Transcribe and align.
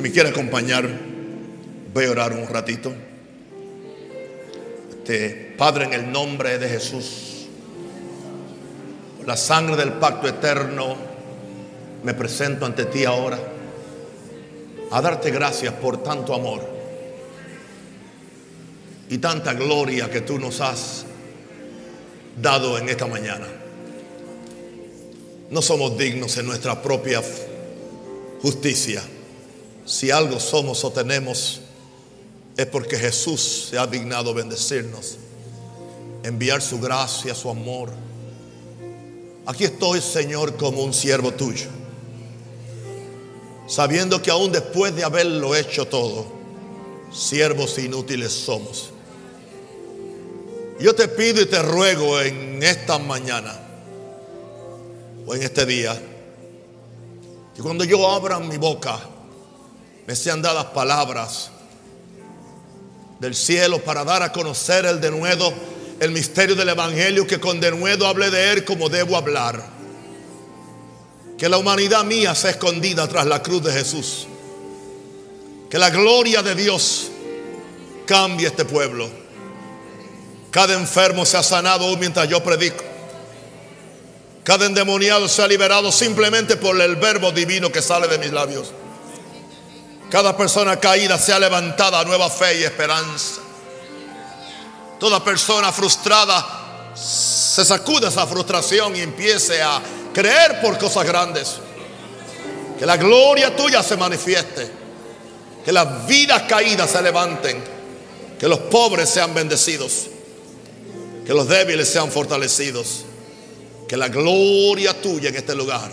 Si 0.00 0.02
me 0.02 0.12
quiere 0.12 0.30
acompañar, 0.30 0.88
voy 1.92 2.06
a 2.06 2.10
orar 2.10 2.32
un 2.32 2.48
ratito. 2.48 2.90
Este, 4.88 5.54
Padre, 5.58 5.84
en 5.84 5.92
el 5.92 6.10
nombre 6.10 6.58
de 6.58 6.70
Jesús, 6.70 7.46
la 9.26 9.36
sangre 9.36 9.76
del 9.76 9.92
pacto 9.92 10.26
eterno, 10.26 10.96
me 12.02 12.14
presento 12.14 12.64
ante 12.64 12.86
ti 12.86 13.04
ahora 13.04 13.38
a 14.90 15.02
darte 15.02 15.30
gracias 15.30 15.74
por 15.74 16.02
tanto 16.02 16.32
amor 16.32 16.66
y 19.10 19.18
tanta 19.18 19.52
gloria 19.52 20.08
que 20.08 20.22
tú 20.22 20.38
nos 20.38 20.62
has 20.62 21.04
dado 22.40 22.78
en 22.78 22.88
esta 22.88 23.04
mañana. 23.04 23.48
No 25.50 25.60
somos 25.60 25.98
dignos 25.98 26.38
en 26.38 26.46
nuestra 26.46 26.80
propia 26.80 27.20
justicia. 28.40 29.02
Si 29.84 30.10
algo 30.10 30.38
somos 30.38 30.84
o 30.84 30.90
tenemos, 30.92 31.60
es 32.56 32.66
porque 32.66 32.96
Jesús 32.96 33.68
se 33.70 33.78
ha 33.78 33.86
dignado 33.86 34.34
bendecirnos, 34.34 35.16
enviar 36.22 36.60
su 36.60 36.78
gracia, 36.78 37.34
su 37.34 37.48
amor. 37.48 37.90
Aquí 39.46 39.64
estoy, 39.64 40.00
Señor, 40.00 40.56
como 40.56 40.82
un 40.82 40.92
siervo 40.92 41.32
tuyo, 41.32 41.68
sabiendo 43.66 44.20
que 44.20 44.30
aún 44.30 44.52
después 44.52 44.94
de 44.94 45.04
haberlo 45.04 45.56
hecho 45.56 45.86
todo, 45.86 46.26
siervos 47.12 47.78
inútiles 47.78 48.32
somos. 48.32 48.90
Yo 50.78 50.94
te 50.94 51.08
pido 51.08 51.42
y 51.42 51.46
te 51.46 51.60
ruego 51.62 52.20
en 52.20 52.62
esta 52.62 52.98
mañana 52.98 53.58
o 55.26 55.34
en 55.34 55.42
este 55.42 55.66
día, 55.66 56.00
que 57.54 57.62
cuando 57.62 57.84
yo 57.84 58.10
abra 58.10 58.38
mi 58.38 58.56
boca, 58.56 59.00
me 60.10 60.16
sean 60.16 60.42
dadas 60.42 60.64
palabras 60.64 61.50
del 63.20 63.32
cielo 63.32 63.78
para 63.84 64.04
dar 64.04 64.24
a 64.24 64.32
conocer 64.32 64.84
el 64.84 65.00
denuedo, 65.00 65.54
el 66.00 66.10
misterio 66.10 66.56
del 66.56 66.70
Evangelio, 66.70 67.28
que 67.28 67.38
con 67.38 67.60
denuedo 67.60 68.08
hable 68.08 68.28
de 68.28 68.50
él 68.50 68.64
como 68.64 68.88
debo 68.88 69.16
hablar. 69.16 69.64
Que 71.38 71.48
la 71.48 71.58
humanidad 71.58 72.02
mía 72.02 72.34
sea 72.34 72.50
escondida 72.50 73.06
tras 73.06 73.24
la 73.24 73.40
cruz 73.40 73.62
de 73.62 73.72
Jesús. 73.72 74.26
Que 75.70 75.78
la 75.78 75.90
gloria 75.90 76.42
de 76.42 76.56
Dios 76.56 77.12
cambie 78.04 78.48
este 78.48 78.64
pueblo. 78.64 79.08
Cada 80.50 80.74
enfermo 80.74 81.24
sea 81.24 81.44
sanado 81.44 81.96
mientras 81.98 82.28
yo 82.28 82.42
predico. 82.42 82.82
Cada 84.42 84.66
endemoniado 84.66 85.28
sea 85.28 85.46
liberado 85.46 85.92
simplemente 85.92 86.56
por 86.56 86.80
el 86.80 86.96
verbo 86.96 87.30
divino 87.30 87.70
que 87.70 87.80
sale 87.80 88.08
de 88.08 88.18
mis 88.18 88.32
labios. 88.32 88.72
Cada 90.10 90.36
persona 90.36 90.78
caída 90.78 91.16
sea 91.18 91.38
levantada 91.38 92.00
a 92.00 92.04
nueva 92.04 92.28
fe 92.28 92.58
y 92.58 92.64
esperanza. 92.64 93.40
Toda 94.98 95.22
persona 95.22 95.70
frustrada 95.70 96.92
se 96.96 97.64
sacude 97.64 98.08
esa 98.08 98.26
frustración 98.26 98.96
y 98.96 99.00
empiece 99.00 99.62
a 99.62 99.80
creer 100.12 100.60
por 100.60 100.76
cosas 100.78 101.06
grandes. 101.06 101.58
Que 102.76 102.84
la 102.84 102.96
gloria 102.96 103.54
tuya 103.54 103.84
se 103.84 103.96
manifieste. 103.96 104.68
Que 105.64 105.70
las 105.70 106.04
vidas 106.08 106.42
caídas 106.42 106.90
se 106.90 107.00
levanten. 107.02 107.62
Que 108.38 108.48
los 108.48 108.58
pobres 108.58 109.08
sean 109.08 109.32
bendecidos. 109.32 110.08
Que 111.24 111.32
los 111.32 111.46
débiles 111.46 111.88
sean 111.88 112.10
fortalecidos. 112.10 113.04
Que 113.86 113.96
la 113.96 114.08
gloria 114.08 115.00
tuya 115.00 115.28
en 115.28 115.36
este 115.36 115.54
lugar. 115.54 115.92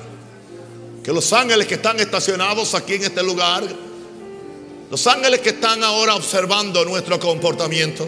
Que 1.03 1.13
los 1.13 1.31
ángeles 1.33 1.67
que 1.67 1.75
están 1.75 1.99
estacionados 1.99 2.73
aquí 2.73 2.95
en 2.95 3.03
este 3.03 3.21
lugar 3.21 3.63
los 4.89 5.05
ángeles 5.05 5.41
que 5.41 5.49
están 5.49 5.83
ahora 5.83 6.15
observando 6.15 6.85
nuestro 6.85 7.19
comportamiento. 7.19 8.07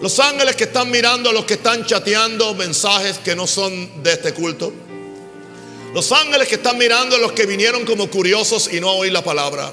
Los 0.00 0.18
ángeles 0.18 0.56
que 0.56 0.64
están 0.64 0.90
mirando 0.90 1.30
a 1.30 1.32
los 1.32 1.44
que 1.44 1.54
están 1.54 1.86
chateando 1.86 2.52
mensajes 2.54 3.18
que 3.18 3.36
no 3.36 3.46
son 3.46 4.02
de 4.02 4.12
este 4.12 4.34
culto. 4.34 4.72
Los 5.94 6.10
ángeles 6.10 6.48
que 6.48 6.56
están 6.56 6.76
mirando 6.76 7.16
a 7.16 7.18
los 7.18 7.32
que 7.32 7.46
vinieron 7.46 7.84
como 7.84 8.10
curiosos 8.10 8.68
y 8.72 8.80
no 8.80 8.88
a 8.88 8.92
oír 8.92 9.12
la 9.12 9.22
palabra. 9.22 9.72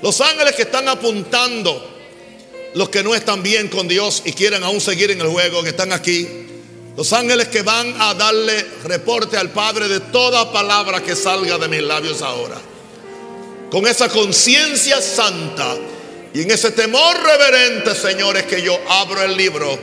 Los 0.00 0.20
ángeles 0.22 0.54
que 0.54 0.62
están 0.62 0.88
apuntando 0.88 1.90
los 2.74 2.88
que 2.88 3.04
no 3.04 3.14
están 3.14 3.40
bien 3.42 3.68
con 3.68 3.86
Dios 3.86 4.22
y 4.24 4.32
quieren 4.32 4.64
aún 4.64 4.80
seguir 4.80 5.12
en 5.12 5.20
el 5.20 5.28
juego, 5.28 5.62
que 5.62 5.68
están 5.68 5.92
aquí. 5.92 6.26
Los 6.96 7.12
ángeles 7.12 7.46
que 7.48 7.62
van 7.62 7.94
a 8.00 8.14
darle 8.14 8.66
reporte 8.82 9.36
al 9.36 9.50
Padre 9.50 9.86
de 9.86 10.00
toda 10.00 10.50
palabra 10.50 11.00
que 11.00 11.14
salga 11.14 11.58
de 11.58 11.68
mis 11.68 11.82
labios 11.82 12.20
ahora 12.22 12.60
con 13.74 13.88
esa 13.88 14.08
conciencia 14.08 15.02
santa 15.02 15.74
y 16.32 16.42
en 16.42 16.50
ese 16.52 16.70
temor 16.70 17.16
reverente, 17.20 17.92
señores, 17.96 18.44
que 18.44 18.62
yo 18.62 18.78
abro 18.88 19.20
el 19.20 19.36
libro 19.36 19.76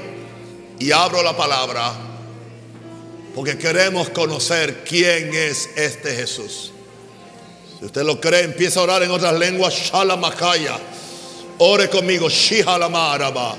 y 0.80 0.94
abro 0.94 1.22
la 1.22 1.36
palabra, 1.36 1.92
porque 3.36 3.58
queremos 3.58 4.08
conocer 4.12 4.86
quién 4.86 5.36
es 5.36 5.72
este 5.76 6.16
Jesús. 6.16 6.72
Si 7.78 7.86
usted 7.86 8.04
lo 8.04 8.22
cree, 8.22 8.44
empieza 8.44 8.80
a 8.80 8.84
orar 8.84 9.04
en 9.04 9.12
otras 9.12 9.34
lenguas, 9.34 9.74
Shalamakaya. 9.74 10.80
Ore 11.58 11.90
conmigo, 11.90 12.30
Shihalamaraba. 12.30 13.58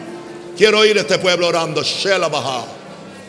Quiero 0.57 0.79
oír 0.79 0.97
este 0.97 1.19
pueblo 1.19 1.49
orando, 1.49 1.83
Shelabaha. 1.83 2.65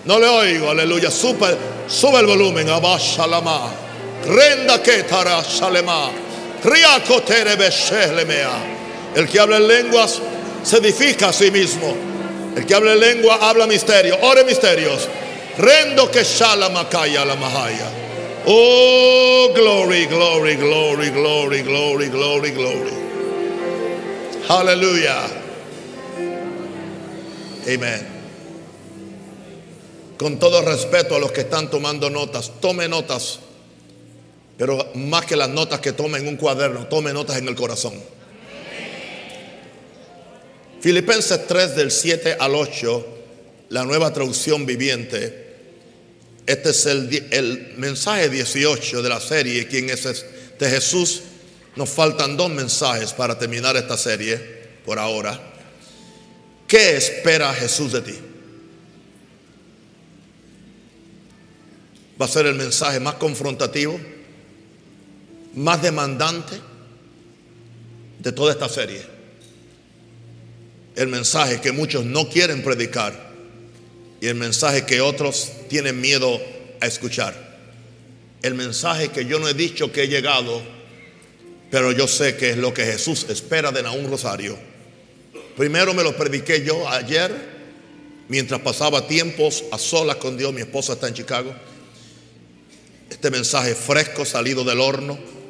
No 0.05 0.19
le 0.19 0.27
oigo, 0.29 0.69
aleluya. 0.69 1.11
Sube, 1.11 1.53
sube 1.85 2.19
el 2.21 2.27
volumen, 2.27 2.69
Abashalama. 2.69 3.73
Renda 4.25 4.81
Ketara 4.81 5.43
Shalema. 5.43 6.22
El 9.15 9.29
que 9.29 9.39
habla 9.39 9.57
en 9.57 9.67
lenguas 9.67 10.21
se 10.63 10.77
edifica 10.77 11.29
a 11.29 11.33
sí 11.33 11.51
mismo. 11.51 11.95
El 12.55 12.65
que 12.65 12.73
habla 12.73 12.93
en 12.93 12.99
lengua 12.99 13.39
habla 13.41 13.67
misterio. 13.67 14.17
Ore 14.21 14.43
misterios. 14.43 15.07
Rendo 15.57 16.09
que 16.09 16.23
shalamakaya 16.23 17.25
la 17.25 17.35
mahaya. 17.35 17.89
Oh, 18.45 19.51
glory, 19.53 20.05
glory, 20.05 20.55
glory, 20.55 21.09
glory, 21.09 21.61
glory, 21.61 22.09
glory, 22.09 22.51
glory. 22.51 22.91
Aleluya. 24.49 25.23
Amén. 27.65 28.07
Con 30.17 30.39
todo 30.39 30.61
respeto 30.61 31.15
a 31.15 31.19
los 31.19 31.31
que 31.31 31.41
están 31.41 31.69
tomando 31.69 32.09
notas, 32.09 32.51
tome 32.59 32.87
notas 32.87 33.39
pero 34.57 34.91
más 34.95 35.25
que 35.25 35.35
las 35.35 35.49
notas 35.49 35.79
que 35.79 35.93
tome 35.93 36.19
en 36.19 36.27
un 36.27 36.37
cuaderno, 36.37 36.87
tome 36.87 37.13
notas 37.13 37.37
en 37.37 37.47
el 37.47 37.55
corazón. 37.55 37.93
Filipenses 40.79 41.47
3 41.47 41.75
del 41.75 41.91
7 41.91 42.37
al 42.39 42.55
8, 42.55 43.07
la 43.69 43.83
nueva 43.83 44.13
traducción 44.13 44.65
viviente. 44.65 45.41
Este 46.45 46.69
es 46.71 46.85
el, 46.85 47.27
el 47.31 47.73
mensaje 47.77 48.29
18 48.29 49.01
de 49.01 49.09
la 49.09 49.21
serie. 49.21 49.67
¿Quién 49.67 49.89
es 49.89 50.05
este 50.05 50.69
Jesús? 50.69 51.21
Nos 51.75 51.89
faltan 51.89 52.37
dos 52.37 52.51
mensajes 52.51 53.13
para 53.13 53.39
terminar 53.39 53.75
esta 53.77 53.97
serie 53.97 54.37
por 54.85 54.99
ahora. 54.99 55.39
¿Qué 56.67 56.97
espera 56.97 57.53
Jesús 57.53 57.93
de 57.93 58.01
ti? 58.01 58.15
Va 62.21 62.25
a 62.25 62.29
ser 62.29 62.45
el 62.45 62.55
mensaje 62.55 62.99
más 62.99 63.15
confrontativo 63.15 63.99
más 65.53 65.81
demandante 65.81 66.59
de 68.19 68.31
toda 68.31 68.53
esta 68.53 68.69
serie. 68.69 69.01
El 70.95 71.07
mensaje 71.07 71.61
que 71.61 71.71
muchos 71.71 72.05
no 72.05 72.29
quieren 72.29 72.63
predicar 72.63 73.31
y 74.21 74.27
el 74.27 74.35
mensaje 74.35 74.85
que 74.85 75.01
otros 75.01 75.51
tienen 75.69 75.99
miedo 75.99 76.41
a 76.79 76.87
escuchar. 76.87 77.33
El 78.41 78.55
mensaje 78.55 79.09
que 79.09 79.25
yo 79.25 79.39
no 79.39 79.47
he 79.47 79.53
dicho 79.53 79.91
que 79.91 80.03
he 80.03 80.07
llegado, 80.07 80.61
pero 81.71 81.91
yo 81.91 82.07
sé 82.07 82.35
que 82.35 82.51
es 82.51 82.57
lo 82.57 82.73
que 82.73 82.85
Jesús 82.85 83.25
espera 83.29 83.71
de 83.71 83.81
un 83.89 84.09
Rosario. 84.09 84.57
Primero 85.57 85.93
me 85.93 86.03
lo 86.03 86.15
prediqué 86.15 86.63
yo 86.63 86.87
ayer, 86.89 87.31
mientras 88.27 88.61
pasaba 88.61 89.07
tiempos 89.07 89.63
a 89.71 89.77
solas 89.77 90.17
con 90.17 90.37
Dios. 90.37 90.53
Mi 90.53 90.61
esposa 90.61 90.93
está 90.93 91.07
en 91.07 91.13
Chicago. 91.13 91.53
Este 93.09 93.29
mensaje 93.29 93.75
fresco, 93.75 94.25
salido 94.25 94.63
del 94.63 94.79
horno 94.79 95.42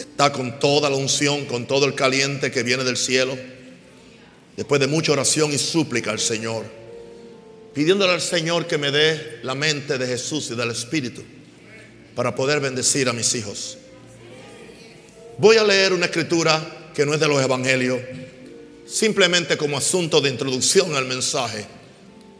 está 0.00 0.32
con 0.32 0.58
toda 0.58 0.90
la 0.90 0.96
unción, 0.96 1.46
con 1.46 1.66
todo 1.66 1.86
el 1.86 1.94
caliente 1.94 2.50
que 2.50 2.62
viene 2.62 2.84
del 2.84 2.96
cielo. 2.96 3.36
Después 4.56 4.80
de 4.80 4.86
mucha 4.86 5.12
oración 5.12 5.52
y 5.52 5.58
súplica 5.58 6.10
al 6.10 6.18
Señor, 6.18 6.64
pidiéndole 7.72 8.12
al 8.12 8.20
Señor 8.20 8.66
que 8.66 8.78
me 8.78 8.90
dé 8.90 9.40
la 9.42 9.54
mente 9.54 9.96
de 9.96 10.06
Jesús 10.06 10.50
y 10.50 10.56
del 10.56 10.70
Espíritu 10.70 11.22
para 12.14 12.34
poder 12.34 12.60
bendecir 12.60 13.08
a 13.08 13.12
mis 13.12 13.34
hijos. 13.34 13.78
Voy 15.38 15.56
a 15.56 15.64
leer 15.64 15.92
una 15.92 16.06
escritura 16.06 16.90
que 16.94 17.06
no 17.06 17.14
es 17.14 17.20
de 17.20 17.28
los 17.28 17.42
evangelios, 17.42 18.00
simplemente 18.86 19.56
como 19.56 19.78
asunto 19.78 20.20
de 20.20 20.28
introducción 20.28 20.94
al 20.94 21.06
mensaje. 21.06 21.64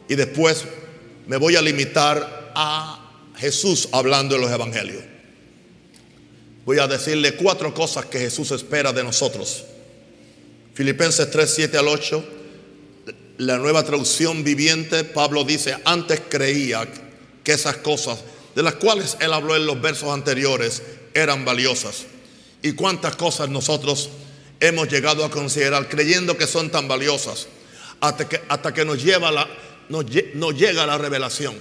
Y 0.08 0.16
después 0.16 0.64
me 1.26 1.36
voy 1.36 1.56
a 1.56 1.62
limitar 1.62 2.52
a 2.54 3.30
Jesús 3.38 3.88
hablando 3.92 4.34
de 4.34 4.42
los 4.42 4.50
evangelios. 4.50 5.09
Voy 6.70 6.78
a 6.78 6.86
decirle 6.86 7.34
cuatro 7.34 7.74
cosas 7.74 8.06
que 8.06 8.20
Jesús 8.20 8.52
espera 8.52 8.92
de 8.92 9.02
nosotros. 9.02 9.64
Filipenses 10.72 11.28
3, 11.28 11.52
7 11.52 11.78
al 11.78 11.88
8, 11.88 12.24
la 13.38 13.58
nueva 13.58 13.82
traducción 13.82 14.44
viviente, 14.44 15.02
Pablo 15.02 15.42
dice, 15.42 15.76
antes 15.84 16.22
creía 16.28 16.86
que 17.42 17.52
esas 17.54 17.78
cosas 17.78 18.20
de 18.54 18.62
las 18.62 18.74
cuales 18.74 19.16
él 19.18 19.32
habló 19.32 19.56
en 19.56 19.66
los 19.66 19.82
versos 19.82 20.10
anteriores 20.10 20.80
eran 21.12 21.44
valiosas. 21.44 22.04
Y 22.62 22.74
cuántas 22.74 23.16
cosas 23.16 23.48
nosotros 23.48 24.08
hemos 24.60 24.86
llegado 24.86 25.24
a 25.24 25.30
considerar 25.32 25.88
creyendo 25.88 26.38
que 26.38 26.46
son 26.46 26.70
tan 26.70 26.86
valiosas 26.86 27.48
hasta 28.00 28.28
que, 28.28 28.42
hasta 28.46 28.72
que 28.72 28.84
nos, 28.84 29.02
lleva 29.02 29.32
nos 29.88 30.54
llega 30.54 30.86
la 30.86 30.98
revelación. 30.98 31.56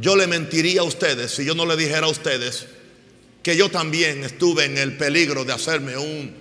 Yo 0.00 0.16
le 0.16 0.26
mentiría 0.26 0.80
a 0.80 0.84
ustedes 0.84 1.32
si 1.32 1.44
yo 1.44 1.54
no 1.54 1.66
le 1.66 1.76
dijera 1.76 2.06
a 2.06 2.10
ustedes 2.10 2.68
que 3.42 3.56
yo 3.56 3.70
también 3.70 4.24
estuve 4.24 4.64
en 4.64 4.78
el 4.78 4.96
peligro 4.96 5.44
de 5.44 5.52
hacerme 5.52 5.96
un, 5.96 6.32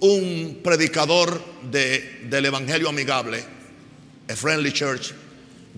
un 0.00 0.60
predicador 0.62 1.42
de, 1.70 2.20
del 2.24 2.46
Evangelio 2.46 2.88
amigable, 2.88 3.44
a 4.28 4.34
Friendly 4.34 4.72
Church. 4.72 5.12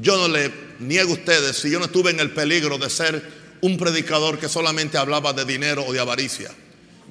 Yo 0.00 0.16
no 0.16 0.28
le 0.28 0.50
niego 0.78 1.10
a 1.10 1.14
ustedes 1.14 1.56
si 1.56 1.70
yo 1.70 1.78
no 1.78 1.86
estuve 1.86 2.10
en 2.10 2.20
el 2.20 2.30
peligro 2.30 2.78
de 2.78 2.90
ser 2.90 3.22
un 3.62 3.76
predicador 3.76 4.38
que 4.38 4.48
solamente 4.48 4.98
hablaba 4.98 5.32
de 5.32 5.44
dinero 5.44 5.84
o 5.84 5.92
de 5.92 6.00
avaricia. 6.00 6.50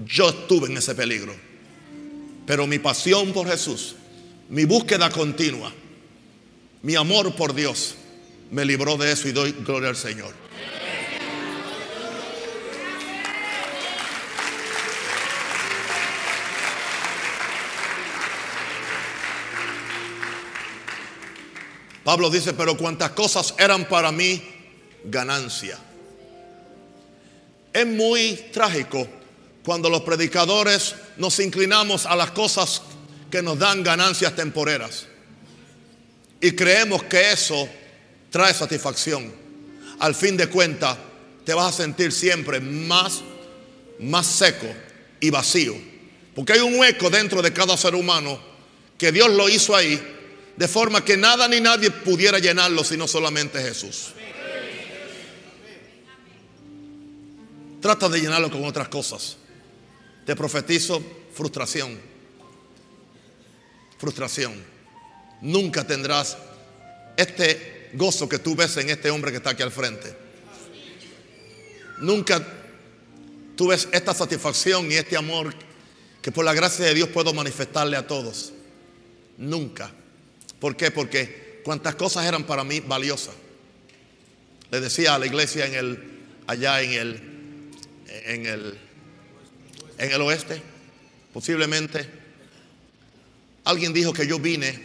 Yo 0.06 0.30
estuve 0.30 0.68
en 0.68 0.78
ese 0.78 0.96
peligro. 0.96 1.36
Pero 2.46 2.68
mi 2.68 2.80
pasión 2.80 3.34
por 3.34 3.48
Jesús, 3.48 3.96
mi 4.50 4.66
búsqueda 4.66 5.10
continua, 5.10 5.74
mi 6.84 6.96
amor 6.96 7.36
por 7.36 7.56
Dios, 7.56 7.96
me 8.52 8.64
libró 8.64 8.98
de 8.98 9.12
eso 9.12 9.28
y 9.28 9.32
doy 9.32 9.52
gloria 9.66 9.90
al 9.90 9.96
Señor. 9.96 10.45
Pablo 22.06 22.30
dice, 22.30 22.54
pero 22.54 22.78
cuantas 22.78 23.10
cosas 23.12 23.56
eran 23.58 23.90
para 23.90 24.12
mí 24.12 24.40
ganancia. 25.06 25.78
Es 27.74 27.88
muy 27.88 28.36
trágico 28.54 29.08
cuando 29.64 29.90
los 29.90 30.02
predicadores 30.02 30.94
nos 31.18 31.40
inclinamos 31.40 32.06
a 32.06 32.16
las 32.16 32.30
cosas 32.30 32.84
que 33.32 33.42
nos 33.42 33.58
dan 33.58 33.82
ganancias 33.82 34.36
temporeras 34.36 35.08
y 36.40 36.52
creemos 36.52 37.04
que 37.06 37.32
eso 37.32 37.68
trae 38.30 38.54
satisfacción. 38.54 39.34
Al 39.98 40.14
fin 40.14 40.38
de 40.38 40.48
cuentas, 40.48 40.96
te 41.44 41.56
vas 41.56 41.74
a 41.74 41.84
sentir 41.84 42.12
siempre 42.12 42.60
más, 42.60 43.24
más 43.98 44.28
seco 44.28 44.68
y 45.20 45.32
vacío. 45.32 45.74
Porque 46.36 46.54
hay 46.54 46.60
un 46.60 46.78
hueco 46.78 47.10
dentro 47.10 47.42
de 47.42 47.52
cada 47.52 47.76
ser 47.78 47.96
humano 47.96 48.40
que 48.96 49.12
Dios 49.12 49.32
lo 49.32 49.50
hizo 49.50 49.76
ahí, 49.76 50.00
de 50.58 50.68
forma 50.68 51.04
que 51.04 51.18
nada 51.18 51.48
ni 51.48 51.60
nadie 51.60 51.92
pudiera 51.92 52.40
llenarlo 52.40 52.84
sino 52.84 53.08
solamente 53.08 53.62
Jesús. 53.62 54.14
Trata 57.82 58.10
de 58.10 58.20
llenarlo 58.20 58.50
con 58.50 58.66
otras 58.66 58.88
cosas. 58.88 59.38
Te 60.26 60.36
profetizo 60.36 61.04
frustración. 61.34 62.00
Frustración. 64.00 64.54
Nunca 65.42 65.86
tendrás 65.86 66.38
este 67.18 67.92
gozo 67.94 68.28
que 68.28 68.40
tú 68.40 68.56
ves 68.56 68.78
en 68.78 68.90
este 68.90 69.12
hombre 69.12 69.32
que 69.32 69.38
está 69.38 69.52
aquí 69.52 69.62
al 69.62 69.72
frente. 69.72 70.16
Nunca 72.00 72.46
tú 73.56 73.68
ves 73.68 73.88
esta 73.92 74.14
satisfacción 74.14 74.92
y 74.92 74.96
este 74.96 75.16
amor 75.16 75.54
que 76.22 76.32
por 76.32 76.44
la 76.44 76.54
gracia 76.54 76.86
de 76.86 76.94
Dios 76.94 77.10
puedo 77.10 77.34
manifestarle 77.34 77.98
a 77.98 78.08
todos. 78.08 78.52
Nunca. 79.38 79.94
¿Por 80.60 80.76
qué? 80.76 80.92
Porque 80.92 81.62
cuantas 81.64 81.96
cosas 81.96 82.26
eran 82.26 82.46
para 82.46 82.64
mí 82.64 82.80
valiosas. 82.80 83.36
Le 84.72 84.80
decía 84.80 85.16
a 85.16 85.20
la 85.20 85.26
iglesia 85.26 85.66
en 85.66 85.74
el, 85.74 86.04
allá 86.48 86.82
en 86.82 86.92
el, 86.92 87.22
en 88.08 88.46
el, 88.46 88.78
en 89.98 90.12
el 90.12 90.22
oeste, 90.22 90.62
posiblemente. 91.34 92.08
Alguien 93.64 93.94
dijo 93.94 94.14
que 94.14 94.28
yo 94.28 94.40
vine 94.40 94.80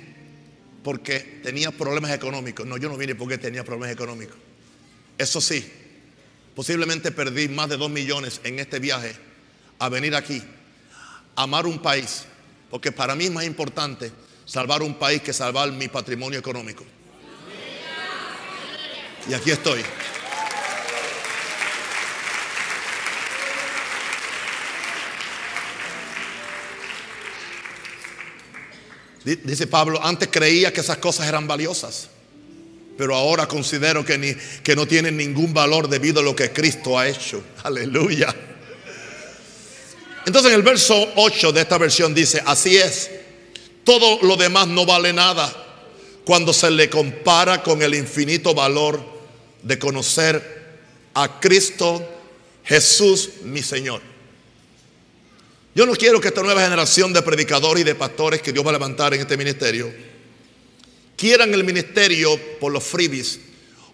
porque 0.82 1.40
tenía 1.43 1.70
problemas 1.70 2.12
económicos. 2.12 2.67
No, 2.67 2.76
yo 2.76 2.88
no 2.88 2.96
vine 2.96 3.14
porque 3.14 3.38
tenía 3.38 3.64
problemas 3.64 3.93
económicos. 3.93 4.37
Eso 5.19 5.40
sí, 5.40 5.70
posiblemente 6.55 7.11
perdí 7.12 7.49
más 7.49 7.69
de 7.69 7.76
dos 7.76 7.90
millones 7.90 8.40
en 8.44 8.58
este 8.58 8.78
viaje 8.78 9.14
a 9.78 9.88
venir 9.88 10.14
aquí, 10.14 10.43
a 11.37 11.43
amar 11.43 11.67
un 11.67 11.81
país, 11.81 12.25
porque 12.70 12.93
para 12.93 13.14
mí 13.14 13.25
es 13.25 13.31
más 13.31 13.44
importante 13.44 14.12
salvar 14.50 14.82
un 14.82 14.94
país 14.94 15.23
que 15.23 15.32
salvar 15.32 15.70
mi 15.70 15.87
patrimonio 15.87 16.41
económico. 16.41 16.85
Y 19.29 19.35
aquí 19.35 19.52
estoy. 19.52 19.81
Dice 29.23 29.69
Pablo, 29.69 30.02
antes 30.02 30.29
creía 30.32 30.73
que 30.73 30.81
esas 30.81 30.96
cosas 30.96 31.29
eran 31.29 31.46
valiosas, 31.46 32.08
pero 32.99 33.14
ahora 33.14 33.46
considero 33.46 34.05
que, 34.05 34.19
ni, 34.19 34.35
que 34.64 34.75
no 34.75 34.85
tienen 34.85 35.17
ningún 35.17 35.55
valor 35.55 35.87
debido 35.87 36.19
a 36.19 36.23
lo 36.25 36.35
que 36.35 36.50
Cristo 36.50 36.99
ha 36.99 37.06
hecho. 37.06 37.44
Aleluya. 37.62 38.35
Entonces 40.26 40.50
en 40.50 40.56
el 40.56 40.62
verso 40.64 41.12
8 41.14 41.53
de 41.53 41.61
esta 41.61 41.79
versión 41.79 42.12
dice, 42.12 42.43
así 42.44 42.76
es, 42.76 43.11
todo 43.91 44.21
lo 44.23 44.37
demás 44.37 44.69
no 44.69 44.87
vale 44.87 45.13
nada 45.13 45.53
cuando 46.25 46.53
se 46.53 46.71
le 46.71 46.89
compara 46.89 47.61
con 47.61 47.83
el 47.83 47.97
infinito 47.97 48.55
valor 48.55 49.01
de 49.65 49.81
conocer 49.81 50.79
a 51.13 51.41
Cristo 51.41 52.01
Jesús 52.63 53.31
mi 53.43 53.65
Señor. 53.65 54.01
Yo 55.75 55.87
no 55.87 55.97
quiero 55.97 56.21
que 56.21 56.29
esta 56.29 56.41
nueva 56.41 56.63
generación 56.63 57.13
de 57.13 57.21
predicadores 57.21 57.81
y 57.81 57.85
de 57.85 57.97
pastores 57.97 58.41
que 58.43 58.53
Dios 58.53 58.65
va 58.65 58.70
a 58.70 58.75
levantar 58.75 59.13
en 59.13 59.23
este 59.23 59.37
ministerio 59.37 59.93
quieran 61.17 61.53
el 61.53 61.65
ministerio 61.65 62.39
por 62.61 62.70
los 62.70 62.85
freebies 62.85 63.41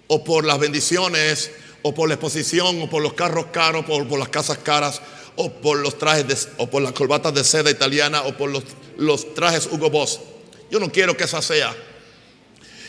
o 0.09 0.23
por 0.23 0.45
las 0.45 0.59
bendiciones 0.59 1.51
o 1.81 1.95
por 1.95 2.09
la 2.09 2.17
exposición 2.17 2.83
o 2.83 2.91
por 2.91 3.03
los 3.03 3.15
carros 3.15 3.47
caros, 3.47 3.87
o 3.89 4.07
por 4.07 4.19
las 4.19 4.29
casas 4.29 4.59
caras 4.59 5.01
o 5.37 5.51
por 5.51 5.79
los 5.79 5.97
trajes 5.97 6.51
o 6.59 6.69
por 6.69 6.83
las 6.83 6.93
corbatas 6.93 7.33
de 7.33 7.45
seda 7.45 7.71
italiana 7.71 8.25
o 8.25 8.37
por 8.37 8.51
los, 8.51 8.63
los 8.97 9.35
trajes 9.35 9.69
Hugo 9.71 9.91
Boss. 9.91 10.21
Yo 10.71 10.81
no 10.81 10.91
quiero 10.91 11.17
que 11.17 11.25
esa 11.25 11.43
sea. 11.43 11.75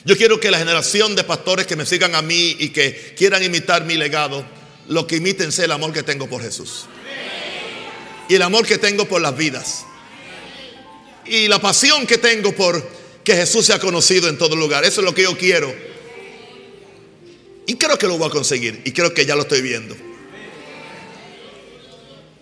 Yo 0.06 0.16
quiero 0.18 0.40
que 0.40 0.52
la 0.52 0.58
generación 0.58 1.16
de 1.16 1.24
pastores 1.24 1.68
que 1.68 1.76
me 1.76 1.86
sigan 1.86 2.16
a 2.16 2.22
mí 2.22 2.56
y 2.60 2.70
que 2.70 3.14
quieran 3.18 3.44
imitar 3.44 3.84
mi 3.86 3.96
legado, 3.96 4.46
lo 4.88 5.06
que 5.06 5.18
imiten 5.18 5.52
sea 5.52 5.66
el 5.66 5.72
amor 5.72 5.92
que 5.92 6.04
tengo 6.04 6.28
por 6.28 6.42
Jesús 6.42 6.86
y 8.30 8.36
el 8.36 8.42
amor 8.42 8.66
que 8.66 8.78
tengo 8.78 9.08
por 9.08 9.22
las 9.22 9.36
vidas. 9.36 9.86
Y 11.26 11.48
la 11.48 11.60
pasión 11.60 12.06
que 12.08 12.18
tengo 12.18 12.54
por 12.54 12.88
que 13.24 13.36
Jesús 13.36 13.66
sea 13.66 13.80
conocido 13.80 14.30
en 14.30 14.38
todo 14.38 14.56
lugar. 14.56 14.86
Eso 14.86 15.02
es 15.02 15.06
lo 15.06 15.14
que 15.14 15.24
yo 15.24 15.38
quiero. 15.38 15.74
Y 17.66 17.76
creo 17.76 17.98
que 17.98 18.08
lo 18.08 18.18
voy 18.18 18.28
a 18.28 18.32
conseguir. 18.32 18.82
Y 18.86 18.92
creo 18.92 19.14
que 19.14 19.26
ya 19.26 19.36
lo 19.36 19.42
estoy 19.42 19.62
viendo. 19.62 19.96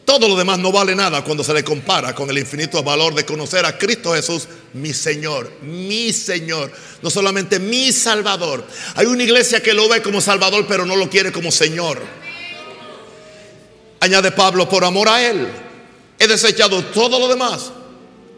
Todo 0.06 0.28
lo 0.28 0.36
demás 0.36 0.60
no 0.60 0.72
vale 0.72 0.96
nada 0.96 1.24
cuando 1.24 1.44
se 1.44 1.54
le 1.54 1.64
compara 1.64 2.14
con 2.14 2.30
el 2.30 2.38
infinito 2.38 2.82
valor 2.84 3.16
de 3.16 3.26
conocer 3.26 3.66
a 3.66 3.78
Cristo 3.78 4.14
Jesús, 4.14 4.48
mi 4.74 4.94
Señor, 4.94 5.52
mi 5.64 6.14
Señor, 6.14 6.72
no 7.02 7.10
solamente 7.10 7.60
mi 7.60 7.92
Salvador. 7.92 8.64
Hay 8.96 9.08
una 9.08 9.24
iglesia 9.24 9.64
que 9.64 9.74
lo 9.74 9.90
ve 9.90 10.04
como 10.04 10.22
Salvador, 10.22 10.66
pero 10.68 10.86
no 10.86 10.96
lo 10.96 11.10
quiere 11.10 11.32
como 11.32 11.52
Señor. 11.52 12.02
Añade 14.00 14.32
Pablo, 14.32 14.70
por 14.70 14.86
amor 14.86 15.10
a 15.10 15.28
Él, 15.28 15.48
He 16.18 16.28
desechado 16.28 16.84
todo 16.86 17.20
lo 17.20 17.28
demás 17.28 17.72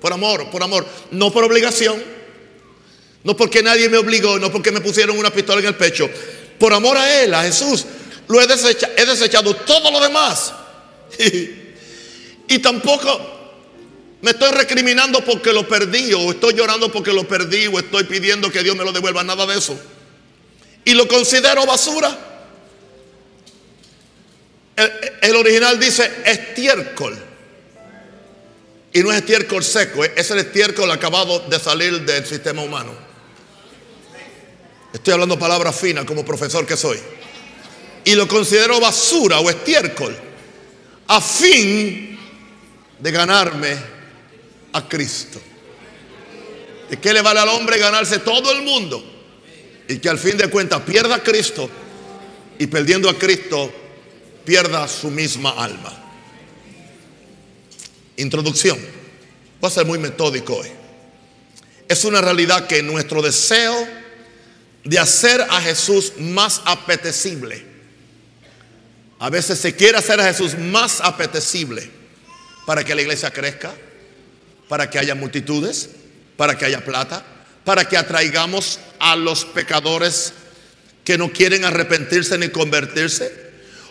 por 0.01 0.13
amor, 0.13 0.49
por 0.49 0.61
amor, 0.63 0.85
no 1.11 1.31
por 1.31 1.43
obligación, 1.43 2.01
no 3.23 3.35
porque 3.35 3.63
nadie 3.63 3.89
me 3.89 3.97
obligó, 3.97 4.39
no 4.39 4.51
porque 4.51 4.71
me 4.71 4.81
pusieron 4.81 5.17
una 5.17 5.31
pistola 5.31 5.59
en 5.59 5.67
el 5.67 5.75
pecho, 5.75 6.09
por 6.59 6.73
amor 6.73 6.97
a 6.97 7.21
Él, 7.21 7.33
a 7.33 7.43
Jesús. 7.43 7.85
Lo 8.27 8.41
he 8.41 8.45
he 8.45 9.05
desechado 9.05 9.55
todo 9.55 9.91
lo 9.91 9.99
demás. 9.99 10.53
Y, 12.49 12.59
tampoco 12.59 13.35
me 14.21 14.31
estoy 14.31 14.51
recriminando 14.51 15.23
porque 15.25 15.51
lo 15.51 15.67
perdí, 15.67 16.13
o 16.13 16.31
estoy 16.31 16.53
llorando 16.53 16.89
porque 16.89 17.11
lo 17.11 17.27
perdí, 17.27 17.67
o 17.67 17.77
estoy 17.77 18.05
pidiendo 18.05 18.49
que 18.49 18.63
Dios 18.63 18.75
me 18.75 18.85
lo 18.85 18.93
devuelva, 18.93 19.21
nada 19.23 19.45
de 19.45 19.57
eso. 19.57 19.77
Y 20.85 20.93
lo 20.93 21.07
considero 21.09 21.65
basura. 21.65 22.17
El, 24.77 24.91
el 25.21 25.35
original 25.35 25.77
dice 25.77 26.09
estiércol. 26.25 27.17
Y 28.93 29.03
no 29.03 29.11
es 29.11 29.17
estiércol 29.17 29.63
seco, 29.63 30.05
es 30.05 30.31
el 30.31 30.39
estiércol 30.39 30.89
acabado 30.89 31.39
de 31.39 31.59
salir 31.59 32.01
del 32.01 32.25
sistema 32.25 32.61
humano. 32.61 32.93
Estoy 34.93 35.13
hablando 35.13 35.37
palabras 35.37 35.75
finas 35.75 36.05
como 36.05 36.23
profesor 36.23 36.65
que 36.65 36.77
soy. 36.77 36.97
Y 38.05 38.15
lo 38.15 38.25
considero 38.25 38.79
basura 38.79 39.39
o 39.41 39.49
estiércol 39.49 40.26
a 41.07 41.21
fin 41.21 42.17
de 42.99 43.11
ganarme 43.11 43.77
a 44.73 44.87
Cristo. 44.87 45.41
¿De 46.89 46.97
qué 46.97 47.13
le 47.13 47.21
vale 47.21 47.39
al 47.39 47.49
hombre 47.49 47.77
ganarse 47.77 48.19
todo 48.19 48.51
el 48.51 48.63
mundo? 48.63 49.03
Y 49.87 49.99
que 49.99 50.09
al 50.09 50.17
fin 50.17 50.37
de 50.37 50.49
cuentas 50.49 50.81
pierda 50.81 51.15
a 51.15 51.23
Cristo 51.23 51.69
y 52.59 52.67
perdiendo 52.67 53.09
a 53.09 53.17
Cristo 53.17 53.71
pierda 54.45 54.87
su 54.87 55.09
misma 55.09 55.51
alma. 55.51 55.93
Introducción. 58.17 58.77
Voy 59.59 59.67
a 59.67 59.71
ser 59.71 59.85
muy 59.85 59.99
metódico 59.99 60.55
hoy. 60.55 60.69
Es 61.87 62.03
una 62.05 62.21
realidad 62.21 62.67
que 62.67 62.81
nuestro 62.81 63.21
deseo 63.21 63.87
de 64.83 64.99
hacer 64.99 65.41
a 65.41 65.61
Jesús 65.61 66.13
más 66.19 66.61
apetecible. 66.65 67.66
A 69.19 69.29
veces 69.29 69.59
se 69.59 69.75
quiere 69.75 69.97
hacer 69.97 70.19
a 70.19 70.25
Jesús 70.25 70.57
más 70.57 71.01
apetecible 71.01 71.89
para 72.65 72.83
que 72.83 72.93
la 72.93 73.01
iglesia 73.01 73.31
crezca, 73.31 73.73
para 74.67 74.89
que 74.89 74.99
haya 74.99 75.15
multitudes, 75.15 75.89
para 76.35 76.57
que 76.57 76.65
haya 76.65 76.83
plata, 76.85 77.25
para 77.63 77.85
que 77.85 77.97
atraigamos 77.97 78.79
a 78.99 79.15
los 79.15 79.45
pecadores 79.45 80.33
que 81.03 81.17
no 81.17 81.31
quieren 81.31 81.65
arrepentirse 81.65 82.37
ni 82.37 82.49
convertirse, 82.49 83.31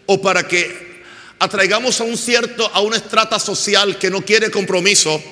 o 0.06 0.20
para 0.20 0.46
que 0.46 1.02
atraigamos 1.38 2.00
a 2.00 2.04
un 2.04 2.16
cierto, 2.16 2.70
a 2.72 2.80
una 2.80 2.96
estrata 2.96 3.38
social 3.40 3.98
que 3.98 4.10
no 4.10 4.22
quiere 4.22 4.50
compromiso, 4.50 5.22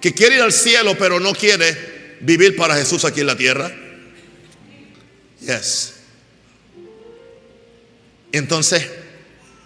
que 0.00 0.12
quiere 0.12 0.36
ir 0.36 0.42
al 0.42 0.52
cielo 0.52 0.96
pero 0.98 1.20
no 1.20 1.32
quiere 1.32 2.18
vivir 2.20 2.56
para 2.56 2.76
Jesús 2.76 3.04
aquí 3.04 3.20
en 3.20 3.26
la 3.26 3.36
tierra. 3.36 3.72
Yes. 5.40 5.94
Entonces 8.32 8.86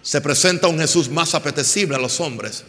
se 0.02 0.20
presenta 0.20 0.66
un 0.66 0.78
Jesús 0.78 1.08
más 1.08 1.34
apetecible 1.34 1.96
a 1.96 2.00
los 2.00 2.20
hombres. 2.20 2.64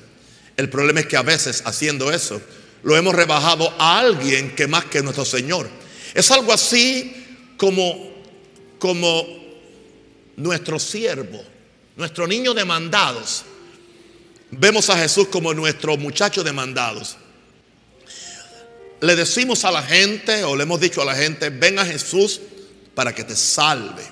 El 0.55 0.69
problema 0.69 0.99
es 0.99 1.07
que 1.07 1.17
a 1.17 1.23
veces 1.23 1.63
haciendo 1.65 2.11
eso 2.11 2.39
lo 2.83 2.95
hemos 2.95 3.15
rebajado 3.15 3.73
a 3.79 3.99
alguien 3.99 4.55
que 4.55 4.67
más 4.67 4.85
que 4.85 5.01
nuestro 5.01 5.25
Señor. 5.25 5.69
Es 6.13 6.29
algo 6.31 6.53
así 6.53 7.25
como, 7.57 8.11
como 8.77 9.25
nuestro 10.35 10.77
siervo, 10.79 11.43
nuestro 11.95 12.27
niño 12.27 12.53
de 12.53 12.65
mandados. 12.65 13.43
Vemos 14.51 14.89
a 14.89 14.97
Jesús 14.97 15.29
como 15.29 15.53
nuestro 15.53 15.97
muchacho 15.97 16.43
de 16.43 16.51
mandados. 16.51 17.17
Le 19.01 19.15
decimos 19.15 19.65
a 19.65 19.71
la 19.71 19.81
gente, 19.81 20.43
o 20.43 20.55
le 20.55 20.63
hemos 20.63 20.79
dicho 20.79 21.01
a 21.01 21.05
la 21.05 21.15
gente, 21.15 21.49
ven 21.49 21.79
a 21.79 21.85
Jesús 21.85 22.39
para 22.93 23.13
que 23.13 23.23
te 23.23 23.35
salve. 23.35 24.03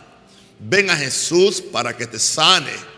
Ven 0.60 0.90
a 0.90 0.98
Jesús 0.98 1.62
para 1.62 1.96
que 1.96 2.08
te 2.08 2.20
sane. 2.20 2.91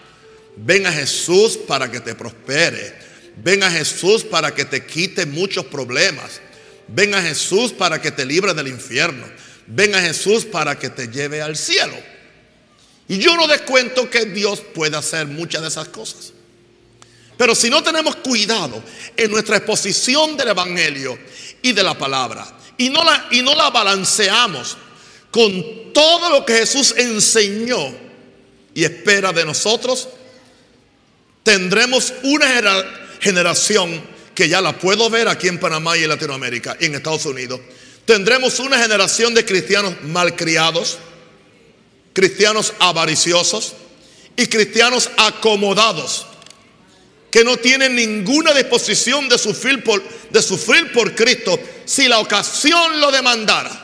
Ven 0.55 0.85
a 0.85 0.91
Jesús 0.91 1.57
para 1.57 1.89
que 1.89 1.99
te 1.99 2.15
prospere. 2.15 2.93
Ven 3.37 3.63
a 3.63 3.71
Jesús 3.71 4.23
para 4.23 4.53
que 4.53 4.65
te 4.65 4.85
quite 4.85 5.25
muchos 5.25 5.65
problemas. 5.65 6.41
Ven 6.87 7.15
a 7.15 7.21
Jesús 7.21 7.71
para 7.71 8.01
que 8.01 8.11
te 8.11 8.25
libre 8.25 8.53
del 8.53 8.67
infierno. 8.67 9.25
Ven 9.65 9.95
a 9.95 10.01
Jesús 10.01 10.45
para 10.45 10.77
que 10.77 10.89
te 10.89 11.07
lleve 11.07 11.41
al 11.41 11.57
cielo. 11.57 11.95
Y 13.07 13.17
yo 13.17 13.35
no 13.35 13.47
descuento 13.47 14.09
que 14.09 14.25
Dios 14.25 14.61
pueda 14.61 14.99
hacer 14.99 15.27
muchas 15.27 15.61
de 15.61 15.67
esas 15.67 15.87
cosas. 15.89 16.33
Pero 17.37 17.55
si 17.55 17.69
no 17.69 17.81
tenemos 17.81 18.15
cuidado 18.17 18.83
en 19.17 19.31
nuestra 19.31 19.57
exposición 19.57 20.37
del 20.37 20.49
Evangelio 20.49 21.17
y 21.61 21.71
de 21.73 21.83
la 21.83 21.97
palabra, 21.97 22.45
y 22.77 22.89
no 22.89 23.03
la, 23.03 23.27
y 23.31 23.41
no 23.41 23.55
la 23.55 23.69
balanceamos 23.69 24.77
con 25.31 25.93
todo 25.93 26.29
lo 26.29 26.45
que 26.45 26.53
Jesús 26.53 26.93
enseñó 26.95 27.93
y 28.73 28.83
espera 28.83 29.31
de 29.31 29.45
nosotros, 29.45 30.09
tendremos 31.43 32.13
una 32.23 32.47
generación 33.19 34.01
que 34.33 34.49
ya 34.49 34.61
la 34.61 34.77
puedo 34.77 35.09
ver 35.09 35.27
aquí 35.27 35.47
en 35.47 35.59
Panamá 35.59 35.97
y 35.97 36.03
en 36.03 36.09
Latinoamérica 36.09 36.77
y 36.79 36.85
en 36.85 36.95
Estados 36.95 37.25
Unidos. 37.25 37.59
Tendremos 38.05 38.59
una 38.59 38.77
generación 38.79 39.33
de 39.33 39.45
cristianos 39.45 39.93
malcriados, 40.03 40.97
cristianos 42.13 42.73
avariciosos 42.79 43.73
y 44.35 44.47
cristianos 44.47 45.09
acomodados 45.17 46.25
que 47.33 47.43
no 47.43 47.57
tienen 47.57 47.95
ninguna 47.95 48.53
disposición 48.53 49.27
de 49.27 49.37
sufrir 49.37 49.83
por, 49.83 50.03
de 50.29 50.41
sufrir 50.41 50.91
por 50.91 51.15
Cristo 51.15 51.59
si 51.85 52.07
la 52.07 52.19
ocasión 52.19 52.99
lo 52.99 53.11
demandara. 53.11 53.79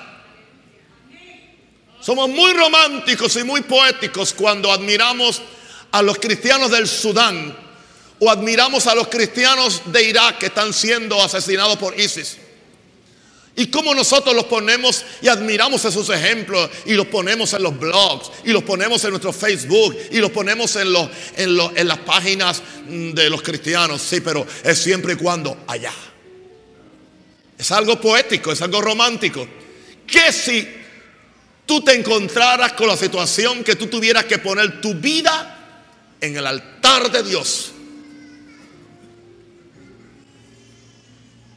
Somos 2.00 2.30
muy 2.30 2.54
románticos 2.54 3.36
y 3.38 3.44
muy 3.44 3.62
poéticos 3.62 4.34
cuando 4.34 4.72
admiramos 4.72 5.42
a 5.92 6.02
los 6.02 6.18
cristianos 6.18 6.72
del 6.72 6.88
Sudán 6.88 7.56
o 8.20 8.30
admiramos 8.30 8.86
a 8.88 8.96
los 8.96 9.08
cristianos 9.08 9.82
de 9.86 10.04
Irak 10.04 10.40
que 10.40 10.48
están 10.48 10.74
siendo 10.74 11.22
asesinados 11.22 11.78
por 11.78 12.00
ISIS. 12.00 12.38
Y 13.56 13.68
cómo 13.68 13.94
nosotros 13.94 14.34
los 14.36 14.46
ponemos 14.46 15.04
y 15.22 15.28
admiramos 15.28 15.84
esos 15.84 16.10
ejemplos 16.10 16.70
y 16.86 16.94
los 16.94 17.08
ponemos 17.08 17.52
en 17.54 17.64
los 17.64 17.78
blogs 17.78 18.32
y 18.46 18.52
los 18.52 18.64
ponemos 18.64 19.04
en 19.04 19.10
nuestro 19.10 19.34
Facebook 19.34 19.98
y 20.12 20.20
los 20.20 20.32
ponemos 20.32 20.76
en, 20.78 20.94
los, 20.94 21.10
en, 21.36 21.60
en 21.76 21.88
las 21.88 21.98
páginas 22.00 22.62
de 22.88 23.30
los 23.30 23.42
cristianos. 23.42 24.02
Sí, 24.02 24.22
pero 24.22 24.46
es 24.64 24.80
siempre 24.80 25.14
y 25.14 25.16
cuando 25.18 25.58
allá. 25.68 25.94
Es 27.58 27.72
algo 27.72 28.00
poético, 28.00 28.54
es 28.54 28.62
algo 28.62 28.80
romántico. 28.80 29.46
Que 30.08 30.32
si 30.32 30.66
tú 31.66 31.82
te 31.82 31.94
encontraras 31.94 32.74
con 32.74 32.88
la 32.88 32.96
situación 32.96 33.64
que 33.66 33.76
tú 33.76 33.88
tuvieras 33.88 34.24
que 34.24 34.38
poner 34.38 34.80
tu 34.80 34.94
vida 34.94 35.59
en 36.22 36.38
el 36.38 36.46
altar 36.46 37.12
de 37.12 37.24
Dios 37.24 37.74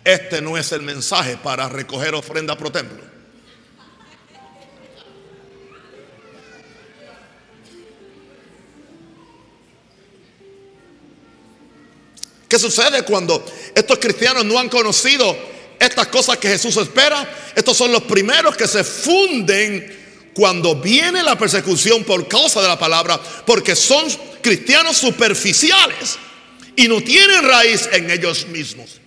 Este 0.05 0.41
no 0.43 0.59
es 0.59 0.73
el 0.73 0.83
mensaje 0.83 1.37
para 1.37 1.69
recoger 1.69 2.15
ofrenda 2.15 2.57
pro 2.57 2.73
templo. 2.73 3.13
¿Qué 12.49 12.59
sucede 12.59 13.03
cuando 13.03 13.45
estos 13.75 13.99
cristianos 13.99 14.45
no 14.45 14.59
han 14.59 14.69
conocido 14.69 15.35
estas 15.79 16.09
cosas 16.09 16.37
que 16.37 16.49
Jesús 16.49 16.77
espera? 16.77 17.27
Estos 17.55 17.77
son 17.77 17.93
los 17.93 18.03
primeros 18.03 18.57
que 18.57 18.67
se 18.67 18.85
funden 18.85 20.31
cuando 20.35 20.75
viene 20.75 21.23
la 21.23 21.39
persecución 21.39 22.05
por 22.05 22.27
causa 22.29 22.61
de 22.61 22.69
la 22.69 22.79
palabra, 22.79 23.19
porque 23.47 23.75
son 23.75 24.07
cristianos 24.43 24.97
superficiales 24.97 26.19
y 26.77 26.89
no 26.89 27.03
tienen 27.03 27.43
raíz 27.45 27.89
en 27.93 28.11
ellos 28.11 28.47
mismos 28.49 29.03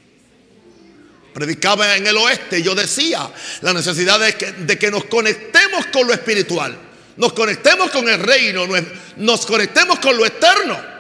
predicaba 1.36 1.98
en 1.98 2.08
el 2.08 2.16
oeste, 2.16 2.64
yo 2.64 2.74
decía 2.74 3.30
la 3.60 3.74
necesidad 3.74 4.18
de 4.22 4.36
que, 4.36 4.54
de 4.54 4.80
que, 4.80 4.90
nos 4.90 5.04
conectemos 5.04 5.88
con 5.88 6.08
lo 6.08 6.14
espiritual, 6.14 6.78
nos 7.18 7.34
conectemos 7.34 7.92
con 7.92 8.08
el 8.08 8.22
reino, 8.22 8.66
nos 9.18 9.46
conectemos 9.46 10.00
con 10.00 10.16
lo 10.16 10.26
eterno. 10.26 10.96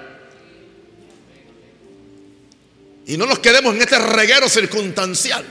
Y 3.08 3.16
no 3.16 3.26
nos 3.26 3.40
quedemos 3.40 3.76
en 3.76 3.82
este 3.82 3.98
reguero 3.98 4.50
circunstancial, 4.50 5.46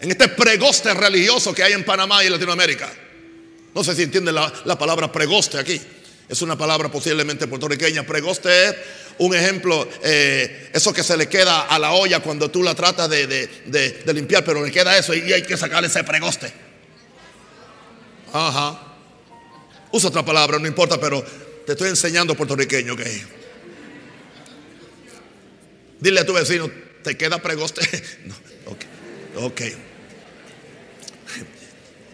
en 0.00 0.10
este 0.10 0.28
pregoste 0.28 0.94
religioso 0.94 1.52
que 1.52 1.62
hay 1.62 1.74
en 1.74 1.84
Panamá 1.84 2.22
y 2.22 2.28
en 2.28 2.32
Latinoamérica. 2.32 2.90
No 3.74 3.84
sé 3.84 3.94
si 3.94 4.04
entienden 4.04 4.36
la, 4.36 4.50
la 4.64 4.78
palabra 4.78 5.12
pregoste 5.12 5.58
aquí. 5.58 5.78
Es 6.30 6.42
una 6.42 6.56
palabra 6.56 6.88
posiblemente 6.88 7.48
puertorriqueña. 7.48 8.04
Pregoste 8.04 8.68
es 8.68 8.76
un 9.18 9.34
ejemplo, 9.34 9.88
eh, 10.00 10.70
eso 10.72 10.92
que 10.92 11.02
se 11.02 11.16
le 11.16 11.28
queda 11.28 11.62
a 11.62 11.76
la 11.76 11.90
olla 11.90 12.20
cuando 12.20 12.48
tú 12.48 12.62
la 12.62 12.72
tratas 12.72 13.10
de, 13.10 13.48
limpiar, 14.14 14.44
pero 14.44 14.64
le 14.64 14.70
queda 14.70 14.96
eso 14.96 15.12
y 15.12 15.32
hay 15.32 15.42
que 15.42 15.56
sacarle 15.56 15.88
ese 15.88 16.04
pregoste. 16.04 16.52
Ajá. 18.32 18.80
Usa 19.90 20.08
otra 20.08 20.24
palabra, 20.24 20.60
no 20.60 20.68
importa, 20.68 21.00
pero 21.00 21.20
te 21.66 21.72
estoy 21.72 21.88
enseñando 21.88 22.36
puertorriqueño 22.36 22.96
que. 22.96 23.24
Dile 25.98 26.20
a 26.20 26.24
tu 26.24 26.32
vecino, 26.32 26.70
¿te 27.02 27.16
queda 27.16 27.42
pregoste? 27.42 27.80
no, 28.24 28.34
ok. 28.70 28.84
Ok. 29.46 29.60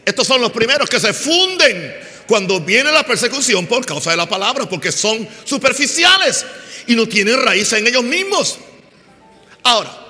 Estos 0.07 0.27
son 0.27 0.41
los 0.41 0.53
primeros 0.53 0.89
que 0.89 1.01
se 1.01 1.13
funden 1.13 2.16
cuando 2.27 2.61
viene 2.61 2.91
la 2.93 3.05
persecución 3.05 3.67
por 3.67 3.85
causa 3.87 4.11
de 4.11 4.17
la 4.17 4.29
palabra, 4.29 4.69
porque 4.69 4.93
son 4.93 5.29
superficiales 5.45 6.45
y 6.87 6.95
no 6.95 7.07
tienen 7.07 7.41
raíz 7.41 7.73
en 7.73 7.87
ellos 7.87 8.03
mismos. 8.03 8.59
Ahora, 9.63 10.07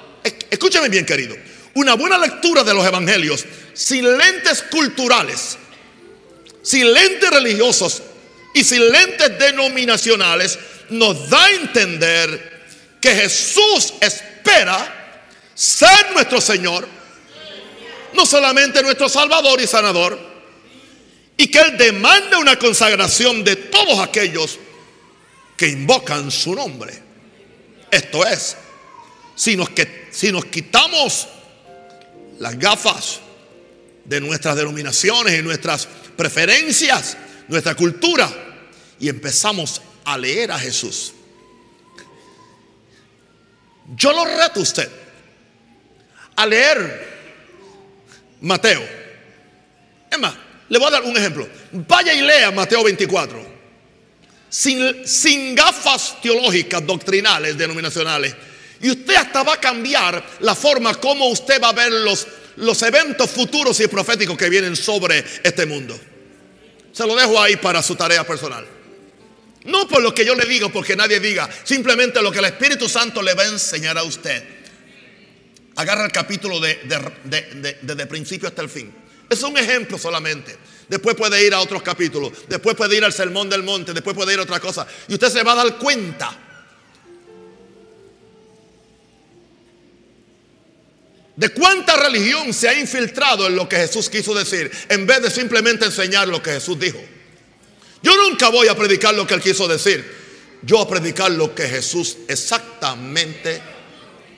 escúchame 0.50 0.88
bien, 0.88 1.06
querido. 1.06 1.36
Una 1.74 1.94
buena 1.94 2.18
lectura 2.18 2.64
de 2.64 2.74
los 2.74 2.86
evangelios 2.86 3.44
sin 3.74 4.16
lentes 4.16 4.62
culturales, 4.70 5.58
sin 6.62 6.92
lentes 6.92 7.30
religiosos 7.30 8.02
y 8.54 8.64
sin 8.64 8.90
lentes 8.90 9.38
denominacionales 9.38 10.58
nos 10.88 11.28
da 11.28 11.44
a 11.44 11.50
entender 11.50 12.56
que 13.00 13.14
Jesús 13.14 13.94
espera 14.00 15.20
ser 15.54 16.12
nuestro 16.12 16.40
Señor, 16.40 16.88
no 18.14 18.24
solamente 18.24 18.82
nuestro 18.82 19.08
Salvador 19.08 19.60
y 19.60 19.66
Sanador, 19.66 20.35
y 21.36 21.48
que 21.48 21.58
Él 21.58 21.76
demanda 21.76 22.38
una 22.38 22.58
consagración 22.58 23.44
de 23.44 23.56
todos 23.56 23.98
aquellos 23.98 24.58
que 25.56 25.68
invocan 25.68 26.30
su 26.30 26.54
nombre. 26.54 27.02
Esto 27.90 28.26
es, 28.26 28.56
si 29.34 29.56
nos, 29.56 29.70
que, 29.70 30.08
si 30.10 30.32
nos 30.32 30.46
quitamos 30.46 31.28
las 32.38 32.58
gafas 32.58 33.20
de 34.04 34.20
nuestras 34.20 34.56
denominaciones 34.56 35.38
y 35.38 35.42
nuestras 35.42 35.88
preferencias, 36.16 37.16
nuestra 37.48 37.74
cultura, 37.74 38.30
y 38.98 39.08
empezamos 39.08 39.82
a 40.04 40.16
leer 40.16 40.50
a 40.52 40.58
Jesús. 40.58 41.12
Yo 43.94 44.12
lo 44.12 44.24
reto 44.24 44.60
a 44.60 44.62
usted 44.62 44.90
a 46.36 46.46
leer 46.46 47.16
Mateo. 48.40 48.86
Es 50.10 50.18
más, 50.18 50.34
le 50.68 50.78
voy 50.78 50.88
a 50.88 50.90
dar 50.90 51.02
un 51.02 51.16
ejemplo. 51.16 51.48
Vaya 51.72 52.12
y 52.12 52.22
lea 52.22 52.50
Mateo 52.50 52.82
24. 52.84 53.56
Sin, 54.48 55.06
sin 55.06 55.54
gafas 55.54 56.20
teológicas, 56.20 56.86
doctrinales, 56.86 57.56
denominacionales. 57.56 58.34
Y 58.80 58.90
usted 58.90 59.14
hasta 59.14 59.42
va 59.42 59.54
a 59.54 59.60
cambiar 59.60 60.24
la 60.40 60.54
forma 60.54 60.94
como 60.94 61.28
usted 61.28 61.60
va 61.62 61.70
a 61.70 61.72
ver 61.72 61.90
los, 61.92 62.26
los 62.56 62.82
eventos 62.82 63.30
futuros 63.30 63.80
y 63.80 63.88
proféticos 63.88 64.36
que 64.36 64.48
vienen 64.48 64.76
sobre 64.76 65.24
este 65.42 65.66
mundo. 65.66 65.98
Se 66.92 67.06
lo 67.06 67.14
dejo 67.14 67.40
ahí 67.40 67.56
para 67.56 67.82
su 67.82 67.94
tarea 67.94 68.24
personal. 68.24 68.66
No 69.64 69.88
por 69.88 70.00
lo 70.00 70.14
que 70.14 70.24
yo 70.24 70.34
le 70.34 70.46
digo, 70.46 70.70
porque 70.70 70.94
nadie 70.94 71.20
diga, 71.20 71.48
simplemente 71.64 72.22
lo 72.22 72.30
que 72.30 72.38
el 72.38 72.44
Espíritu 72.46 72.88
Santo 72.88 73.20
le 73.20 73.34
va 73.34 73.42
a 73.42 73.48
enseñar 73.48 73.98
a 73.98 74.04
usted. 74.04 74.42
Agarra 75.74 76.06
el 76.06 76.12
capítulo 76.12 76.60
de, 76.60 76.78
desde 77.82 78.06
principio 78.06 78.48
hasta 78.48 78.62
el 78.62 78.68
fin. 78.68 78.94
Es 79.28 79.42
un 79.42 79.56
ejemplo 79.56 79.98
solamente. 79.98 80.56
Después 80.88 81.16
puede 81.16 81.44
ir 81.44 81.52
a 81.52 81.60
otros 81.60 81.82
capítulos. 81.82 82.32
Después 82.48 82.76
puede 82.76 82.96
ir 82.96 83.04
al 83.04 83.12
Sermón 83.12 83.50
del 83.50 83.62
Monte. 83.62 83.92
Después 83.92 84.14
puede 84.14 84.32
ir 84.32 84.38
a 84.38 84.42
otra 84.42 84.60
cosa. 84.60 84.86
Y 85.08 85.14
usted 85.14 85.28
se 85.28 85.42
va 85.42 85.52
a 85.52 85.56
dar 85.56 85.78
cuenta 85.78 86.36
de 91.34 91.48
cuánta 91.50 91.96
religión 91.96 92.52
se 92.54 92.68
ha 92.68 92.78
infiltrado 92.78 93.46
en 93.46 93.56
lo 93.56 93.68
que 93.68 93.76
Jesús 93.76 94.08
quiso 94.08 94.34
decir, 94.34 94.70
en 94.88 95.06
vez 95.06 95.22
de 95.22 95.30
simplemente 95.30 95.84
enseñar 95.84 96.28
lo 96.28 96.42
que 96.42 96.52
Jesús 96.52 96.78
dijo. 96.78 96.98
Yo 98.02 98.16
nunca 98.16 98.48
voy 98.48 98.68
a 98.68 98.76
predicar 98.76 99.14
lo 99.14 99.26
que 99.26 99.34
él 99.34 99.42
quiso 99.42 99.68
decir. 99.68 100.26
Yo 100.62 100.80
a 100.80 100.88
predicar 100.88 101.30
lo 101.30 101.54
que 101.54 101.68
Jesús 101.68 102.16
exactamente. 102.28 103.60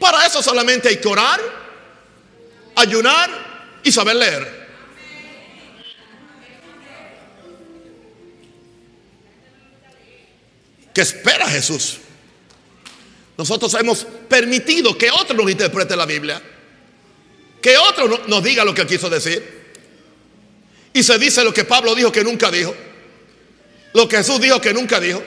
Para 0.01 0.27
eso 0.27 0.43
solamente 0.43 0.89
hay 0.89 0.97
que 0.97 1.09
orar, 1.09 1.41
ayunar 2.75 3.81
y 3.83 3.93
saber 3.93 4.17
leer. 4.17 4.58
¿Qué 10.99 11.03
espera 11.03 11.49
Jesús? 11.49 11.99
Nosotros 13.37 13.73
hemos 13.75 14.05
permitido 14.29 14.99
que 14.99 15.13
otro 15.13 15.37
nos 15.37 15.49
interprete 15.49 15.95
la 15.95 16.05
Biblia. 16.05 16.43
Que 17.63 17.77
otro 17.77 18.25
nos 18.27 18.43
diga 18.43 18.65
lo 18.65 18.75
que 18.75 18.85
quiso 18.85 19.09
decir. 19.09 19.41
Y 20.93 21.05
se 21.05 21.17
dice 21.21 21.45
lo 21.45 21.55
que 21.55 21.63
Pablo 21.63 21.95
dijo 21.95 22.11
que 22.11 22.25
nunca 22.25 22.51
dijo. 22.51 22.75
Lo 23.95 24.09
que 24.09 24.17
Jesús 24.17 24.41
dijo 24.41 24.61
que 24.61 24.75
nunca 24.75 24.99
dijo. 24.99 25.23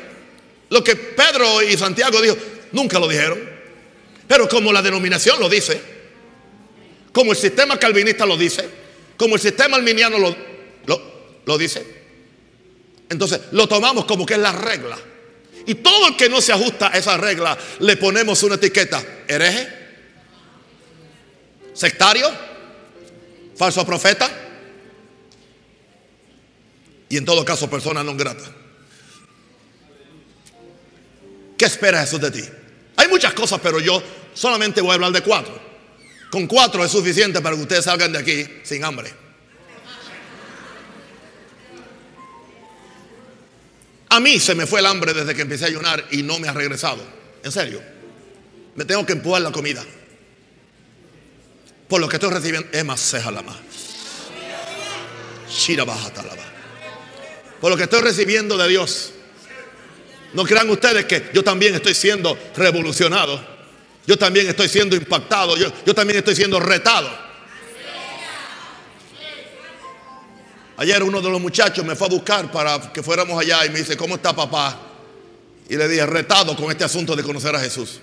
Lo 0.67 0.83
que 0.83 0.97
Pedro 0.97 1.61
y 1.61 1.77
Santiago 1.77 2.21
dijo, 2.21 2.35
nunca 2.73 2.99
lo 2.99 3.07
dijeron. 3.07 3.39
Pero 4.27 4.49
como 4.49 4.73
la 4.73 4.81
denominación 4.81 5.39
lo 5.39 5.47
dice, 5.47 5.81
como 7.13 7.31
el 7.31 7.37
sistema 7.37 7.79
calvinista 7.79 8.25
lo 8.25 8.35
dice, 8.35 8.67
como 9.15 9.35
el 9.35 9.41
sistema 9.41 9.77
arminiano 9.77 10.19
lo, 10.19 10.35
lo, 11.45 11.57
dice, 11.57 11.85
entonces 13.09 13.39
lo 13.53 13.69
tomamos 13.69 14.03
como 14.03 14.25
que 14.25 14.33
es 14.33 14.39
la 14.41 14.51
regla. 14.51 14.97
Y 15.65 15.75
todo 15.75 16.07
el 16.07 16.17
que 16.17 16.29
no 16.29 16.41
se 16.41 16.53
ajusta 16.53 16.91
a 16.91 16.97
esa 16.97 17.17
regla 17.17 17.57
le 17.79 17.97
ponemos 17.97 18.41
una 18.43 18.55
etiqueta. 18.55 19.03
Hereje, 19.27 19.67
sectario, 21.73 22.29
falso 23.55 23.85
profeta 23.85 24.29
y 27.09 27.17
en 27.17 27.25
todo 27.25 27.43
caso 27.45 27.69
persona 27.69 28.03
no 28.03 28.15
grata. 28.15 28.43
¿Qué 31.57 31.65
espera 31.65 32.01
Jesús 32.01 32.21
de 32.21 32.31
ti? 32.31 32.43
Hay 32.95 33.07
muchas 33.07 33.33
cosas, 33.33 33.59
pero 33.61 33.79
yo 33.79 34.01
solamente 34.33 34.81
voy 34.81 34.91
a 34.91 34.93
hablar 34.95 35.11
de 35.11 35.21
cuatro. 35.21 35.59
Con 36.31 36.47
cuatro 36.47 36.83
es 36.83 36.91
suficiente 36.91 37.41
para 37.41 37.55
que 37.55 37.61
ustedes 37.61 37.85
salgan 37.85 38.13
de 38.13 38.19
aquí 38.19 38.47
sin 38.63 38.83
hambre. 38.83 39.13
A 44.11 44.19
mí 44.19 44.39
se 44.41 44.55
me 44.55 44.67
fue 44.67 44.81
el 44.81 44.87
hambre 44.87 45.13
desde 45.13 45.33
que 45.33 45.41
empecé 45.41 45.63
a 45.63 45.67
ayunar 45.69 46.05
y 46.11 46.21
no 46.21 46.37
me 46.37 46.49
ha 46.49 46.53
regresado. 46.53 47.01
En 47.43 47.51
serio. 47.51 47.81
Me 48.75 48.83
tengo 48.83 49.05
que 49.05 49.13
empujar 49.13 49.41
la 49.41 49.53
comida. 49.53 49.83
Por 51.87 52.01
lo 52.01 52.09
que 52.09 52.17
estoy 52.17 52.29
recibiendo. 52.29 52.67
Es 52.73 52.83
más, 52.83 53.15
baja 55.85 56.11
por 57.61 57.71
lo 57.71 57.77
que 57.77 57.83
estoy 57.83 58.01
recibiendo 58.01 58.57
de 58.57 58.67
Dios. 58.67 59.11
No 60.33 60.43
crean 60.43 60.69
ustedes 60.69 61.05
que 61.05 61.29
yo 61.33 61.41
también 61.41 61.75
estoy 61.75 61.93
siendo 61.93 62.37
revolucionado. 62.57 63.41
Yo 64.05 64.17
también 64.17 64.49
estoy 64.49 64.67
siendo 64.67 64.97
impactado. 64.97 65.55
Yo, 65.55 65.71
yo 65.85 65.93
también 65.93 66.17
estoy 66.19 66.35
siendo 66.35 66.59
retado. 66.59 67.30
Ayer 70.81 71.03
uno 71.03 71.21
de 71.21 71.29
los 71.29 71.39
muchachos 71.39 71.85
me 71.85 71.95
fue 71.95 72.07
a 72.07 72.09
buscar 72.09 72.51
para 72.51 72.91
que 72.91 73.03
fuéramos 73.03 73.39
allá 73.39 73.63
y 73.67 73.69
me 73.69 73.77
dice, 73.77 73.95
¿cómo 73.95 74.15
está 74.15 74.35
papá? 74.35 74.81
Y 75.69 75.75
le 75.75 75.87
dije, 75.87 76.03
retado 76.07 76.55
con 76.55 76.71
este 76.71 76.83
asunto 76.83 77.15
de 77.15 77.21
conocer 77.21 77.55
a 77.55 77.59
Jesús. 77.59 77.99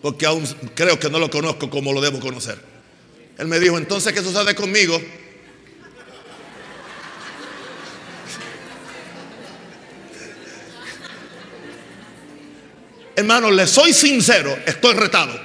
Porque 0.00 0.24
aún 0.24 0.46
creo 0.76 1.00
que 1.00 1.10
no 1.10 1.18
lo 1.18 1.28
conozco 1.28 1.68
como 1.68 1.92
lo 1.92 2.00
debo 2.00 2.20
conocer. 2.20 2.60
Él 3.38 3.48
me 3.48 3.58
dijo, 3.58 3.76
entonces, 3.76 4.12
¿qué 4.12 4.22
sucede 4.22 4.54
conmigo? 4.54 4.96
Hermano, 13.16 13.50
le 13.50 13.66
soy 13.66 13.92
sincero, 13.92 14.56
estoy 14.64 14.94
retado. 14.94 15.36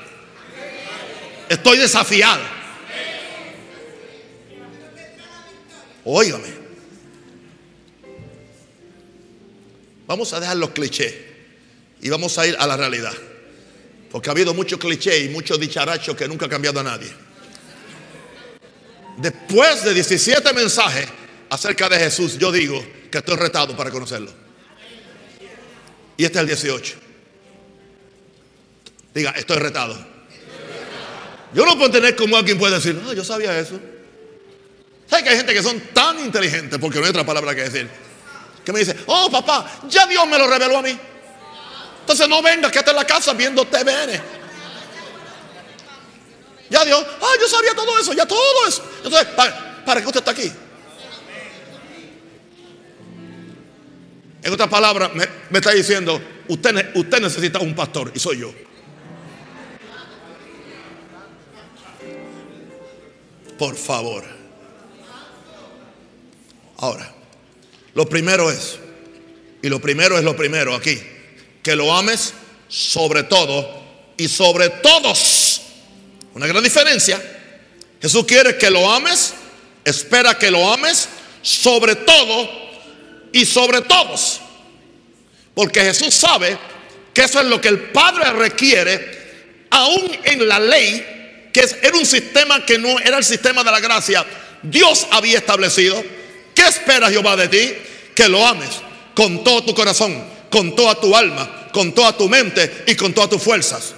Estoy 1.49 1.79
desafiado. 1.79 2.58
Óigame. 6.11 6.47
Vamos 10.07 10.33
a 10.33 10.39
dejar 10.39 10.57
los 10.57 10.71
clichés 10.71 11.13
y 12.01 12.09
vamos 12.09 12.35
a 12.39 12.47
ir 12.47 12.55
a 12.57 12.65
la 12.65 12.75
realidad. 12.75 13.13
Porque 14.11 14.29
ha 14.29 14.31
habido 14.31 14.55
muchos 14.55 14.79
clichés 14.79 15.25
y 15.25 15.29
muchos 15.29 15.59
dicharachos 15.59 16.15
que 16.15 16.27
nunca 16.27 16.47
ha 16.47 16.49
cambiado 16.49 16.79
a 16.79 16.83
nadie. 16.83 17.11
Después 19.17 19.83
de 19.83 19.93
17 19.93 20.51
mensajes 20.53 21.07
acerca 21.47 21.87
de 21.87 21.99
Jesús, 21.99 22.39
yo 22.39 22.51
digo 22.51 22.83
que 23.11 23.19
estoy 23.19 23.35
retado 23.35 23.77
para 23.77 23.91
conocerlo. 23.91 24.31
Y 26.17 26.25
este 26.25 26.39
es 26.39 26.41
el 26.41 26.47
18. 26.47 26.97
Diga, 29.13 29.29
estoy 29.31 29.57
retado. 29.57 29.95
Yo 31.53 31.65
no 31.67 31.77
puedo 31.77 31.91
tener 31.91 32.15
como 32.15 32.35
alguien 32.35 32.57
puede 32.57 32.75
decir, 32.75 32.95
no, 32.95 33.13
yo 33.13 33.23
sabía 33.23 33.59
eso. 33.59 33.79
¿Sabes 35.09 35.23
que 35.23 35.29
hay 35.31 35.37
gente 35.37 35.53
que 35.53 35.63
son 35.63 35.79
tan 35.93 36.19
inteligentes, 36.19 36.77
porque 36.77 36.99
no 36.99 37.05
hay 37.05 37.09
otra 37.09 37.25
palabra 37.25 37.55
que 37.55 37.63
decir, 37.63 37.89
que 38.63 38.71
me 38.71 38.79
dice, 38.79 38.95
oh 39.07 39.29
papá, 39.31 39.81
ya 39.87 40.05
Dios 40.05 40.27
me 40.27 40.37
lo 40.37 40.47
reveló 40.47 40.77
a 40.77 40.81
mí. 40.83 40.97
Entonces 42.01 42.27
no 42.27 42.41
vengas, 42.41 42.71
que 42.71 42.79
en 42.79 42.95
la 42.95 43.05
casa 43.05 43.33
viendo 43.33 43.65
TVN. 43.65 44.21
Ya 46.69 46.85
Dios, 46.85 47.03
ah, 47.21 47.33
yo 47.41 47.47
sabía 47.47 47.73
todo 47.73 47.99
eso, 47.99 48.13
ya 48.13 48.27
todo 48.27 48.67
eso. 48.67 48.83
Entonces, 48.97 49.25
¿para, 49.35 49.83
para 49.83 50.01
qué 50.01 50.07
usted 50.07 50.19
está 50.19 50.31
aquí? 50.31 50.51
En 54.43 54.53
otras 54.53 54.69
palabras, 54.69 55.13
me, 55.15 55.27
me 55.49 55.57
está 55.57 55.71
diciendo, 55.71 56.21
usted, 56.47 56.91
usted 56.95 57.19
necesita 57.19 57.59
un 57.59 57.75
pastor 57.75 58.11
y 58.13 58.19
soy 58.19 58.39
yo. 58.39 58.53
Por 63.57 63.75
favor. 63.75 64.38
Ahora, 66.81 67.13
lo 67.93 68.07
primero 68.07 68.49
es, 68.49 68.77
y 69.61 69.67
lo 69.67 69.81
primero 69.81 70.17
es 70.17 70.23
lo 70.23 70.35
primero 70.35 70.73
aquí, 70.73 70.97
que 71.61 71.75
lo 71.75 71.93
ames 71.93 72.33
sobre 72.69 73.23
todo 73.23 73.83
y 74.15 74.29
sobre 74.29 74.69
todos. 74.69 75.61
Una 76.33 76.47
gran 76.47 76.63
diferencia. 76.63 77.21
Jesús 78.01 78.23
quiere 78.25 78.57
que 78.57 78.69
lo 78.69 78.89
ames, 78.89 79.33
espera 79.83 80.37
que 80.37 80.49
lo 80.49 80.71
ames 80.71 81.09
sobre 81.41 81.95
todo 81.95 82.49
y 83.33 83.45
sobre 83.45 83.81
todos. 83.81 84.39
Porque 85.53 85.81
Jesús 85.81 86.15
sabe 86.15 86.57
que 87.13 87.23
eso 87.23 87.41
es 87.41 87.47
lo 87.47 87.59
que 87.59 87.67
el 87.67 87.89
Padre 87.91 88.31
requiere, 88.31 89.67
aún 89.69 90.17
en 90.23 90.47
la 90.47 90.59
ley 90.59 91.49
que 91.51 91.61
era 91.81 91.97
un 91.97 92.05
sistema 92.05 92.65
que 92.65 92.77
no 92.77 92.99
era 92.99 93.17
el 93.17 93.25
sistema 93.25 93.65
de 93.65 93.71
la 93.71 93.81
gracia. 93.81 94.25
Dios 94.63 95.07
había 95.11 95.39
establecido. 95.39 96.01
¿Qué 96.69 96.75
espera 96.75 97.09
Jehová 97.09 97.35
de 97.35 97.47
ti? 97.47 97.75
Que 98.13 98.29
lo 98.29 98.45
ames 98.45 98.69
con 99.15 99.43
todo 99.43 99.63
tu 99.63 99.73
corazón, 99.73 100.23
con 100.51 100.75
toda 100.75 100.93
tu 101.01 101.15
alma, 101.15 101.67
con 101.73 101.93
toda 101.93 102.15
tu 102.15 102.29
mente 102.29 102.83
y 102.85 102.95
con 102.95 103.11
todas 103.11 103.31
tus 103.31 103.41
fuerzas. 103.41 103.95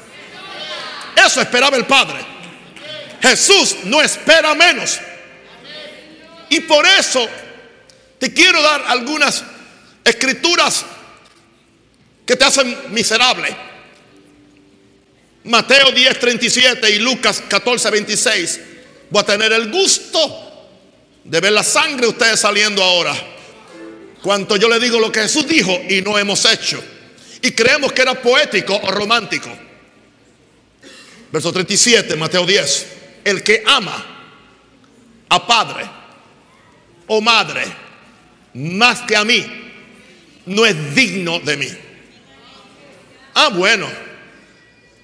Eso 1.14 1.42
esperaba 1.42 1.76
el 1.76 1.86
Padre. 1.86 2.20
Jesús 3.22 3.76
no 3.84 4.02
espera 4.02 4.56
menos. 4.56 5.00
Y 6.50 6.62
por 6.62 6.86
eso 6.86 7.28
te 8.18 8.34
quiero 8.34 8.62
dar 8.62 8.86
algunas 8.88 9.44
escrituras 10.06 10.86
que 12.26 12.38
te 12.38 12.46
hacen 12.46 12.78
miserable. 12.92 13.54
Mateo 15.44 15.92
10, 15.92 16.20
37 16.20 16.90
y 16.90 17.00
Lucas 17.00 17.44
14, 17.50 17.92
26. 17.92 18.60
Voy 19.10 19.22
a 19.22 19.26
tener 19.26 19.52
el 19.52 19.70
gusto 19.70 20.51
de 21.24 21.40
ver 21.40 21.52
la 21.52 21.64
sangre 21.64 22.02
de 22.02 22.08
ustedes 22.08 22.40
saliendo 22.40 22.84
ahora. 22.84 23.16
Cuanto 24.22 24.56
yo 24.56 24.70
le 24.70 24.80
digo 24.80 25.00
lo 25.00 25.12
que 25.12 25.22
Jesús 25.22 25.48
dijo 25.48 25.80
y 25.90 26.02
no 26.02 26.18
hemos 26.18 26.46
hecho. 26.46 26.82
Y 27.42 27.52
creemos 27.52 27.92
que 27.92 28.04
era 28.04 28.22
poético 28.22 28.76
o 28.76 28.92
romántico. 28.92 29.50
Verso 31.32 31.52
37, 31.52 32.16
Mateo 32.16 32.46
10. 32.46 32.88
El 33.24 33.42
que 33.42 33.64
ama 33.66 34.06
a 35.30 35.48
padre 35.48 35.90
o 37.08 37.22
madre 37.22 37.64
más 38.54 39.02
que 39.02 39.16
a 39.16 39.24
mí 39.24 39.46
no 40.46 40.66
es 40.66 40.96
digno 40.96 41.40
de 41.40 41.58
mí. 41.58 41.70
Ah, 43.34 43.50
bueno. 43.50 43.88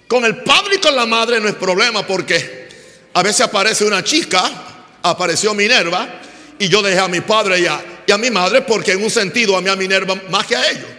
Con 0.08 0.24
el 0.24 0.38
padre 0.38 0.76
y 0.76 0.80
con 0.80 0.96
la 0.96 1.06
madre 1.06 1.40
no 1.40 1.50
es 1.50 1.56
problema 1.56 2.06
porque 2.06 2.70
a 3.14 3.24
veces 3.24 3.42
aparece 3.42 3.84
una 3.84 4.04
chica, 4.04 4.50
apareció 5.10 5.54
Minerva, 5.54 6.08
y 6.60 6.70
yo 6.70 6.82
dejé 6.82 7.00
a 7.00 7.08
mi 7.08 7.22
padre 7.22 7.60
y 7.60 7.66
a, 7.66 7.84
y 8.06 8.12
a 8.12 8.18
mi 8.18 8.32
madre 8.32 8.62
porque 8.62 8.94
en 8.94 9.04
un 9.04 9.10
sentido 9.10 9.56
amé 9.56 9.70
a 9.70 9.76
Minerva 9.76 10.16
más 10.30 10.46
que 10.46 10.56
a 10.56 10.70
ellos. 10.70 10.90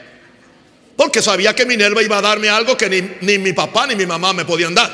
Porque 0.96 1.22
sabía 1.22 1.54
que 1.54 1.64
Minerva 1.64 2.02
iba 2.02 2.18
a 2.18 2.22
darme 2.22 2.48
algo 2.48 2.76
que 2.76 2.88
ni, 2.88 3.02
ni 3.20 3.38
mi 3.38 3.52
papá 3.52 3.86
ni 3.86 3.94
mi 3.94 4.06
mamá 4.06 4.32
me 4.32 4.44
podían 4.44 4.74
dar. 4.74 4.90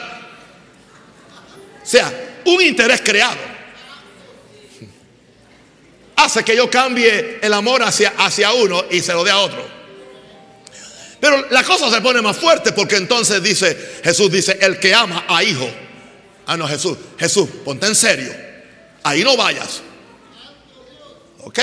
O 1.83 1.87
sea, 1.87 2.13
un 2.45 2.63
interés 2.63 3.01
creado 3.03 3.55
hace 6.17 6.45
que 6.45 6.57
yo 6.57 6.71
cambie 6.71 7.39
el 7.43 7.53
amor 7.53 7.83
hacia, 7.83 8.15
hacia 8.19 8.53
uno 8.53 8.85
y 8.91 9.01
se 9.01 9.13
lo 9.13 9.25
dé 9.25 9.31
a 9.31 9.39
otro. 9.39 9.75
Pero 11.21 11.47
la 11.51 11.65
cosa 11.65 11.91
se 11.91 12.01
pone 12.01 12.21
más 12.21 12.37
fuerte 12.37 12.73
porque 12.73 12.97
entonces 12.97 13.43
dice, 13.43 13.77
Jesús 14.05 14.31
dice, 14.31 14.59
el 14.61 14.79
que 14.79 14.95
ama 14.95 15.25
a 15.27 15.43
hijo. 15.43 15.69
Ah, 16.47 16.57
no, 16.57 16.69
Jesús, 16.69 16.99
Jesús, 17.19 17.49
ponte 17.65 17.87
en 17.87 17.95
serio. 17.95 18.31
Ahí 19.05 19.23
no 19.23 19.37
vayas. 19.37 19.83
Ok. 21.45 21.61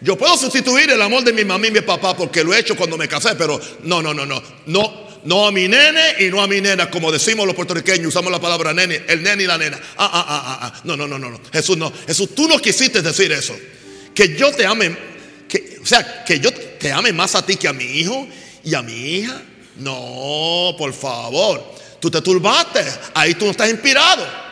Yo 0.00 0.16
puedo 0.16 0.36
sustituir 0.36 0.90
el 0.90 1.02
amor 1.02 1.24
de 1.24 1.32
mi 1.32 1.44
mamá 1.44 1.66
y 1.66 1.70
mi 1.70 1.80
papá 1.80 2.16
porque 2.16 2.42
lo 2.44 2.54
he 2.54 2.60
hecho 2.60 2.76
cuando 2.76 2.96
me 2.96 3.08
casé, 3.08 3.34
pero 3.34 3.60
no, 3.82 4.00
no, 4.00 4.14
no, 4.14 4.24
no. 4.24 4.42
No, 4.66 5.08
no 5.24 5.46
a 5.46 5.52
mi 5.52 5.68
nene 5.68 6.16
y 6.20 6.30
no 6.30 6.40
a 6.40 6.46
mi 6.46 6.60
nena, 6.60 6.88
como 6.88 7.10
decimos 7.10 7.46
los 7.46 7.54
puertorriqueños, 7.54 8.06
usamos 8.06 8.30
la 8.30 8.40
palabra 8.40 8.72
nene, 8.72 9.02
el 9.08 9.22
nene 9.22 9.42
y 9.42 9.46
la 9.46 9.58
nena. 9.58 9.78
Ah, 9.96 10.10
ah, 10.12 10.26
ah, 10.28 10.44
ah, 10.46 10.58
ah. 10.62 10.80
No, 10.84 10.96
no, 10.96 11.08
no, 11.08 11.18
no, 11.18 11.30
no. 11.30 11.40
Jesús 11.52 11.76
no. 11.76 11.92
Jesús, 12.06 12.34
tú 12.34 12.48
no 12.48 12.58
quisiste 12.58 13.02
decir 13.02 13.32
eso. 13.32 13.56
Que 14.14 14.36
yo 14.36 14.52
te 14.52 14.64
ame, 14.64 14.96
que, 15.48 15.78
o 15.82 15.86
sea, 15.86 16.24
que 16.24 16.38
yo 16.38 16.52
te 16.52 16.92
ame 16.92 17.12
más 17.12 17.34
a 17.34 17.44
ti 17.44 17.56
que 17.56 17.68
a 17.68 17.72
mi 17.72 17.84
hijo 17.84 18.26
y 18.64 18.74
a 18.74 18.82
mi 18.82 18.92
hija. 18.92 19.42
No, 19.76 20.74
por 20.78 20.92
favor. 20.92 21.74
Tú 22.00 22.10
te 22.10 22.22
turbaste. 22.22 22.84
Ahí 23.14 23.34
tú 23.34 23.44
no 23.44 23.50
estás 23.50 23.68
inspirado. 23.68 24.47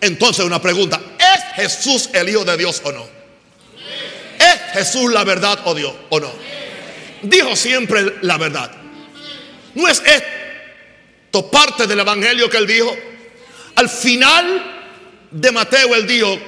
Entonces 0.00 0.44
una 0.44 0.60
pregunta. 0.60 1.00
¿Es 1.18 1.54
Jesús 1.56 2.10
el 2.12 2.28
Hijo 2.28 2.44
de 2.44 2.56
Dios 2.56 2.80
o 2.84 2.92
no? 2.92 3.06
¿Es 4.38 4.72
Jesús 4.72 5.12
la 5.12 5.24
verdad 5.24 5.60
o 5.64 5.74
Dios 5.74 5.92
o 6.10 6.20
no? 6.20 6.30
Dijo 7.22 7.56
siempre 7.56 8.16
la 8.22 8.38
verdad. 8.38 8.70
¿No 9.74 9.88
es 9.88 10.02
esto 10.04 11.50
parte 11.50 11.86
del 11.86 12.00
evangelio 12.00 12.48
que 12.48 12.56
él 12.58 12.66
dijo? 12.66 12.96
Al 13.74 13.88
final 13.88 15.28
de 15.30 15.52
Mateo 15.52 15.94
él 15.94 16.06
dijo, 16.06 16.38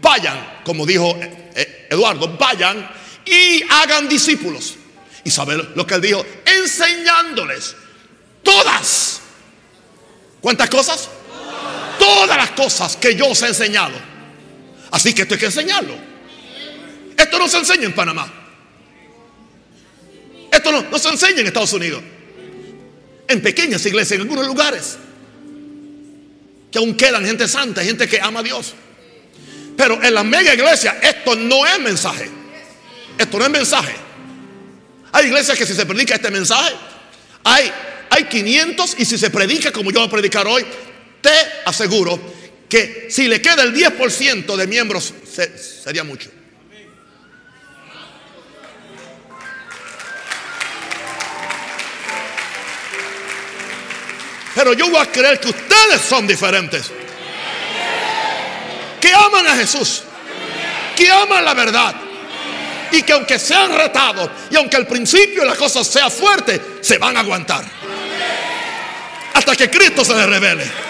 vayan, 0.00 0.60
como 0.64 0.86
dijo 0.86 1.16
eh, 1.20 1.50
eh, 1.54 1.86
Eduardo, 1.90 2.36
vayan 2.38 2.88
y 3.24 3.62
hagan 3.68 4.08
discípulos. 4.08 4.74
¿Y 5.24 5.30
sabe 5.30 5.56
lo 5.74 5.86
que 5.86 5.94
él 5.94 6.00
dijo? 6.00 6.24
Enseñándoles 6.44 7.76
todas. 8.42 9.20
¿Cuántas 10.40 10.70
cosas? 10.70 11.10
Todas 12.00 12.36
las 12.36 12.50
cosas 12.52 12.96
que 12.96 13.14
yo 13.14 13.28
os 13.28 13.42
he 13.42 13.48
enseñado. 13.48 13.94
Así 14.90 15.12
que 15.12 15.22
esto 15.22 15.34
hay 15.34 15.40
que 15.40 15.46
enseñarlo. 15.46 15.94
Esto 17.16 17.38
no 17.38 17.46
se 17.46 17.58
enseña 17.58 17.84
en 17.84 17.94
Panamá. 17.94 18.32
Esto 20.50 20.72
no, 20.72 20.98
se 20.98 21.08
enseña 21.10 21.40
en 21.40 21.46
Estados 21.46 21.72
Unidos 21.74 22.02
en 23.28 23.40
pequeñas 23.40 23.86
iglesias, 23.86 24.16
en 24.16 24.22
algunos 24.22 24.44
lugares, 24.44 24.96
que 26.72 26.78
aún 26.78 26.96
quedan 26.96 27.24
gente 27.24 27.46
santa, 27.46 27.84
gente 27.84 28.08
que 28.08 28.20
ama 28.20 28.40
a 28.40 28.42
Dios. 28.42 28.74
Pero 29.76 30.02
en 30.02 30.14
la 30.14 30.24
mega 30.24 30.52
iglesia 30.52 30.98
esto 31.00 31.36
no 31.36 31.64
es 31.64 31.78
mensaje. 31.78 32.28
Esto 33.16 33.38
no 33.38 33.44
es 33.44 33.50
mensaje. 33.50 33.94
Hay 35.12 35.26
iglesias 35.26 35.56
que 35.56 35.66
si 35.66 35.74
se 35.74 35.86
predica 35.86 36.16
este 36.16 36.30
mensaje, 36.30 36.74
hay, 37.44 37.70
hay 38.10 38.24
500 38.24 38.96
y 38.98 39.04
si 39.04 39.16
se 39.16 39.30
predica 39.30 39.70
como 39.70 39.92
yo 39.92 40.00
voy 40.00 40.08
a 40.08 40.10
predicar 40.10 40.46
hoy, 40.48 40.64
te 41.20 41.32
aseguro 41.64 42.18
que 42.68 43.08
si 43.10 43.26
le 43.26 43.42
queda 43.42 43.62
el 43.62 43.74
10% 43.74 44.56
de 44.56 44.66
miembros 44.66 45.12
sería 45.84 46.04
mucho. 46.04 46.30
Pero 54.54 54.72
yo 54.72 54.88
voy 54.88 55.00
a 55.00 55.06
creer 55.06 55.40
que 55.40 55.48
ustedes 55.48 56.00
son 56.00 56.26
diferentes. 56.26 56.90
Que 59.00 59.12
aman 59.12 59.46
a 59.46 59.56
Jesús. 59.56 60.02
Que 60.96 61.10
aman 61.10 61.44
la 61.44 61.54
verdad. 61.54 61.94
Y 62.92 63.02
que 63.02 63.12
aunque 63.12 63.38
sean 63.38 63.74
retados 63.74 64.28
y 64.50 64.56
aunque 64.56 64.76
al 64.76 64.86
principio 64.86 65.44
la 65.44 65.54
cosa 65.54 65.84
sea 65.84 66.10
fuerte, 66.10 66.60
se 66.80 66.98
van 66.98 67.16
a 67.16 67.20
aguantar. 67.20 67.64
Hasta 69.32 69.56
que 69.56 69.70
Cristo 69.70 70.04
se 70.04 70.14
les 70.14 70.26
revele. 70.26 70.89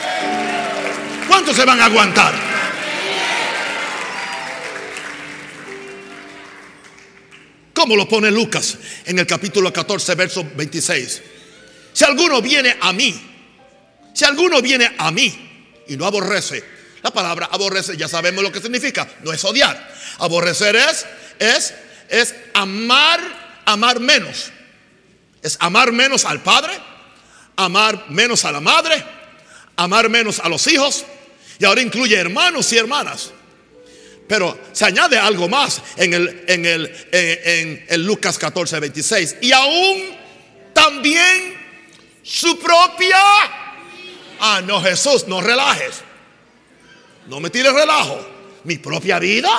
¿Cuántos 1.31 1.55
se 1.55 1.65
van 1.65 1.81
a 1.81 1.85
aguantar? 1.85 2.35
¿Cómo 7.73 7.95
lo 7.95 8.09
pone 8.09 8.33
Lucas 8.33 8.77
en 9.07 9.21
el 9.21 9.29
capítulo 9.29 9.73
14, 9.73 10.17
verso 10.17 10.45
26? 10.57 11.23
Si 11.93 12.05
alguno 12.05 12.43
viene 12.43 12.77
a 12.81 12.93
mí 12.93 13.31
si 14.13 14.25
alguno 14.25 14.61
viene 14.61 14.93
a 14.99 15.13
mí 15.13 15.83
y 15.87 15.97
no 15.97 16.05
aborrece, 16.05 16.65
la 17.01 17.13
palabra 17.13 17.49
aborrece 17.53 17.97
ya 17.97 18.09
sabemos 18.09 18.43
lo 18.43 18.51
que 18.51 18.61
significa, 18.61 19.09
no 19.23 19.33
es 19.33 19.45
odiar. 19.45 19.95
Aborrecer 20.19 20.75
es 20.75 21.07
es 21.39 21.75
es 22.09 22.35
amar 22.55 23.21
amar 23.67 24.01
menos. 24.01 24.51
Es 25.43 25.57
amar 25.61 25.93
menos 25.93 26.25
al 26.25 26.43
padre, 26.43 26.73
amar 27.55 28.07
menos 28.09 28.45
a 28.45 28.51
la 28.51 28.61
madre, 28.61 29.01
amar 29.77 30.09
menos 30.09 30.41
a 30.41 30.49
los 30.49 30.67
hijos 30.67 31.07
y 31.61 31.65
ahora 31.65 31.83
incluye 31.83 32.17
hermanos 32.17 32.73
y 32.73 32.79
hermanas. 32.79 33.33
Pero 34.27 34.59
se 34.73 34.87
añade 34.87 35.19
algo 35.19 35.49
más 35.49 35.83
en 35.97 36.15
el, 36.15 36.45
en 36.49 36.65
el 36.65 37.07
en, 37.13 38.07
Lucas 38.07 38.39
14, 38.39 38.81
26. 38.81 39.37
Y 39.43 39.53
aún 39.53 40.17
también 40.73 41.55
su 42.23 42.59
propia 42.59 43.19
Ah, 44.41 44.63
no, 44.65 44.81
Jesús, 44.81 45.27
no 45.29 45.43
relajes. 45.43 46.01
No 47.27 47.41
me 47.41 47.51
tires 47.51 47.75
relajo. 47.75 48.27
Mi 48.65 48.79
propia 48.79 49.19
vida. 49.19 49.51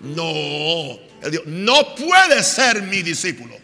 No. 0.00 0.98
no 1.46 1.94
puede 1.94 2.42
ser 2.42 2.82
mi 2.82 3.02
discípulo. 3.02 3.56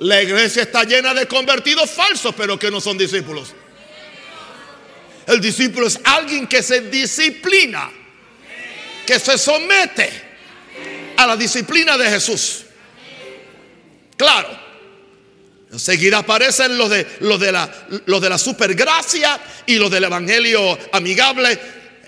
La 0.00 0.22
iglesia 0.22 0.62
está 0.62 0.84
llena 0.84 1.14
de 1.14 1.26
convertidos 1.26 1.90
falsos, 1.90 2.34
pero 2.36 2.58
que 2.58 2.70
no 2.70 2.80
son 2.80 2.98
discípulos. 2.98 3.54
El 5.26 5.40
discípulo 5.40 5.86
es 5.86 5.98
alguien 6.04 6.46
que 6.46 6.62
se 6.62 6.82
disciplina, 6.82 7.90
que 9.06 9.18
se 9.18 9.38
somete 9.38 10.10
a 11.16 11.26
la 11.26 11.36
disciplina 11.36 11.96
de 11.96 12.10
Jesús. 12.10 12.64
Claro, 14.16 14.64
Enseguida 15.74 16.18
aparecen 16.18 16.78
los 16.78 16.88
de, 16.88 17.04
los 17.18 17.40
de, 17.40 17.50
la, 17.50 17.68
los 18.06 18.20
de 18.20 18.28
la 18.28 18.38
supergracia 18.38 19.40
y 19.66 19.74
los 19.74 19.90
del 19.90 20.04
evangelio 20.04 20.78
amigable 20.92 21.58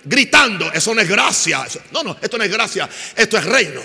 gritando, 0.05 0.73
eso 0.73 0.95
no 0.95 1.01
es 1.01 1.09
gracia. 1.09 1.67
No, 1.91 2.05
no, 2.05 2.17
esto 2.23 2.39
no 2.39 2.45
es 2.45 2.51
gracia, 2.51 2.89
esto 3.17 3.37
es 3.37 3.45
reino. 3.45 3.83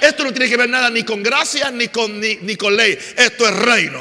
Esto 0.00 0.24
no 0.24 0.32
tiene 0.32 0.48
que 0.48 0.56
ver 0.56 0.70
nada 0.70 0.88
ni 0.88 1.02
con 1.02 1.22
gracia 1.22 1.70
ni 1.70 1.88
con, 1.88 2.18
ni, 2.18 2.36
ni 2.36 2.56
con 2.56 2.74
ley, 2.74 2.98
esto 3.16 3.46
es 3.46 3.54
reino. 3.54 4.00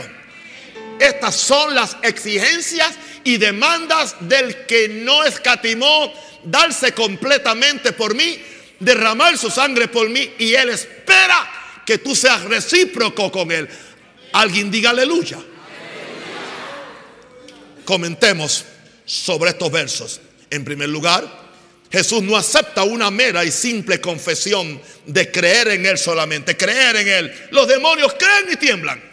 Estas 0.97 1.35
son 1.35 1.75
las 1.75 1.97
exigencias 2.01 2.93
y 3.23 3.37
demandas 3.37 4.15
del 4.19 4.65
que 4.65 4.89
no 4.89 5.23
escatimó 5.23 6.13
darse 6.43 6.93
completamente 6.93 7.93
por 7.93 8.15
mí, 8.15 8.39
derramar 8.79 9.37
su 9.37 9.49
sangre 9.49 9.87
por 9.87 10.09
mí 10.09 10.33
y 10.37 10.53
él 10.53 10.69
espera 10.69 11.81
que 11.85 11.97
tú 11.97 12.15
seas 12.15 12.43
recíproco 12.43 13.31
con 13.31 13.51
él 13.51 13.69
Alguien 14.33 14.71
diga 14.71 14.89
aleluya. 14.89 15.37
Comentemos 17.85 18.65
sobre 19.05 19.51
estos 19.51 19.71
versos. 19.71 20.21
En 20.49 20.65
primer 20.65 20.89
lugar, 20.89 21.43
Jesús 21.91 22.23
no 22.23 22.35
acepta 22.35 22.83
una 22.83 23.11
mera 23.11 23.45
y 23.45 23.51
simple 23.51 24.01
confesión 24.01 24.81
de 25.05 25.31
creer 25.31 25.69
en 25.69 25.85
Él 25.85 25.97
solamente, 25.97 26.57
creer 26.57 26.95
en 26.95 27.07
Él. 27.07 27.47
Los 27.51 27.67
demonios 27.67 28.13
creen 28.13 28.51
y 28.51 28.55
tiemblan. 28.55 29.12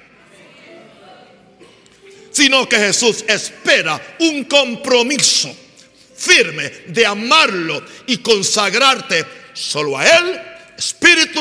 Sino 2.30 2.68
que 2.68 2.76
Jesús 2.76 3.24
espera 3.26 4.16
un 4.20 4.44
compromiso 4.44 5.54
firme 6.16 6.70
de 6.88 7.06
amarlo 7.06 7.82
y 8.06 8.18
consagrarte 8.18 9.24
solo 9.54 9.98
a 9.98 10.06
Él, 10.06 10.40
espíritu, 10.76 11.40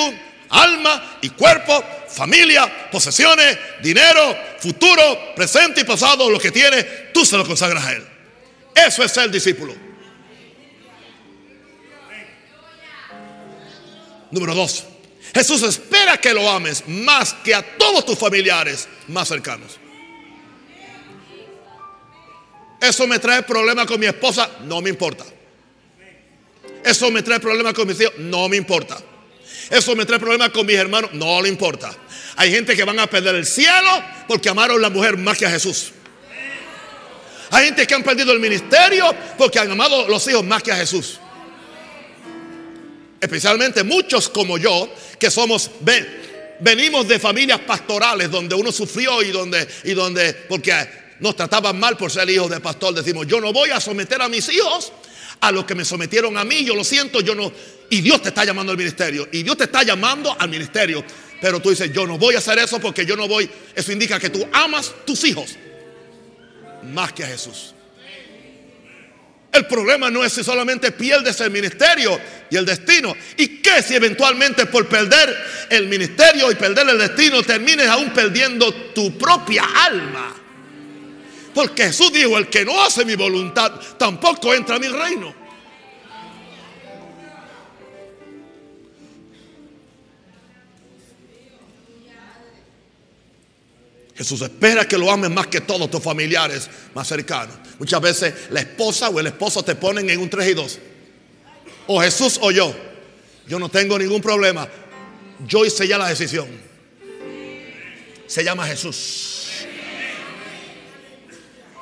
alma 0.49 1.19
y 1.21 1.29
cuerpo, 1.29 1.83
familia, 2.07 2.89
posesiones, 2.89 3.57
dinero, 3.81 4.37
futuro, 4.59 5.33
presente 5.35 5.81
y 5.81 5.83
pasado, 5.83 6.29
lo 6.29 6.39
que 6.39 6.51
tiene, 6.51 6.83
tú 7.13 7.25
se 7.25 7.37
lo 7.37 7.45
consagras 7.45 7.85
a 7.85 7.91
Él. 7.93 8.07
Eso 8.73 9.03
es 9.03 9.11
ser 9.11 9.29
discípulo. 9.29 9.75
Número 14.31 14.53
dos, 14.53 14.85
Jesús 15.33 15.63
espera 15.63 16.17
que 16.17 16.33
lo 16.33 16.49
ames 16.49 16.87
más 16.87 17.33
que 17.33 17.53
a 17.53 17.77
todos 17.77 18.05
tus 18.05 18.17
familiares 18.17 18.87
más 19.07 19.27
cercanos. 19.27 19.78
Eso 22.81 23.07
me 23.07 23.19
trae 23.19 23.43
problemas 23.43 23.85
con 23.85 23.99
mi 23.99 24.05
esposa, 24.05 24.49
no 24.65 24.81
me 24.81 24.89
importa. 24.89 25.25
Eso 26.83 27.11
me 27.11 27.21
trae 27.21 27.39
problemas 27.39 27.73
con 27.73 27.87
mis 27.87 27.99
hijos, 27.99 28.13
no 28.17 28.47
me 28.47 28.57
importa. 28.57 28.97
Eso 29.69 29.95
me 29.95 30.05
trae 30.05 30.19
problemas 30.19 30.49
con 30.49 30.65
mis 30.65 30.77
hermanos, 30.77 31.11
no 31.13 31.41
le 31.41 31.49
importa. 31.49 31.95
Hay 32.37 32.51
gente 32.51 32.75
que 32.75 32.83
van 32.83 32.99
a 32.99 33.07
perder 33.07 33.35
el 33.35 33.45
cielo 33.45 34.03
porque 34.27 34.49
amaron 34.49 34.77
a 34.77 34.81
la 34.81 34.89
mujer 34.89 35.17
más 35.17 35.37
que 35.37 35.45
a 35.45 35.51
Jesús. 35.51 35.91
Hay 37.51 37.65
gente 37.65 37.85
que 37.85 37.93
han 37.93 38.03
perdido 38.03 38.31
el 38.31 38.39
ministerio 38.39 39.13
porque 39.37 39.59
han 39.59 39.71
amado 39.71 40.07
los 40.07 40.27
hijos 40.27 40.43
más 40.43 40.63
que 40.63 40.71
a 40.71 40.75
Jesús. 40.75 41.19
Especialmente 43.19 43.83
muchos 43.83 44.29
como 44.29 44.57
yo, 44.57 44.89
que 45.19 45.29
somos, 45.29 45.69
venimos 46.59 47.07
de 47.07 47.19
familias 47.19 47.59
pastorales 47.59 48.31
donde 48.31 48.55
uno 48.55 48.71
sufrió 48.71 49.21
y 49.21 49.31
donde, 49.31 49.67
y 49.83 49.93
donde, 49.93 50.33
porque 50.33 50.73
nos 51.19 51.35
trataban 51.35 51.79
mal 51.79 51.97
por 51.97 52.11
ser 52.11 52.29
hijos 52.29 52.49
de 52.49 52.59
pastor, 52.59 52.93
decimos, 52.93 53.27
yo 53.27 53.41
no 53.41 53.51
voy 53.53 53.69
a 53.71 53.79
someter 53.79 54.21
a 54.21 54.29
mis 54.29 54.49
hijos 54.49 54.91
a 55.41 55.51
lo 55.51 55.65
que 55.65 55.75
me 55.75 55.85
sometieron 55.85 56.37
a 56.37 56.43
mí, 56.43 56.65
yo 56.65 56.75
lo 56.75 56.83
siento, 56.83 57.21
yo 57.21 57.35
no, 57.35 57.51
y 57.89 58.01
Dios 58.01 58.21
te 58.21 58.29
está 58.29 58.45
llamando 58.45 58.71
al 58.71 58.77
ministerio, 58.77 59.27
y 59.31 59.43
Dios 59.43 59.57
te 59.57 59.65
está 59.65 59.83
llamando 59.83 60.35
al 60.37 60.49
ministerio, 60.49 61.03
pero 61.41 61.61
tú 61.61 61.69
dices, 61.69 61.91
yo 61.93 62.05
no 62.05 62.17
voy 62.17 62.35
a 62.35 62.39
hacer 62.39 62.59
eso 62.59 62.79
porque 62.79 63.05
yo 63.05 63.15
no 63.15 63.27
voy, 63.27 63.49
eso 63.75 63.91
indica 63.91 64.19
que 64.19 64.29
tú 64.29 64.45
amas 64.51 64.93
tus 65.05 65.23
hijos 65.23 65.55
más 66.83 67.13
que 67.13 67.23
a 67.23 67.27
Jesús. 67.27 67.73
El 69.51 69.65
problema 69.65 70.11
no 70.11 70.23
es 70.23 70.33
si 70.33 70.43
solamente 70.43 70.91
pierdes 70.91 71.41
el 71.41 71.49
ministerio 71.49 72.19
y 72.51 72.55
el 72.55 72.65
destino. 72.65 73.15
¿Y 73.35 73.61
qué 73.61 73.81
si 73.81 73.95
eventualmente 73.95 74.67
por 74.67 74.87
perder 74.87 75.35
el 75.71 75.87
ministerio 75.87 76.51
y 76.51 76.55
perder 76.55 76.87
el 76.89 76.99
destino 76.99 77.41
termines 77.41 77.87
aún 77.87 78.11
perdiendo 78.11 78.71
tu 78.93 79.17
propia 79.17 79.63
alma? 79.87 80.38
Porque 81.53 81.85
Jesús 81.85 82.11
dijo, 82.13 82.37
el 82.37 82.49
que 82.49 82.63
no 82.63 82.81
hace 82.81 83.03
mi 83.05 83.15
voluntad 83.15 83.71
tampoco 83.97 84.53
entra 84.53 84.75
a 84.75 84.79
mi 84.79 84.87
reino. 84.87 85.39
Jesús 94.19 94.41
espera 94.41 94.85
que 94.85 94.97
lo 94.97 95.09
ames 95.09 95.31
más 95.31 95.47
que 95.47 95.61
todos 95.61 95.89
tus 95.89 96.03
familiares 96.03 96.69
más 96.93 97.07
cercanos. 97.07 97.55
Muchas 97.79 98.01
veces 98.01 98.33
la 98.49 98.59
esposa 98.59 99.07
o 99.07 99.17
el 99.17 99.27
esposo 99.27 99.63
te 99.63 99.75
ponen 99.75 100.09
en 100.09 100.19
un 100.19 100.29
3 100.29 100.49
y 100.49 100.53
2. 100.55 100.79
O 101.87 102.01
Jesús 102.01 102.37
o 102.41 102.51
yo. 102.51 102.75
Yo 103.47 103.59
no 103.59 103.69
tengo 103.69 103.97
ningún 103.97 104.21
problema. 104.21 104.67
Yo 105.47 105.63
hice 105.63 105.87
ya 105.87 105.97
la 105.97 106.09
decisión. 106.09 106.49
Se 108.27 108.43
llama 108.43 108.67
Jesús. 108.67 109.38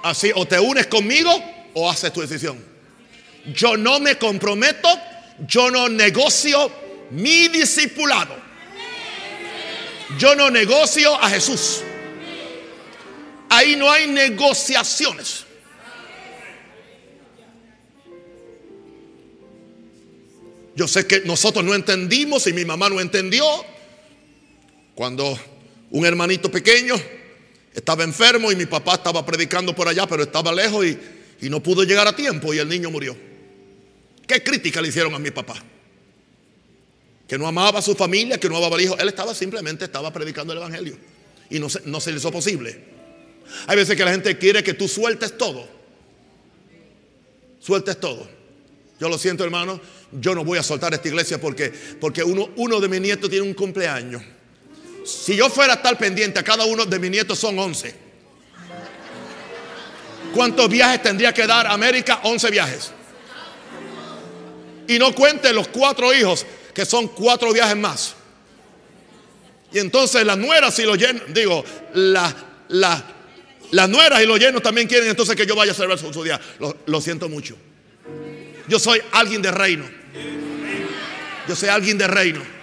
Así, 0.03 0.31
o 0.33 0.45
te 0.45 0.59
unes 0.59 0.87
conmigo 0.87 1.31
o 1.73 1.89
haces 1.89 2.13
tu 2.13 2.21
decisión. 2.21 2.63
Yo 3.53 3.77
no 3.77 3.99
me 3.99 4.17
comprometo, 4.17 4.89
yo 5.47 5.71
no 5.71 5.89
negocio 5.89 6.71
mi 7.11 7.47
discipulado. 7.47 8.35
Yo 10.17 10.35
no 10.35 10.49
negocio 10.49 11.13
a 11.15 11.29
Jesús. 11.29 11.81
Ahí 13.49 13.75
no 13.75 13.91
hay 13.91 14.07
negociaciones. 14.07 15.45
Yo 20.75 20.87
sé 20.87 21.07
que 21.07 21.21
nosotros 21.21 21.65
no 21.65 21.73
entendimos 21.73 22.45
y 22.47 22.53
mi 22.53 22.63
mamá 22.63 22.89
no 22.89 23.01
entendió 23.01 23.45
cuando 24.93 25.37
un 25.89 26.05
hermanito 26.05 26.51
pequeño 26.51 26.95
estaba 27.77 28.03
enfermo 28.03 28.51
y 28.51 28.55
mi 28.55 28.65
papá 28.65 28.95
estaba 28.95 29.23
predicando 29.23 29.75
por 29.75 29.87
allá, 29.87 30.07
pero 30.07 30.23
estaba 30.23 30.51
lejos 30.51 30.83
y, 30.83 30.97
y 31.41 31.49
no 31.49 31.61
pudo 31.61 31.83
llegar 31.83 32.07
a 32.07 32.15
tiempo 32.15 32.51
y 32.51 32.57
el 32.57 32.67
niño 32.67 32.89
murió. 32.89 33.15
¿Qué 34.25 34.41
crítica 34.41 34.81
le 34.81 34.87
hicieron 34.87 35.13
a 35.13 35.19
mi 35.19 35.29
papá? 35.29 35.63
Que 37.27 37.37
no 37.37 37.45
amaba 37.45 37.77
a 37.77 37.81
su 37.83 37.93
familia, 37.93 38.39
que 38.39 38.49
no 38.49 38.57
amaba 38.57 38.77
al 38.77 38.81
hijo. 38.81 38.97
Él 38.97 39.07
estaba 39.07 39.35
simplemente 39.35 39.85
estaba 39.85 40.11
predicando 40.11 40.53
el 40.53 40.59
evangelio 40.59 40.97
y 41.51 41.59
no 41.59 41.69
se, 41.69 41.81
no 41.85 42.01
se 42.01 42.11
le 42.11 42.17
hizo 42.17 42.31
posible. 42.31 42.83
Hay 43.67 43.75
veces 43.75 43.95
que 43.95 44.03
la 44.03 44.11
gente 44.11 44.35
quiere 44.39 44.63
que 44.63 44.73
tú 44.73 44.87
sueltes 44.87 45.37
todo. 45.37 45.67
Sueltes 47.59 47.99
todo. 47.99 48.27
Yo 48.99 49.07
lo 49.07 49.19
siento, 49.19 49.43
hermano. 49.43 49.79
Yo 50.13 50.33
no 50.33 50.43
voy 50.43 50.57
a 50.57 50.63
soltar 50.63 50.95
esta 50.95 51.07
iglesia 51.07 51.39
porque, 51.39 51.71
porque 52.01 52.23
uno, 52.23 52.49
uno 52.55 52.79
de 52.79 52.87
mis 52.87 53.01
nietos 53.01 53.29
tiene 53.29 53.45
un 53.45 53.53
cumpleaños. 53.53 54.23
Si 55.07 55.35
yo 55.35 55.49
fuera 55.49 55.73
a 55.73 55.75
estar 55.77 55.97
pendiente 55.97 56.39
a 56.39 56.43
cada 56.43 56.65
uno 56.65 56.85
de 56.85 56.99
mis 56.99 57.09
nietos 57.09 57.39
son 57.39 57.57
11. 57.57 57.95
¿Cuántos 60.33 60.69
viajes 60.69 61.01
tendría 61.01 61.33
que 61.33 61.47
dar 61.47 61.65
América? 61.67 62.19
11 62.23 62.51
viajes. 62.51 62.91
Y 64.87 64.99
no 64.99 65.15
cuente 65.15 65.53
los 65.53 65.69
cuatro 65.69 66.13
hijos, 66.13 66.45
que 66.73 66.85
son 66.85 67.07
cuatro 67.07 67.53
viajes 67.53 67.77
más. 67.77 68.15
Y 69.71 69.79
entonces 69.79 70.25
las 70.25 70.37
nueras, 70.37 70.73
si 70.75 70.83
lo 70.83 70.95
lleno, 70.95 71.21
digo, 71.29 71.63
la, 71.93 72.33
la, 72.69 73.03
las 73.71 73.89
nueras 73.89 74.21
y 74.21 74.25
los 74.25 74.39
llenos 74.39 74.61
también 74.61 74.87
quieren 74.87 75.09
entonces 75.09 75.35
que 75.35 75.45
yo 75.45 75.55
vaya 75.55 75.71
a 75.71 75.75
celebrar 75.75 75.99
su, 75.99 76.23
día. 76.23 76.39
Lo, 76.85 77.01
siento 77.01 77.29
mucho. 77.29 77.55
Yo 78.67 78.79
soy 78.79 79.01
alguien 79.11 79.41
de 79.41 79.51
reino. 79.51 79.85
Yo 81.47 81.55
soy 81.55 81.69
alguien 81.69 81.97
de 81.97 82.07
reino. 82.07 82.56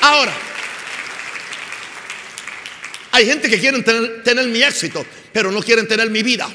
Ahora, 0.00 0.32
hay 3.12 3.26
gente 3.26 3.48
que 3.48 3.60
quieren 3.60 3.84
tener, 3.84 4.48
mi 4.48 4.62
éxito, 4.62 5.06
pero 5.32 5.52
no 5.52 5.62
quieren 5.62 5.86
tener 5.86 6.10
mi 6.10 6.22
vida. 6.22 6.48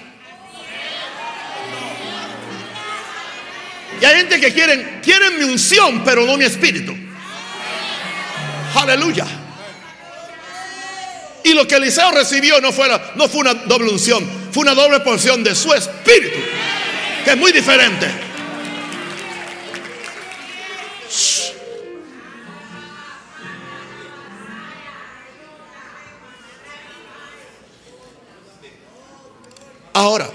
Y 4.01 4.05
hay 4.05 4.15
gente 4.17 4.39
que 4.39 4.53
quieren, 4.53 4.99
quieren 5.03 5.39
mi 5.39 5.45
unción, 5.45 6.03
pero 6.03 6.25
no 6.25 6.37
mi 6.37 6.45
espíritu. 6.45 6.95
Aleluya. 8.75 9.25
Y 11.43 11.53
lo 11.53 11.67
que 11.67 11.75
Eliseo 11.75 12.11
recibió 12.11 12.59
no, 12.61 12.71
fuera, 12.71 13.13
no 13.15 13.27
fue 13.29 13.41
una 13.41 13.53
doble 13.53 13.91
unción, 13.91 14.29
fue 14.51 14.63
una 14.63 14.73
doble 14.73 14.99
porción 14.99 15.43
de 15.43 15.55
su 15.55 15.73
espíritu, 15.73 16.39
que 17.23 17.31
es 17.31 17.37
muy 17.37 17.51
diferente. 17.51 18.29
Ahora, 29.93 30.29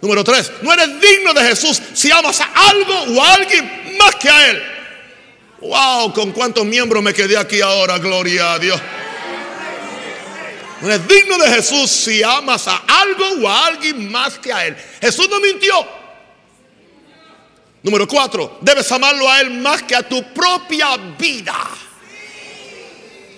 número 0.00 0.22
tres, 0.22 0.50
no 0.62 0.72
eres 0.72 1.00
digno 1.00 1.32
de 1.34 1.42
Jesús 1.42 1.80
si 1.94 2.10
amas 2.10 2.40
a 2.40 2.50
algo 2.70 2.94
o 3.14 3.22
a 3.22 3.34
alguien 3.34 3.96
más 3.98 4.14
que 4.16 4.28
a 4.28 4.50
Él. 4.50 4.62
Wow, 5.60 6.12
con 6.12 6.32
cuántos 6.32 6.64
miembros 6.64 7.02
me 7.02 7.14
quedé 7.14 7.36
aquí 7.36 7.60
ahora, 7.60 7.98
gloria 7.98 8.52
a 8.52 8.58
Dios. 8.58 8.80
No 10.82 10.92
es 10.92 11.08
digno 11.08 11.38
de 11.38 11.48
Jesús 11.48 11.90
si 11.90 12.22
amas 12.22 12.68
a 12.68 12.76
algo 12.86 13.24
o 13.42 13.48
a 13.48 13.66
alguien 13.66 14.10
más 14.12 14.38
que 14.38 14.52
a 14.52 14.66
Él. 14.66 14.76
Jesús 15.00 15.28
no 15.30 15.40
mintió. 15.40 15.74
Número 17.82 18.06
cuatro, 18.06 18.58
debes 18.60 18.90
amarlo 18.92 19.30
a 19.30 19.40
Él 19.40 19.50
más 19.50 19.82
que 19.82 19.96
a 19.96 20.02
tu 20.02 20.22
propia 20.34 20.96
vida. 21.18 21.56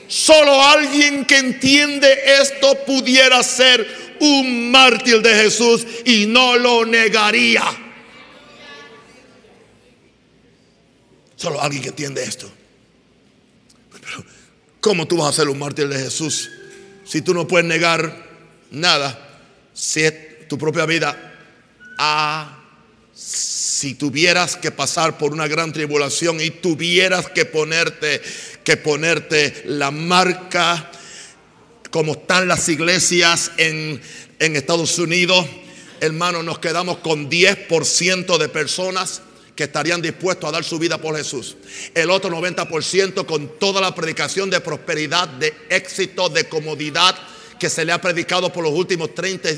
Solo 0.08 0.62
alguien 0.62 1.24
que 1.24 1.38
entiende 1.38 2.40
esto 2.40 2.84
pudiera 2.84 3.42
ser 3.42 3.86
un 4.20 4.70
mártir 4.70 5.20
de 5.20 5.34
Jesús 5.34 5.86
y 6.04 6.26
no 6.26 6.56
lo 6.56 6.84
negaría. 6.84 7.64
Solo 11.36 11.60
alguien 11.60 11.82
que 11.82 11.88
entiende 11.90 12.22
esto. 12.22 12.50
¿Cómo 14.80 15.06
tú 15.06 15.16
vas 15.16 15.28
a 15.28 15.32
ser 15.32 15.48
un 15.48 15.58
mártir 15.58 15.88
de 15.88 15.98
Jesús 15.98 16.50
si 17.04 17.20
tú 17.20 17.34
no 17.34 17.46
puedes 17.46 17.66
negar 17.66 18.24
nada? 18.70 19.40
Si 19.74 20.02
es 20.02 20.48
tu 20.48 20.56
propia 20.56 20.86
vida. 20.86 21.34
Ah, 21.98 22.62
si 23.12 23.94
tuvieras 23.94 24.56
que 24.56 24.70
pasar 24.70 25.18
por 25.18 25.32
una 25.32 25.48
gran 25.48 25.72
tribulación 25.72 26.40
y 26.40 26.50
tuvieras 26.50 27.28
que 27.30 27.44
ponerte 27.44 28.22
que 28.66 28.76
ponerte 28.76 29.62
la 29.66 29.92
marca 29.92 30.90
como 31.92 32.14
están 32.14 32.48
las 32.48 32.68
iglesias 32.68 33.52
en, 33.58 34.02
en 34.40 34.56
Estados 34.56 34.98
Unidos, 34.98 35.46
hermano, 36.00 36.42
nos 36.42 36.58
quedamos 36.58 36.98
con 36.98 37.30
10% 37.30 38.38
de 38.38 38.48
personas 38.48 39.22
que 39.54 39.62
estarían 39.62 40.02
dispuestos 40.02 40.48
a 40.48 40.52
dar 40.52 40.64
su 40.64 40.80
vida 40.80 40.98
por 40.98 41.16
Jesús. 41.16 41.56
El 41.94 42.10
otro 42.10 42.28
90% 42.28 43.24
con 43.24 43.56
toda 43.60 43.80
la 43.80 43.94
predicación 43.94 44.50
de 44.50 44.60
prosperidad, 44.60 45.28
de 45.28 45.54
éxito, 45.70 46.28
de 46.28 46.48
comodidad 46.48 47.14
que 47.60 47.70
se 47.70 47.84
le 47.84 47.92
ha 47.92 48.00
predicado 48.00 48.52
por 48.52 48.64
los 48.64 48.72
últimos 48.72 49.14
30 49.14 49.48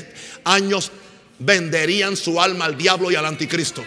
años, 0.43 0.91
venderían 1.39 2.15
su 2.15 2.39
alma 2.39 2.65
al 2.65 2.77
diablo 2.77 3.09
y 3.09 3.15
al 3.15 3.25
anticristo. 3.25 3.83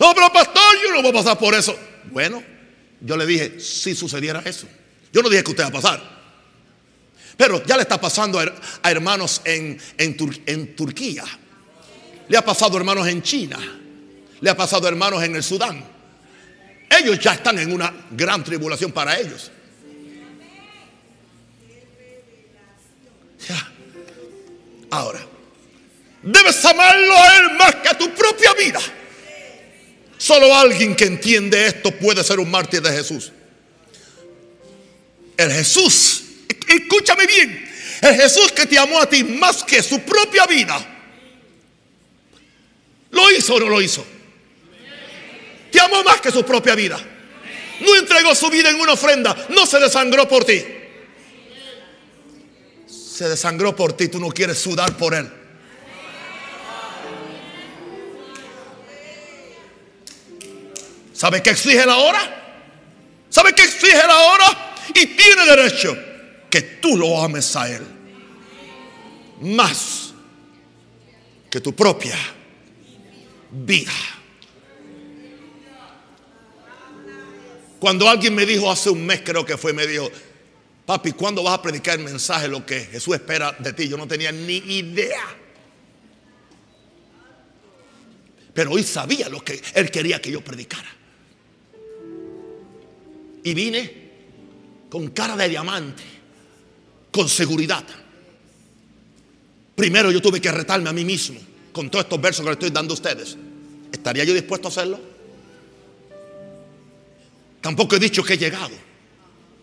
No, 0.00 0.14
pero 0.14 0.32
pastor, 0.32 0.62
yo 0.82 0.94
no 0.94 1.02
voy 1.02 1.10
a 1.10 1.22
pasar 1.22 1.38
por 1.38 1.54
eso. 1.54 1.76
Bueno, 2.10 2.42
yo 3.02 3.16
le 3.18 3.26
dije, 3.26 3.60
si 3.60 3.94
sucediera 3.94 4.42
eso. 4.46 4.66
Yo 5.12 5.20
no 5.20 5.28
dije 5.28 5.44
que 5.44 5.50
usted 5.50 5.64
va 5.64 5.68
a 5.68 5.72
pasar. 5.72 6.20
Pero 7.36 7.62
ya 7.66 7.76
le 7.76 7.82
está 7.82 8.00
pasando 8.00 8.38
a 8.38 8.90
hermanos 8.90 9.42
en, 9.44 9.78
en, 9.98 10.74
Turquía. 10.74 11.24
Le 12.28 12.36
ha 12.36 12.42
pasado 12.42 12.76
a 12.76 12.80
hermanos 12.80 13.06
en 13.08 13.22
China. 13.22 13.58
Le 14.40 14.48
ha 14.48 14.56
pasado 14.56 14.86
a 14.86 14.88
hermanos 14.88 15.22
en 15.22 15.36
el 15.36 15.42
Sudán. 15.42 15.84
Ellos 16.88 17.18
ya 17.18 17.34
están 17.34 17.58
en 17.58 17.70
una 17.70 17.92
gran 18.10 18.42
tribulación 18.42 18.92
para 18.92 19.18
ellos. 19.18 19.50
Ya. 23.46 23.72
Ahora, 24.90 25.20
debes 26.22 26.64
amarlo 26.64 27.14
a 27.14 27.36
Él 27.36 27.56
más 27.58 27.74
que 27.76 27.88
a 27.88 27.98
tu 27.98 28.10
propia 28.14 28.54
vida. 28.54 28.80
Solo 30.20 30.54
alguien 30.54 30.94
que 30.94 31.06
entiende 31.06 31.66
esto 31.66 31.92
puede 31.92 32.22
ser 32.22 32.40
un 32.40 32.50
mártir 32.50 32.82
de 32.82 32.92
Jesús. 32.92 33.32
El 35.34 35.50
Jesús, 35.50 36.24
escúchame 36.68 37.26
bien, 37.26 37.70
el 38.02 38.16
Jesús 38.16 38.52
que 38.52 38.66
te 38.66 38.78
amó 38.78 39.00
a 39.00 39.08
ti 39.08 39.24
más 39.24 39.64
que 39.64 39.82
su 39.82 40.02
propia 40.02 40.44
vida. 40.44 40.78
¿Lo 43.12 43.30
hizo 43.30 43.54
o 43.54 43.60
no 43.60 43.70
lo 43.70 43.80
hizo? 43.80 44.04
Te 45.72 45.80
amó 45.80 46.04
más 46.04 46.20
que 46.20 46.30
su 46.30 46.44
propia 46.44 46.74
vida. 46.74 47.00
No 47.80 47.96
entregó 47.96 48.34
su 48.34 48.50
vida 48.50 48.68
en 48.68 48.78
una 48.78 48.92
ofrenda, 48.92 49.46
no 49.48 49.64
se 49.64 49.78
desangró 49.78 50.28
por 50.28 50.44
ti. 50.44 50.62
Se 52.86 53.26
desangró 53.26 53.74
por 53.74 53.94
ti, 53.94 54.08
tú 54.08 54.20
no 54.20 54.28
quieres 54.28 54.58
sudar 54.58 54.98
por 54.98 55.14
él. 55.14 55.39
¿Sabe 61.20 61.42
qué 61.42 61.50
exige 61.50 61.84
la 61.84 61.98
hora? 61.98 62.54
¿Sabe 63.28 63.52
qué 63.52 63.64
exige 63.64 64.06
la 64.06 64.18
hora? 64.20 64.74
Y 64.94 65.04
tiene 65.04 65.44
derecho 65.44 65.94
que 66.48 66.62
tú 66.62 66.96
lo 66.96 67.22
ames 67.22 67.54
a 67.56 67.70
Él. 67.70 67.82
Más 69.42 70.14
que 71.50 71.60
tu 71.60 71.74
propia 71.76 72.16
vida. 73.50 73.92
Cuando 77.78 78.08
alguien 78.08 78.34
me 78.34 78.46
dijo 78.46 78.72
hace 78.72 78.88
un 78.88 79.04
mes, 79.04 79.20
creo 79.22 79.44
que 79.44 79.58
fue, 79.58 79.74
me 79.74 79.86
dijo, 79.86 80.10
papi, 80.86 81.12
¿cuándo 81.12 81.42
vas 81.42 81.58
a 81.58 81.60
predicar 81.60 81.98
el 81.98 82.04
mensaje, 82.06 82.48
lo 82.48 82.64
que 82.64 82.86
Jesús 82.86 83.14
espera 83.14 83.54
de 83.58 83.74
ti? 83.74 83.90
Yo 83.90 83.98
no 83.98 84.08
tenía 84.08 84.32
ni 84.32 84.56
idea. 84.56 85.36
Pero 88.54 88.70
hoy 88.70 88.84
sabía 88.84 89.28
lo 89.28 89.44
que 89.44 89.60
Él 89.74 89.90
quería 89.90 90.18
que 90.18 90.30
yo 90.30 90.40
predicara. 90.40 90.96
Y 93.44 93.54
vine 93.54 94.10
con 94.90 95.08
cara 95.10 95.36
de 95.36 95.48
diamante, 95.48 96.02
con 97.10 97.28
seguridad. 97.28 97.84
Primero 99.74 100.10
yo 100.10 100.20
tuve 100.20 100.40
que 100.40 100.52
retarme 100.52 100.90
a 100.90 100.92
mí 100.92 101.04
mismo 101.04 101.40
con 101.72 101.88
todos 101.88 102.04
estos 102.04 102.20
versos 102.20 102.44
que 102.44 102.50
le 102.50 102.52
estoy 102.54 102.70
dando 102.70 102.92
a 102.92 102.94
ustedes. 102.94 103.36
¿Estaría 103.92 104.24
yo 104.24 104.34
dispuesto 104.34 104.68
a 104.68 104.70
hacerlo? 104.70 105.00
Tampoco 107.60 107.96
he 107.96 107.98
dicho 107.98 108.22
que 108.22 108.34
he 108.34 108.38
llegado. 108.38 108.76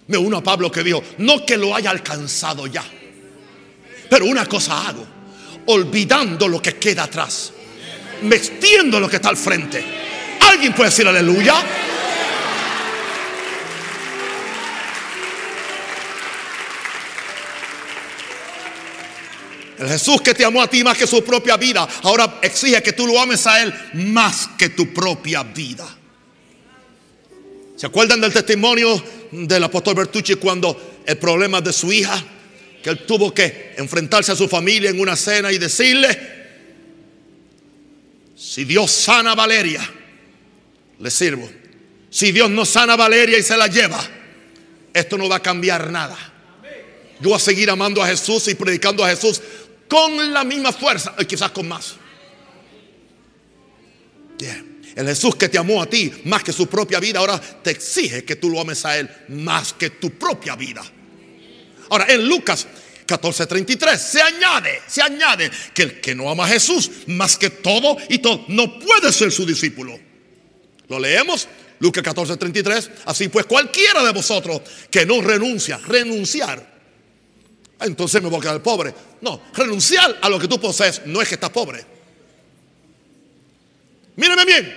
Me 0.08 0.18
uno 0.18 0.38
a 0.38 0.44
Pablo 0.44 0.72
que 0.72 0.84
dijo, 0.84 1.04
no 1.18 1.46
que 1.46 1.58
lo 1.58 1.76
haya 1.76 1.90
alcanzado 1.90 2.66
ya, 2.66 2.84
pero 4.10 4.26
una 4.26 4.46
cosa 4.46 4.88
hago, 4.88 5.06
olvidando 5.66 6.48
lo 6.48 6.62
que 6.62 6.76
queda 6.76 7.04
atrás, 7.04 7.52
me 8.22 8.38
extiendo 8.38 9.00
lo 9.00 9.10
que 9.10 9.18
está 9.18 9.30
al 9.30 9.38
frente. 9.38 9.84
¿Alguien 10.40 10.74
puede 10.74 10.90
decir 10.90 11.06
aleluya? 11.08 11.56
El 19.80 19.88
Jesús 19.88 20.22
que 20.22 20.34
te 20.34 20.44
amó 20.44 20.62
a 20.62 20.70
ti 20.70 20.84
más 20.84 20.98
que 20.98 21.06
su 21.06 21.24
propia 21.24 21.56
vida, 21.56 21.88
ahora 22.04 22.40
exige 22.42 22.82
que 22.82 22.94
tú 22.94 23.06
lo 23.06 23.20
ames 23.20 23.46
a 23.46 23.62
Él 23.62 23.74
más 23.94 24.50
que 24.58 24.70
tu 24.70 24.92
propia 24.94 25.44
vida. 25.44 25.88
¿Se 27.76 27.86
acuerdan 27.86 28.20
del 28.20 28.34
testimonio 28.34 29.04
del 29.32 29.64
apóstol 29.64 29.94
Bertucci 29.96 30.36
cuando 30.36 31.02
el 31.06 31.18
problema 31.18 31.62
de 31.62 31.72
su 31.72 31.92
hija, 31.92 32.24
que 32.82 32.90
él 32.90 33.06
tuvo 33.06 33.34
que 33.34 33.76
enfrentarse 33.78 34.32
a 34.32 34.36
su 34.36 34.48
familia 34.48 34.90
en 34.90 35.00
una 35.00 35.16
cena 35.16 35.52
y 35.52 35.60
decirle, 35.60 36.38
si 38.36 38.66
Dios 38.66 38.90
sana 38.92 39.34
a 39.34 39.36
Valeria, 39.36 39.88
le 41.00 41.12
sirvo. 41.12 41.50
Si 42.10 42.32
Dios 42.32 42.50
no 42.50 42.66
sana 42.66 42.94
a 42.94 42.98
Valeria 42.98 43.38
y 43.38 43.44
se 43.44 43.56
la 43.56 43.68
lleva, 43.68 44.04
esto 44.94 45.18
no 45.18 45.30
va 45.30 45.36
a 45.36 45.42
cambiar 45.42 45.92
nada. 45.92 46.18
Yo 47.20 47.30
voy 47.30 47.38
a 47.38 47.40
seguir 47.40 47.70
amando 47.70 48.02
a 48.02 48.08
Jesús 48.08 48.48
y 48.48 48.56
predicando 48.56 49.04
a 49.04 49.10
Jesús 49.10 49.42
con 49.88 50.34
la 50.34 50.44
misma 50.44 50.72
fuerza, 50.72 51.16
y 51.20 51.26
quizás 51.26 51.52
con 51.52 51.68
más. 51.68 51.96
El 54.96 55.06
Jesús 55.06 55.36
que 55.36 55.50
te 55.50 55.58
amó 55.58 55.82
a 55.82 55.86
ti 55.86 56.12
más 56.26 56.44
que 56.44 56.52
su 56.52 56.68
propia 56.68 57.00
vida, 57.00 57.20
ahora 57.20 57.40
te 57.40 57.72
exige 57.72 58.24
que 58.24 58.36
tú 58.36 58.50
lo 58.50 58.60
ames 58.60 58.84
a 58.86 58.98
Él 58.98 59.10
más 59.30 59.74
que 59.74 59.92
tu 59.92 60.12
propia 60.12 60.56
vida. 60.56 60.84
Ahora, 61.90 62.08
en 62.10 62.28
Lucas 62.28 62.68
14:33 63.06 63.98
se 63.98 64.22
añade, 64.22 64.82
se 64.88 65.02
añade 65.02 65.52
que 65.74 65.84
el 65.84 66.02
que 66.02 66.16
no 66.16 66.30
ama 66.30 66.46
a 66.46 66.50
Jesús 66.50 66.90
más 67.08 67.38
que 67.38 67.50
todo 67.50 67.98
y 68.10 68.20
todo 68.20 68.46
no 68.50 68.80
puede 68.80 69.12
ser 69.12 69.32
su 69.32 69.46
discípulo. 69.46 69.98
Lo 70.90 71.00
leemos, 71.00 71.48
Lucas 71.80 72.04
14:33. 72.04 72.90
Así 73.06 73.30
pues, 73.30 73.46
cualquiera 73.46 74.04
de 74.04 74.12
vosotros 74.12 74.62
que 74.90 75.06
no 75.06 75.22
renuncia, 75.22 75.78
renunciar 75.78 76.77
entonces 77.80 78.22
me 78.22 78.30
voy 78.30 78.40
a 78.40 78.42
quedar 78.42 78.64
pobre. 78.64 78.94
No, 79.22 79.42
renunciar 79.54 80.18
a 80.22 80.30
lo 80.30 80.40
que 80.40 80.48
tú 80.48 80.60
posees 80.60 81.06
no 81.06 81.22
es 81.22 81.28
que 81.28 81.36
estás 81.36 81.50
pobre. 81.50 81.86
Míreme 84.16 84.46
bien, 84.46 84.76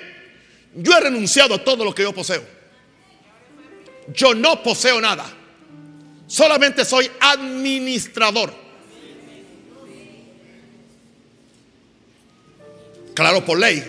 yo 0.75 0.97
he 0.97 1.01
renunciado 1.01 1.55
a 1.55 1.65
todo 1.65 1.85
lo 1.85 1.95
que 1.95 2.03
yo 2.03 2.13
poseo. 2.13 2.45
Yo 4.13 4.35
no 4.35 4.63
poseo 4.63 5.01
nada. 5.01 5.27
Solamente 6.27 6.85
soy 6.85 7.11
administrador. 7.21 8.53
Claro, 13.15 13.45
por 13.45 13.59
ley, 13.59 13.83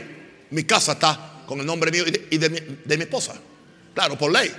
mi 0.49 0.63
casa 0.63 0.93
está 0.93 1.43
con 1.45 1.59
el 1.59 1.65
nombre 1.65 1.91
mío 1.91 2.05
y 2.07 2.37
de, 2.37 2.49
mi, 2.49 2.59
de 2.83 2.97
mi 2.97 3.03
esposa. 3.03 3.33
Claro, 3.93 4.17
por 4.17 4.31
ley. 4.31 4.51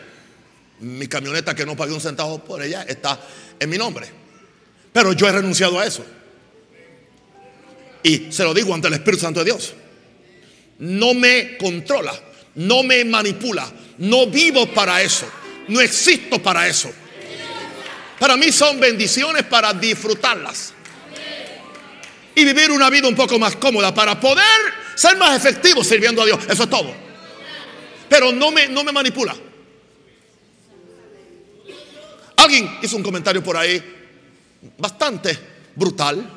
Mi 0.80 1.06
camioneta 1.08 1.54
que 1.54 1.64
no 1.64 1.76
pagué 1.76 1.92
un 1.92 2.00
centavo 2.00 2.42
por 2.42 2.62
ella 2.62 2.82
está 2.82 3.18
en 3.58 3.70
mi 3.70 3.78
nombre. 3.78 4.21
Pero 4.92 5.12
yo 5.12 5.28
he 5.28 5.32
renunciado 5.32 5.80
a 5.80 5.86
eso. 5.86 6.04
Y 8.02 8.32
se 8.32 8.44
lo 8.44 8.52
digo 8.52 8.74
ante 8.74 8.88
el 8.88 8.94
Espíritu 8.94 9.22
Santo 9.22 9.40
de 9.40 9.46
Dios. 9.46 9.74
No 10.78 11.14
me 11.14 11.56
controla, 11.56 12.12
no 12.56 12.82
me 12.82 13.04
manipula, 13.04 13.70
no 13.98 14.26
vivo 14.26 14.66
para 14.72 15.00
eso, 15.00 15.26
no 15.68 15.80
existo 15.80 16.42
para 16.42 16.66
eso. 16.66 16.92
Para 18.18 18.36
mí 18.36 18.50
son 18.52 18.80
bendiciones 18.80 19.44
para 19.44 19.72
disfrutarlas. 19.72 20.74
Y 22.34 22.44
vivir 22.44 22.70
una 22.70 22.88
vida 22.90 23.08
un 23.08 23.14
poco 23.14 23.38
más 23.38 23.56
cómoda 23.56 23.92
para 23.94 24.18
poder 24.18 24.44
ser 24.94 25.16
más 25.16 25.36
efectivo 25.36 25.84
sirviendo 25.84 26.22
a 26.22 26.26
Dios. 26.26 26.40
Eso 26.48 26.64
es 26.64 26.70
todo. 26.70 26.92
Pero 28.08 28.32
no 28.32 28.50
me, 28.50 28.68
no 28.68 28.84
me 28.84 28.92
manipula. 28.92 29.34
Alguien 32.36 32.78
hizo 32.82 32.96
un 32.96 33.02
comentario 33.02 33.42
por 33.42 33.56
ahí 33.56 34.01
bastante 34.78 35.38
brutal 35.74 36.28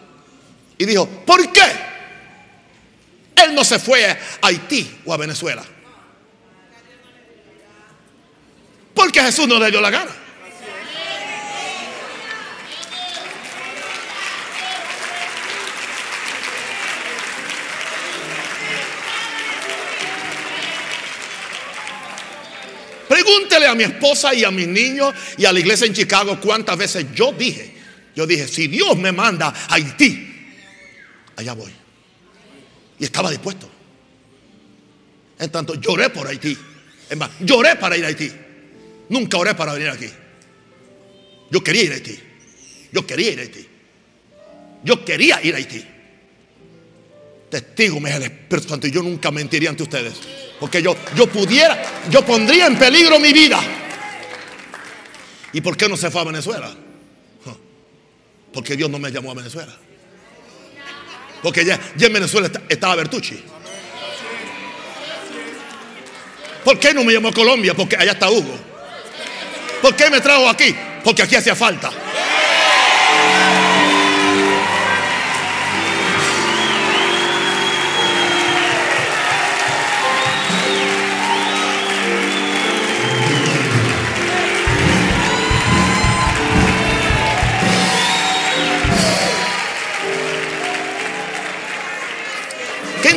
y 0.77 0.85
dijo, 0.85 1.07
¿por 1.07 1.51
qué? 1.51 1.95
Él 3.35 3.53
no 3.53 3.63
se 3.63 3.79
fue 3.79 4.05
a 4.05 4.17
Haití 4.41 5.01
o 5.05 5.13
a 5.13 5.17
Venezuela. 5.17 5.63
porque 8.95 9.21
Jesús 9.21 9.47
no 9.47 9.59
le 9.59 9.69
dio 9.69 9.81
la 9.81 9.91
gana. 9.91 10.11
Pregúntele 23.07 23.67
a 23.67 23.75
mi 23.75 23.83
esposa 23.83 24.33
y 24.33 24.43
a 24.43 24.49
mis 24.49 24.67
niños 24.67 25.13
y 25.37 25.45
a 25.45 25.53
la 25.53 25.59
iglesia 25.59 25.85
en 25.85 25.93
Chicago 25.93 26.39
cuántas 26.41 26.75
veces 26.77 27.05
yo 27.13 27.31
dije, 27.31 27.74
yo 28.15 28.25
dije, 28.25 28.47
si 28.47 28.67
Dios 28.67 28.97
me 28.97 29.11
manda 29.11 29.47
a 29.47 29.73
Haití, 29.75 30.27
allá 31.35 31.53
voy. 31.53 31.71
Y 32.97 33.03
estaba 33.03 33.29
dispuesto. 33.29 33.69
En 35.37 35.51
tanto, 35.51 35.75
lloré 35.75 36.09
por 36.09 36.25
Haití. 36.25 36.57
Es 37.09 37.17
más, 37.17 37.29
lloré 37.41 37.75
para 37.75 37.97
ir 37.97 38.05
a 38.05 38.07
Haití. 38.07 38.31
Nunca 39.09 39.37
oré 39.37 39.53
para 39.53 39.73
venir 39.73 39.89
aquí. 39.89 40.09
Yo 41.51 41.61
quería 41.61 41.83
ir 41.83 41.91
a 41.91 41.95
Haití. 41.95 42.19
Yo 42.93 43.05
quería 43.05 43.31
ir 43.33 43.39
a 43.39 43.41
Haití. 43.41 43.67
Yo 44.83 45.03
quería 45.03 45.43
ir 45.43 45.53
a 45.53 45.57
Haití. 45.57 45.85
Testigo 47.49 47.99
me 47.99 48.09
es 48.09 48.15
el 48.15 48.23
Espíritu 48.23 48.69
Santo 48.69 48.87
y 48.87 48.91
yo 48.91 49.03
nunca 49.03 49.29
mentiría 49.29 49.69
ante 49.69 49.83
ustedes. 49.83 50.13
Porque 50.59 50.81
yo, 50.81 50.95
yo 51.15 51.27
pudiera, 51.27 51.83
yo 52.09 52.25
pondría 52.25 52.67
en 52.67 52.77
peligro 52.77 53.19
mi 53.19 53.33
vida. 53.33 53.61
¿Y 55.51 55.59
por 55.59 55.75
qué 55.75 55.89
no 55.89 55.97
se 55.97 56.09
fue 56.09 56.21
a 56.21 56.23
Venezuela? 56.25 56.84
Porque 58.55 58.77
Dios 58.77 58.89
no 58.89 58.97
me 58.97 59.11
llamó 59.11 59.31
a 59.31 59.33
Venezuela. 59.33 59.75
Porque 61.43 61.65
ya, 61.65 61.77
en 61.99 62.13
Venezuela 62.13 62.49
estaba 62.69 62.95
Bertucci. 62.95 63.43
¿Por 66.63 66.79
qué 66.79 66.93
no 66.93 67.03
me 67.03 67.11
llamó 67.11 67.27
a 67.27 67.33
Colombia? 67.33 67.73
Porque 67.75 67.97
allá 67.97 68.13
está 68.13 68.31
Hugo. 68.31 68.57
¿Por 69.81 69.93
qué 69.95 70.09
me 70.09 70.21
trajo 70.21 70.47
aquí? 70.47 70.73
Porque 71.03 71.21
aquí 71.21 71.35
hacía 71.35 71.53
falta. 71.53 71.91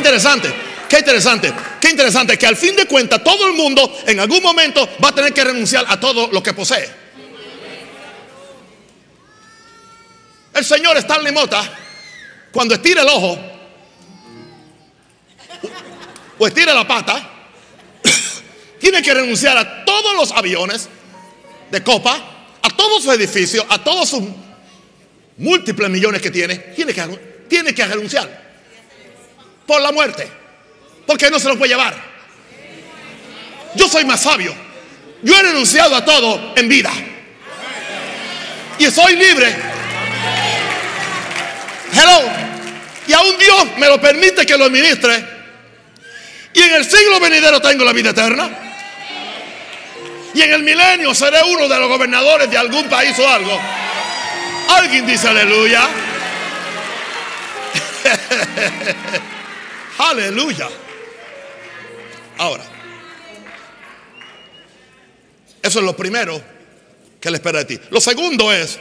Interesante, 0.09 0.51
qué 0.89 0.99
interesante, 0.99 1.53
qué 1.79 1.89
interesante 1.89 2.37
que 2.37 2.47
al 2.47 2.57
fin 2.57 2.75
de 2.75 2.87
cuentas 2.87 3.23
todo 3.23 3.45
el 3.47 3.53
mundo 3.53 3.95
en 4.07 4.19
algún 4.19 4.41
momento 4.41 4.89
va 5.03 5.09
a 5.09 5.15
tener 5.15 5.31
que 5.31 5.43
renunciar 5.43 5.85
a 5.87 5.99
todo 5.99 6.29
lo 6.31 6.41
que 6.41 6.53
posee. 6.53 6.89
El 10.55 10.65
Señor 10.65 10.97
Stanley 10.97 11.31
Mota, 11.31 11.61
cuando 12.51 12.73
estira 12.73 13.03
el 13.03 13.07
ojo 13.07 13.37
o 16.39 16.47
estira 16.47 16.73
la 16.73 16.87
pata, 16.87 17.29
tiene 18.79 19.03
que 19.03 19.13
renunciar 19.13 19.57
a 19.57 19.85
todos 19.85 20.15
los 20.15 20.31
aviones 20.31 20.89
de 21.69 21.83
copa, 21.83 22.57
a 22.63 22.69
todos 22.75 23.03
sus 23.03 23.13
edificios, 23.13 23.63
a 23.69 23.83
todos 23.83 24.09
sus 24.09 24.23
múltiples 25.37 25.87
millones 25.87 26.19
que 26.19 26.31
tiene. 26.31 26.55
Tiene 26.55 26.95
que, 26.95 27.01
tiene 27.47 27.75
que 27.75 27.85
renunciar 27.85 28.48
por 29.69 29.79
la 29.79 29.91
muerte. 29.91 30.27
Porque 31.05 31.29
no 31.29 31.39
se 31.39 31.47
lo 31.47 31.55
puede 31.55 31.69
llevar. 31.69 31.93
Yo 33.75 33.87
soy 33.87 34.03
más 34.03 34.19
sabio. 34.19 34.51
Yo 35.21 35.37
he 35.37 35.43
renunciado 35.43 35.95
a 35.95 36.03
todo 36.03 36.53
en 36.55 36.67
vida. 36.67 36.91
Y 38.79 38.89
soy 38.89 39.15
libre. 39.15 39.55
Hello. 41.93 42.21
Y 43.07 43.13
aún 43.13 43.37
Dios 43.37 43.77
me 43.77 43.87
lo 43.87 44.01
permite 44.01 44.43
que 44.43 44.57
lo 44.57 44.65
administre. 44.65 45.23
Y 46.51 46.61
en 46.63 46.73
el 46.73 46.83
siglo 46.83 47.19
venidero 47.19 47.61
tengo 47.61 47.85
la 47.85 47.93
vida 47.93 48.09
eterna. 48.09 48.49
Y 50.33 50.41
en 50.41 50.51
el 50.51 50.63
milenio 50.63 51.13
seré 51.13 51.43
uno 51.43 51.67
de 51.67 51.79
los 51.79 51.89
gobernadores 51.89 52.49
de 52.49 52.57
algún 52.57 52.89
país 52.89 53.17
o 53.19 53.29
algo. 53.29 53.59
Alguien 54.69 55.05
dice 55.05 55.27
aleluya. 55.27 55.87
Aleluya. 59.99 60.69
Ahora, 62.37 62.63
eso 65.61 65.79
es 65.79 65.85
lo 65.85 65.95
primero 65.95 66.41
que 67.19 67.27
Él 67.27 67.35
espera 67.35 67.59
de 67.59 67.65
ti. 67.65 67.79
Lo 67.89 67.99
segundo 67.99 68.49
es, 68.49 68.79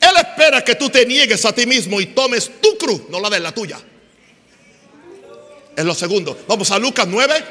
Él 0.00 0.16
espera 0.16 0.64
que 0.64 0.74
tú 0.76 0.88
te 0.88 1.04
niegues 1.04 1.44
a 1.44 1.54
ti 1.54 1.66
mismo 1.66 2.00
y 2.00 2.06
tomes 2.06 2.50
tu 2.62 2.78
cruz, 2.78 3.02
no 3.10 3.20
la 3.20 3.28
de 3.28 3.40
la 3.40 3.52
tuya. 3.52 3.78
Es 5.76 5.84
lo 5.84 5.94
segundo. 5.94 6.44
Vamos 6.48 6.70
a 6.70 6.78
Lucas 6.78 7.06
9, 7.08 7.44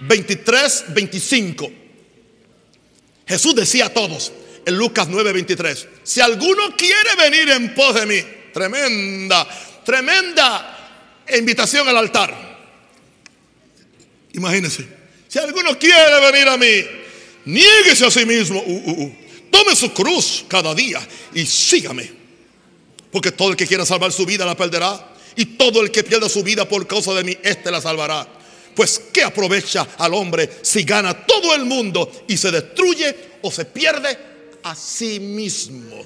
23, 0.00 0.84
25. 0.88 1.70
Jesús 3.28 3.54
decía 3.54 3.86
a 3.86 3.94
todos 3.94 4.32
en 4.66 4.76
Lucas 4.76 5.06
9, 5.08 5.32
23, 5.34 5.88
si 6.02 6.20
alguno 6.20 6.74
quiere 6.76 7.14
venir 7.16 7.48
en 7.50 7.76
pos 7.76 7.94
de 7.94 8.06
mí, 8.06 8.24
tremenda, 8.52 9.46
tremenda 9.84 10.79
invitación 11.36 11.88
al 11.88 11.96
altar. 11.96 12.50
Imagínense, 14.32 14.86
si 15.28 15.38
alguno 15.38 15.78
quiere 15.78 16.32
venir 16.32 16.48
a 16.48 16.56
mí, 16.56 16.84
niéguese 17.46 18.06
a 18.06 18.10
sí 18.10 18.24
mismo, 18.24 18.60
uh, 18.60 18.90
uh, 18.90 19.02
uh. 19.04 19.14
tome 19.50 19.74
su 19.74 19.92
cruz 19.92 20.44
cada 20.48 20.74
día 20.74 21.00
y 21.34 21.46
sígame. 21.46 22.10
Porque 23.10 23.32
todo 23.32 23.50
el 23.50 23.56
que 23.56 23.66
quiera 23.66 23.84
salvar 23.84 24.12
su 24.12 24.24
vida 24.24 24.46
la 24.46 24.56
perderá. 24.56 25.08
Y 25.36 25.44
todo 25.56 25.80
el 25.80 25.90
que 25.90 26.02
pierda 26.02 26.28
su 26.28 26.42
vida 26.42 26.68
por 26.68 26.86
causa 26.86 27.14
de 27.14 27.24
mí, 27.24 27.36
éste 27.42 27.70
la 27.70 27.80
salvará. 27.80 28.26
Pues 28.74 29.00
¿qué 29.12 29.22
aprovecha 29.22 29.86
al 29.98 30.14
hombre 30.14 30.50
si 30.62 30.84
gana 30.84 31.26
todo 31.26 31.54
el 31.54 31.64
mundo 31.64 32.24
y 32.28 32.36
se 32.36 32.50
destruye 32.50 33.14
o 33.42 33.50
se 33.50 33.64
pierde 33.64 34.18
a 34.62 34.74
sí 34.74 35.20
mismo? 35.20 36.04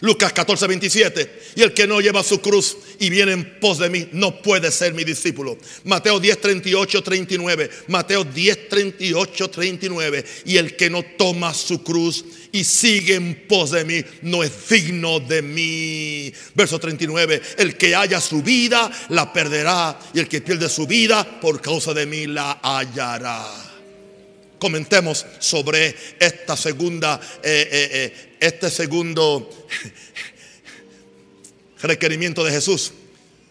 Lucas 0.00 0.32
14, 0.32 0.66
27. 0.66 1.40
Y 1.56 1.62
el 1.62 1.74
que 1.74 1.86
no 1.86 2.00
lleva 2.00 2.22
su 2.22 2.40
cruz 2.40 2.76
y 2.98 3.10
viene 3.10 3.32
en 3.32 3.58
pos 3.60 3.78
de 3.78 3.90
mí 3.90 4.08
no 4.12 4.40
puede 4.40 4.70
ser 4.70 4.94
mi 4.94 5.04
discípulo. 5.04 5.58
Mateo 5.84 6.18
10, 6.18 6.40
38, 6.40 7.02
39. 7.02 7.70
Mateo 7.88 8.24
10, 8.24 8.68
38, 8.68 9.50
39. 9.50 10.24
Y 10.46 10.56
el 10.56 10.76
que 10.76 10.88
no 10.88 11.02
toma 11.02 11.52
su 11.52 11.82
cruz 11.82 12.24
y 12.52 12.64
sigue 12.64 13.14
en 13.14 13.46
pos 13.46 13.72
de 13.72 13.84
mí 13.84 14.02
no 14.22 14.42
es 14.42 14.68
digno 14.68 15.20
de 15.20 15.42
mí. 15.42 16.32
Verso 16.54 16.78
39. 16.78 17.42
El 17.58 17.76
que 17.76 17.94
haya 17.94 18.20
su 18.20 18.42
vida 18.42 18.90
la 19.10 19.32
perderá. 19.32 19.98
Y 20.14 20.20
el 20.20 20.28
que 20.28 20.40
pierde 20.40 20.68
su 20.68 20.86
vida 20.86 21.40
por 21.40 21.60
causa 21.60 21.92
de 21.92 22.06
mí 22.06 22.26
la 22.26 22.58
hallará 22.62 23.70
comentemos 24.60 25.26
sobre 25.40 25.96
esta 26.20 26.56
segunda, 26.56 27.18
eh, 27.42 27.68
eh, 27.72 27.88
eh, 27.92 28.29
este 28.40 28.70
segundo 28.70 29.48
requerimiento 31.82 32.42
de 32.42 32.50
Jesús. 32.50 32.92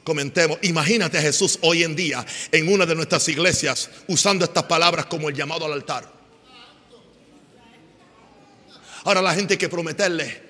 Comentemos, 0.03 0.57
imagínate 0.63 1.17
a 1.19 1.21
Jesús 1.21 1.59
hoy 1.61 1.83
en 1.83 1.95
día 1.95 2.25
en 2.51 2.71
una 2.73 2.85
de 2.85 2.95
nuestras 2.95 3.27
iglesias 3.29 3.89
usando 4.07 4.45
estas 4.45 4.63
palabras 4.63 5.05
como 5.05 5.29
el 5.29 5.35
llamado 5.35 5.65
al 5.65 5.73
altar. 5.73 6.11
Ahora 9.03 9.21
la 9.21 9.33
gente 9.33 9.53
hay 9.53 9.57
que 9.57 9.69
prometerle, 9.69 10.41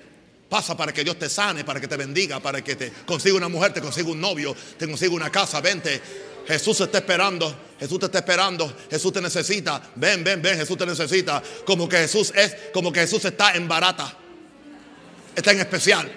pasa 0.48 0.76
para 0.76 0.92
que 0.92 1.04
Dios 1.04 1.18
te 1.18 1.28
sane, 1.28 1.62
para 1.62 1.80
que 1.80 1.86
te 1.86 1.96
bendiga, 1.96 2.40
para 2.40 2.64
que 2.64 2.74
te 2.74 2.90
consiga 3.06 3.36
una 3.36 3.48
mujer, 3.48 3.72
te 3.72 3.80
consiga 3.80 4.08
un 4.08 4.20
novio, 4.20 4.56
te 4.78 4.86
consiga 4.86 5.12
una 5.12 5.30
casa, 5.30 5.60
vente, 5.60 6.00
Jesús 6.46 6.78
te 6.78 6.84
está 6.84 6.98
esperando. 6.98 7.54
Jesús 7.78 7.98
te 7.98 8.06
está 8.06 8.18
esperando. 8.18 8.76
Jesús 8.90 9.12
te 9.12 9.20
necesita. 9.20 9.80
Ven, 9.94 10.24
ven, 10.24 10.42
ven. 10.42 10.58
Jesús 10.58 10.76
te 10.76 10.84
necesita. 10.84 11.42
Como 11.64 11.88
que 11.88 11.98
Jesús 11.98 12.32
es, 12.34 12.56
como 12.72 12.92
que 12.92 13.00
Jesús 13.00 13.24
está 13.24 13.54
en 13.54 13.68
barata. 13.68 14.16
Está 15.34 15.52
en 15.52 15.60
especial. 15.60 16.10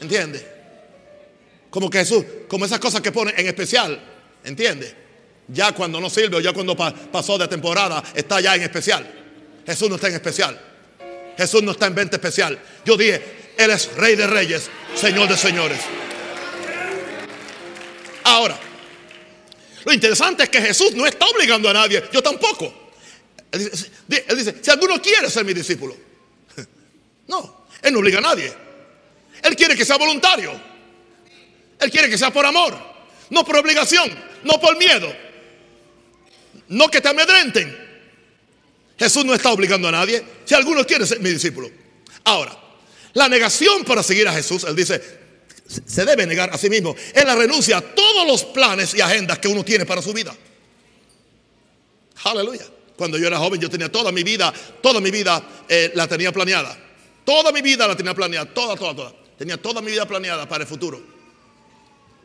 ¿Entiende? 0.00 0.46
Como 1.70 1.88
que 1.88 1.98
Jesús, 1.98 2.24
como 2.48 2.64
esas 2.64 2.78
cosas 2.78 3.00
que 3.00 3.12
pone 3.12 3.32
en 3.36 3.46
especial. 3.46 4.00
¿Entiende? 4.44 4.94
Ya 5.48 5.72
cuando 5.72 6.00
no 6.00 6.08
sirve 6.10 6.36
o 6.36 6.40
ya 6.40 6.52
cuando 6.52 6.76
pasó 6.76 7.38
de 7.38 7.48
temporada, 7.48 8.02
está 8.14 8.40
ya 8.40 8.54
en 8.56 8.62
especial. 8.62 9.06
Jesús 9.66 9.88
no 9.88 9.96
está 9.96 10.08
en 10.08 10.14
especial. 10.14 10.60
Jesús 11.36 11.62
no 11.62 11.72
está 11.72 11.86
en 11.86 11.94
venta 11.94 12.16
especial. 12.16 12.58
Yo 12.84 12.96
dije, 12.96 13.22
Él 13.56 13.70
es 13.70 13.94
Rey 13.96 14.16
de 14.16 14.26
Reyes, 14.26 14.68
Señor 14.94 15.28
de 15.28 15.36
Señores. 15.36 15.80
Ahora. 18.24 18.58
Lo 19.84 19.92
interesante 19.92 20.44
es 20.44 20.48
que 20.48 20.60
Jesús 20.60 20.94
no 20.94 21.06
está 21.06 21.26
obligando 21.26 21.68
a 21.68 21.72
nadie, 21.72 22.04
yo 22.12 22.22
tampoco. 22.22 22.72
Él 23.50 23.70
dice, 24.36 24.56
si 24.62 24.70
alguno 24.70 25.00
quiere 25.00 25.28
ser 25.28 25.44
mi 25.44 25.52
discípulo. 25.52 25.96
No, 27.24 27.61
Él 27.82 27.92
no 27.92 27.98
obliga 27.98 28.18
a 28.18 28.22
nadie. 28.22 28.52
Él 29.42 29.56
quiere 29.56 29.76
que 29.76 29.84
sea 29.84 29.96
voluntario. 29.96 30.52
Él 31.80 31.90
quiere 31.90 32.08
que 32.08 32.16
sea 32.16 32.32
por 32.32 32.46
amor, 32.46 32.78
no 33.30 33.44
por 33.44 33.56
obligación, 33.56 34.08
no 34.44 34.60
por 34.60 34.76
miedo. 34.76 35.12
No 36.68 36.88
que 36.88 37.00
te 37.00 37.08
amedrenten. 37.08 37.76
Jesús 38.98 39.24
no 39.24 39.34
está 39.34 39.50
obligando 39.50 39.88
a 39.88 39.90
nadie. 39.90 40.22
Si 40.44 40.54
alguno 40.54 40.86
quiere 40.86 41.06
ser 41.06 41.18
mi 41.20 41.30
discípulo. 41.30 41.70
Ahora, 42.24 42.56
la 43.14 43.28
negación 43.28 43.84
para 43.84 44.02
seguir 44.02 44.28
a 44.28 44.32
Jesús, 44.32 44.64
él 44.64 44.76
dice, 44.76 45.02
se 45.66 46.04
debe 46.04 46.24
negar 46.24 46.50
a 46.50 46.58
sí 46.58 46.70
mismo. 46.70 46.94
Es 47.12 47.24
la 47.24 47.34
renuncia 47.34 47.78
a 47.78 47.80
todos 47.80 48.26
los 48.26 48.44
planes 48.44 48.94
y 48.94 49.00
agendas 49.00 49.38
que 49.40 49.48
uno 49.48 49.64
tiene 49.64 49.84
para 49.84 50.00
su 50.00 50.12
vida. 50.12 50.34
Aleluya. 52.24 52.66
Cuando 52.96 53.18
yo 53.18 53.26
era 53.26 53.38
joven, 53.38 53.60
yo 53.60 53.68
tenía 53.68 53.90
toda 53.90 54.12
mi 54.12 54.22
vida, 54.22 54.52
toda 54.80 55.00
mi 55.00 55.10
vida 55.10 55.42
eh, 55.68 55.90
la 55.94 56.06
tenía 56.06 56.30
planeada. 56.30 56.78
Toda 57.24 57.52
mi 57.52 57.62
vida 57.62 57.86
la 57.86 57.96
tenía 57.96 58.14
planeada, 58.14 58.46
toda, 58.46 58.76
toda, 58.76 58.94
toda. 58.94 59.12
Tenía 59.38 59.56
toda 59.56 59.80
mi 59.80 59.90
vida 59.90 60.06
planeada 60.06 60.48
para 60.48 60.62
el 60.64 60.68
futuro. 60.68 61.00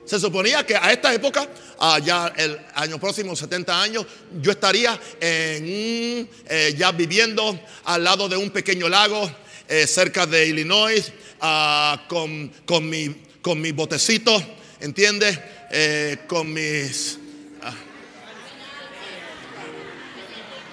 Se 0.05 0.19
suponía 0.19 0.65
que 0.65 0.75
a 0.75 0.93
esta 0.93 1.13
época, 1.13 1.49
allá 1.77 2.33
el 2.37 2.57
año 2.75 2.97
próximo, 2.97 3.35
70 3.35 3.81
años, 3.81 4.05
yo 4.41 4.51
estaría 4.51 4.97
eh, 5.19 6.73
ya 6.77 6.93
viviendo 6.93 7.59
al 7.83 8.05
lado 8.05 8.29
de 8.29 8.37
un 8.37 8.49
pequeño 8.49 8.87
lago 8.87 9.29
eh, 9.67 9.85
cerca 9.85 10.25
de 10.25 10.47
Illinois 10.47 11.11
ah, 11.41 12.05
con, 12.07 12.47
con, 12.65 12.89
mi, 12.89 13.13
con 13.41 13.59
mi 13.59 13.73
botecito, 13.73 14.41
¿entiendes? 14.79 15.37
Eh, 15.71 16.19
con 16.25 16.53
mis... 16.53 17.19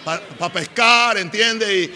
Ah, 0.04 0.20
para 0.38 0.52
pescar, 0.52 1.18
¿entiendes? 1.18 1.68
Y 1.68 1.90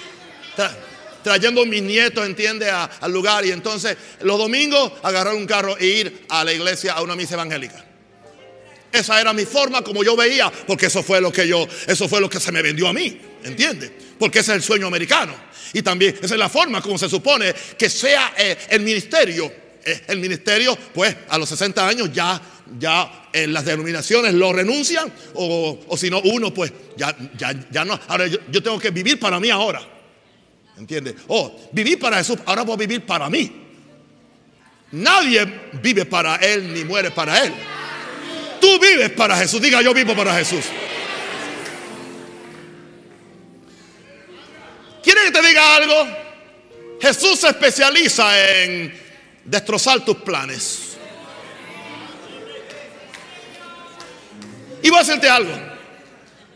trayendo 1.28 1.66
mis 1.66 1.82
nietos, 1.82 2.26
entiende, 2.26 2.70
al 2.70 3.12
lugar. 3.12 3.44
Y 3.44 3.50
entonces 3.50 3.96
los 4.22 4.38
domingos 4.38 4.92
agarrar 5.02 5.34
un 5.34 5.46
carro 5.46 5.76
e 5.78 5.86
ir 5.86 6.24
a 6.30 6.42
la 6.42 6.52
iglesia 6.52 6.94
a 6.94 7.02
una 7.02 7.14
misa 7.14 7.34
evangélica. 7.34 7.84
Esa 8.90 9.20
era 9.20 9.34
mi 9.34 9.44
forma 9.44 9.82
como 9.82 10.02
yo 10.02 10.16
veía, 10.16 10.50
porque 10.66 10.86
eso 10.86 11.02
fue 11.02 11.20
lo 11.20 11.30
que 11.30 11.46
yo, 11.46 11.68
eso 11.86 12.08
fue 12.08 12.22
lo 12.22 12.30
que 12.30 12.40
se 12.40 12.50
me 12.50 12.62
vendió 12.62 12.88
a 12.88 12.94
mí, 12.94 13.20
¿entiende? 13.44 13.92
Porque 14.18 14.38
ese 14.38 14.52
es 14.52 14.56
el 14.56 14.62
sueño 14.62 14.86
americano. 14.86 15.34
Y 15.74 15.82
también 15.82 16.18
esa 16.22 16.34
es 16.34 16.38
la 16.38 16.48
forma 16.48 16.80
como 16.80 16.96
se 16.96 17.10
supone 17.10 17.54
que 17.76 17.90
sea 17.90 18.32
eh, 18.38 18.56
el 18.70 18.80
ministerio. 18.80 19.52
Eh, 19.84 20.04
el 20.08 20.18
ministerio, 20.18 20.76
pues 20.94 21.14
a 21.28 21.36
los 21.36 21.50
60 21.50 21.86
años 21.86 22.10
ya, 22.10 22.40
ya 22.78 23.28
en 23.34 23.52
las 23.52 23.66
denominaciones 23.66 24.32
lo 24.32 24.54
renuncian, 24.54 25.12
o, 25.34 25.78
si 25.98 26.08
no, 26.08 26.22
uno, 26.22 26.54
pues 26.54 26.72
ya, 26.96 27.14
ya, 27.36 27.54
ya 27.70 27.84
no. 27.84 28.00
Ahora 28.08 28.26
yo 28.26 28.62
tengo 28.62 28.78
que 28.78 28.90
vivir 28.90 29.20
para 29.20 29.38
mí 29.38 29.50
ahora. 29.50 29.97
¿Entiendes? 30.78 31.16
Oh, 31.26 31.52
viví 31.72 31.96
para 31.96 32.18
Jesús, 32.18 32.38
ahora 32.46 32.62
voy 32.62 32.74
a 32.74 32.78
vivir 32.78 33.04
para 33.04 33.28
mí. 33.28 33.50
Nadie 34.92 35.44
vive 35.82 36.04
para 36.06 36.36
Él 36.36 36.72
ni 36.72 36.84
muere 36.84 37.10
para 37.10 37.44
Él. 37.44 37.52
Tú 38.60 38.78
vives 38.78 39.10
para 39.10 39.36
Jesús. 39.36 39.60
Diga, 39.60 39.82
yo 39.82 39.92
vivo 39.92 40.14
para 40.14 40.34
Jesús. 40.34 40.64
¿Quiere 45.02 45.24
que 45.24 45.30
te 45.32 45.46
diga 45.46 45.76
algo? 45.76 45.94
Jesús 47.00 47.38
se 47.38 47.48
especializa 47.48 48.62
en 48.62 48.94
destrozar 49.44 50.04
tus 50.04 50.16
planes. 50.18 50.96
Y 54.82 54.90
voy 54.90 54.98
a 54.98 55.02
decirte 55.02 55.28
algo. 55.28 55.52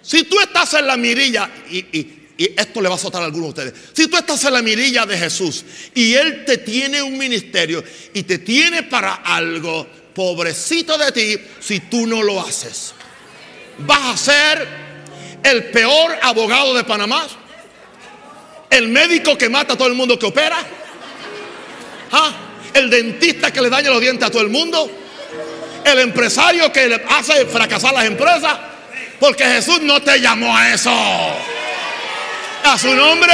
Si 0.00 0.24
tú 0.24 0.40
estás 0.40 0.74
en 0.74 0.86
la 0.86 0.96
mirilla 0.96 1.50
y, 1.70 1.78
y 1.98 2.21
esto 2.38 2.80
le 2.80 2.88
va 2.88 2.94
a 2.94 2.98
azotar 2.98 3.22
a 3.22 3.26
algunos 3.26 3.54
de 3.54 3.62
ustedes. 3.62 3.90
Si 3.92 4.08
tú 4.08 4.16
estás 4.16 4.44
en 4.44 4.54
la 4.54 4.62
mirilla 4.62 5.06
de 5.06 5.18
Jesús 5.18 5.64
y 5.94 6.14
Él 6.14 6.44
te 6.44 6.58
tiene 6.58 7.02
un 7.02 7.16
ministerio 7.16 7.84
y 8.14 8.22
te 8.22 8.38
tiene 8.38 8.84
para 8.84 9.14
algo, 9.16 9.86
pobrecito 10.14 10.98
de 10.98 11.12
ti 11.12 11.38
si 11.60 11.80
tú 11.80 12.06
no 12.06 12.22
lo 12.22 12.40
haces. 12.40 12.94
Vas 13.78 14.14
a 14.14 14.16
ser 14.16 14.68
el 15.42 15.64
peor 15.64 16.18
abogado 16.22 16.74
de 16.74 16.84
Panamá, 16.84 17.26
el 18.70 18.88
médico 18.88 19.36
que 19.36 19.48
mata 19.48 19.74
a 19.74 19.76
todo 19.76 19.88
el 19.88 19.94
mundo 19.94 20.18
que 20.18 20.26
opera, 20.26 20.58
¿Ah? 22.12 22.32
el 22.74 22.90
dentista 22.90 23.52
que 23.52 23.60
le 23.60 23.70
daña 23.70 23.90
los 23.90 24.00
dientes 24.00 24.26
a 24.26 24.30
todo 24.30 24.42
el 24.42 24.48
mundo, 24.48 24.90
el 25.84 25.98
empresario 25.98 26.72
que 26.72 26.88
le 26.88 27.02
hace 27.08 27.44
fracasar 27.46 27.92
las 27.92 28.04
empresas, 28.04 28.58
porque 29.18 29.44
Jesús 29.44 29.80
no 29.82 30.00
te 30.00 30.20
llamó 30.20 30.56
a 30.56 30.72
eso. 30.72 30.90
A 32.64 32.78
su 32.78 32.94
nombre. 32.94 33.32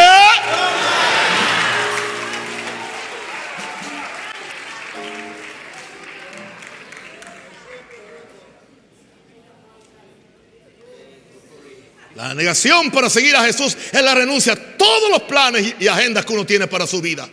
La 12.14 12.34
negación 12.34 12.90
para 12.90 13.08
seguir 13.08 13.36
a 13.36 13.44
Jesús 13.44 13.76
es 13.92 14.02
la 14.02 14.12
renuncia 14.12 14.54
a 14.54 14.56
todos 14.56 15.08
los 15.08 15.22
planes 15.22 15.76
y 15.78 15.86
agendas 15.86 16.24
que 16.24 16.32
uno 16.32 16.44
tiene 16.44 16.66
para 16.66 16.84
su 16.84 17.00
vida. 17.00 17.28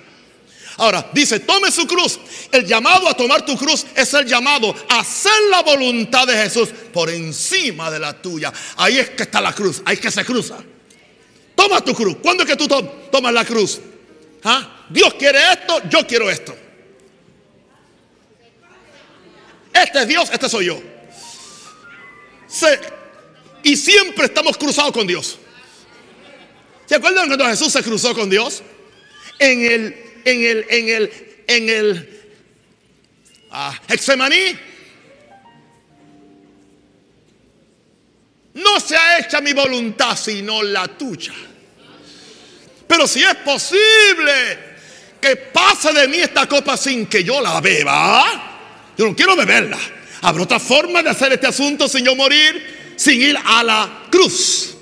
Ahora, 0.77 1.09
dice, 1.11 1.39
tome 1.39 1.71
su 1.71 1.87
cruz. 1.87 2.19
El 2.51 2.67
llamado 2.67 3.09
a 3.09 3.15
tomar 3.15 3.43
tu 3.45 3.57
cruz 3.57 3.85
es 3.95 4.13
el 4.13 4.27
llamado 4.27 4.75
a 4.89 4.99
hacer 4.99 5.31
la 5.49 5.63
voluntad 5.63 6.27
de 6.27 6.35
Jesús 6.35 6.69
por 6.93 7.09
encima 7.09 7.89
de 7.89 7.99
la 7.99 8.13
tuya. 8.21 8.53
Ahí 8.77 8.99
es 8.99 9.09
que 9.11 9.23
está 9.23 9.41
la 9.41 9.53
cruz, 9.53 9.81
ahí 9.85 9.95
es 9.95 10.01
que 10.01 10.11
se 10.11 10.23
cruza. 10.23 10.57
Toma 11.55 11.81
tu 11.81 11.93
cruz. 11.93 12.17
¿Cuándo 12.21 12.43
es 12.43 12.49
que 12.49 12.55
tú 12.55 12.67
tomas 13.11 13.33
la 13.33 13.45
cruz? 13.45 13.79
¿Ah? 14.43 14.85
Dios 14.89 15.13
quiere 15.15 15.39
esto, 15.53 15.81
yo 15.89 16.05
quiero 16.05 16.29
esto. 16.29 16.55
Este 19.73 20.01
es 20.01 20.07
Dios, 20.07 20.29
este 20.31 20.49
soy 20.49 20.65
yo. 20.65 20.81
y 23.63 23.75
siempre 23.75 24.25
estamos 24.25 24.57
cruzados 24.57 24.91
con 24.91 25.07
Dios. 25.07 25.37
¿Se 26.85 26.95
acuerdan 26.95 27.27
cuando 27.27 27.45
Jesús 27.47 27.73
se 27.73 27.81
cruzó 27.81 28.13
con 28.13 28.29
Dios? 28.29 28.61
En 29.39 29.65
el, 29.65 29.95
en 30.23 30.41
el, 30.43 30.65
en 30.69 30.89
el, 30.89 31.11
en 31.47 31.69
el 31.69 32.29
ah, 33.51 33.77
Hexemaní. 33.87 34.57
No 38.55 38.79
se 38.79 38.95
ha 38.95 39.19
hecha 39.19 39.41
mi 39.41 39.53
voluntad 39.53 40.17
sino 40.17 40.63
la 40.63 40.87
tuya. 40.87 41.33
Pero 42.87 43.07
si 43.07 43.23
es 43.23 43.35
posible 43.35 44.59
que 45.19 45.35
pase 45.35 45.91
de 45.91 46.07
mí 46.07 46.17
esta 46.17 46.47
copa 46.47 46.77
sin 46.77 47.07
que 47.07 47.23
yo 47.23 47.41
la 47.41 47.59
beba, 47.59 48.93
yo 48.97 49.05
no 49.05 49.15
quiero 49.15 49.35
beberla. 49.35 49.79
Habrá 50.21 50.43
otra 50.43 50.59
forma 50.59 51.03
de 51.03 51.09
hacer 51.09 51.33
este 51.33 51.47
asunto 51.47 51.87
sin 51.87 52.05
yo 52.05 52.15
morir, 52.15 52.93
sin 52.95 53.21
ir 53.21 53.37
a 53.43 53.63
la 53.63 54.07
cruz. 54.09 54.75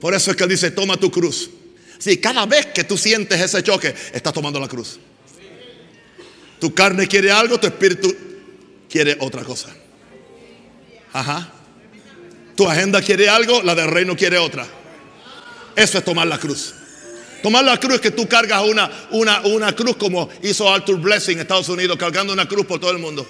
Por 0.00 0.14
eso 0.14 0.30
es 0.30 0.36
que 0.36 0.46
dice, 0.46 0.70
toma 0.70 0.96
tu 0.96 1.10
cruz. 1.10 1.50
Si 1.98 2.18
cada 2.18 2.46
vez 2.46 2.66
que 2.66 2.84
tú 2.84 2.96
sientes 2.96 3.38
ese 3.40 3.62
choque, 3.62 3.94
estás 4.12 4.32
tomando 4.32 4.58
la 4.60 4.68
cruz. 4.68 4.98
Tu 6.58 6.72
carne 6.74 7.06
quiere 7.06 7.30
algo, 7.30 7.58
tu 7.58 7.66
espíritu 7.66 8.14
quiere 8.88 9.16
otra 9.20 9.42
cosa. 9.42 9.74
Ajá. 11.12 11.50
Tu 12.56 12.68
agenda 12.68 13.00
quiere 13.00 13.28
algo, 13.28 13.62
la 13.62 13.74
del 13.74 13.90
reino 13.90 14.16
quiere 14.16 14.38
otra. 14.38 14.66
Eso 15.76 15.98
es 15.98 16.04
tomar 16.04 16.26
la 16.26 16.38
cruz. 16.38 16.74
Tomar 17.42 17.64
la 17.64 17.78
cruz 17.80 17.94
es 17.94 18.00
que 18.00 18.10
tú 18.10 18.28
cargas 18.28 18.62
una, 18.64 18.90
una, 19.10 19.40
una 19.42 19.74
cruz 19.74 19.96
como 19.96 20.28
hizo 20.42 20.72
Arthur 20.72 21.00
Blessing 21.00 21.34
en 21.34 21.40
Estados 21.40 21.68
Unidos, 21.68 21.96
cargando 21.96 22.32
una 22.32 22.46
cruz 22.46 22.66
por 22.66 22.78
todo 22.78 22.90
el 22.90 22.98
mundo. 22.98 23.26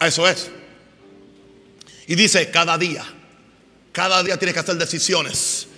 Eso 0.00 0.26
es. 0.26 0.50
Y 2.06 2.14
dice, 2.14 2.50
cada 2.50 2.78
día, 2.78 3.04
cada 3.92 4.22
día 4.22 4.38
tienes 4.38 4.54
que 4.54 4.60
hacer 4.60 4.76
decisiones. 4.76 5.68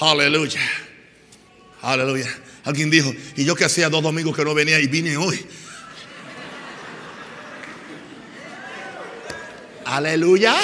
Aleluya. 0.00 0.60
Aleluya. 1.82 2.28
Alguien 2.64 2.90
dijo, 2.90 3.14
y 3.36 3.44
yo 3.44 3.54
que 3.54 3.64
hacía 3.64 3.88
dos 3.88 4.02
domingos 4.02 4.36
que 4.36 4.44
no 4.44 4.54
venía 4.54 4.78
y 4.78 4.86
vine 4.88 5.16
hoy. 5.16 5.44
Aleluya. 9.86 10.56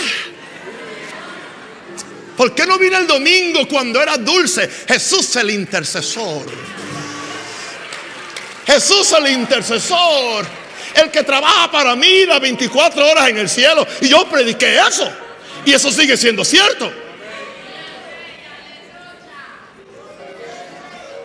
¿Por 2.36 2.54
qué 2.54 2.66
no 2.66 2.76
vino 2.76 2.98
el 2.98 3.06
domingo 3.06 3.68
cuando 3.68 4.02
era 4.02 4.16
dulce? 4.16 4.68
Jesús 4.88 5.28
es 5.28 5.36
el 5.36 5.50
intercesor. 5.50 6.44
Jesús 8.66 9.00
es 9.00 9.12
el 9.12 9.28
intercesor. 9.28 10.44
El 10.94 11.10
que 11.10 11.22
trabaja 11.22 11.70
para 11.70 11.94
mí 11.94 12.26
las 12.26 12.40
24 12.40 13.10
horas 13.10 13.28
en 13.28 13.38
el 13.38 13.48
cielo. 13.48 13.86
Y 14.00 14.08
yo 14.08 14.26
prediqué 14.28 14.78
eso. 14.78 15.08
Y 15.64 15.72
eso 15.72 15.92
sigue 15.92 16.16
siendo 16.16 16.44
cierto. 16.44 16.92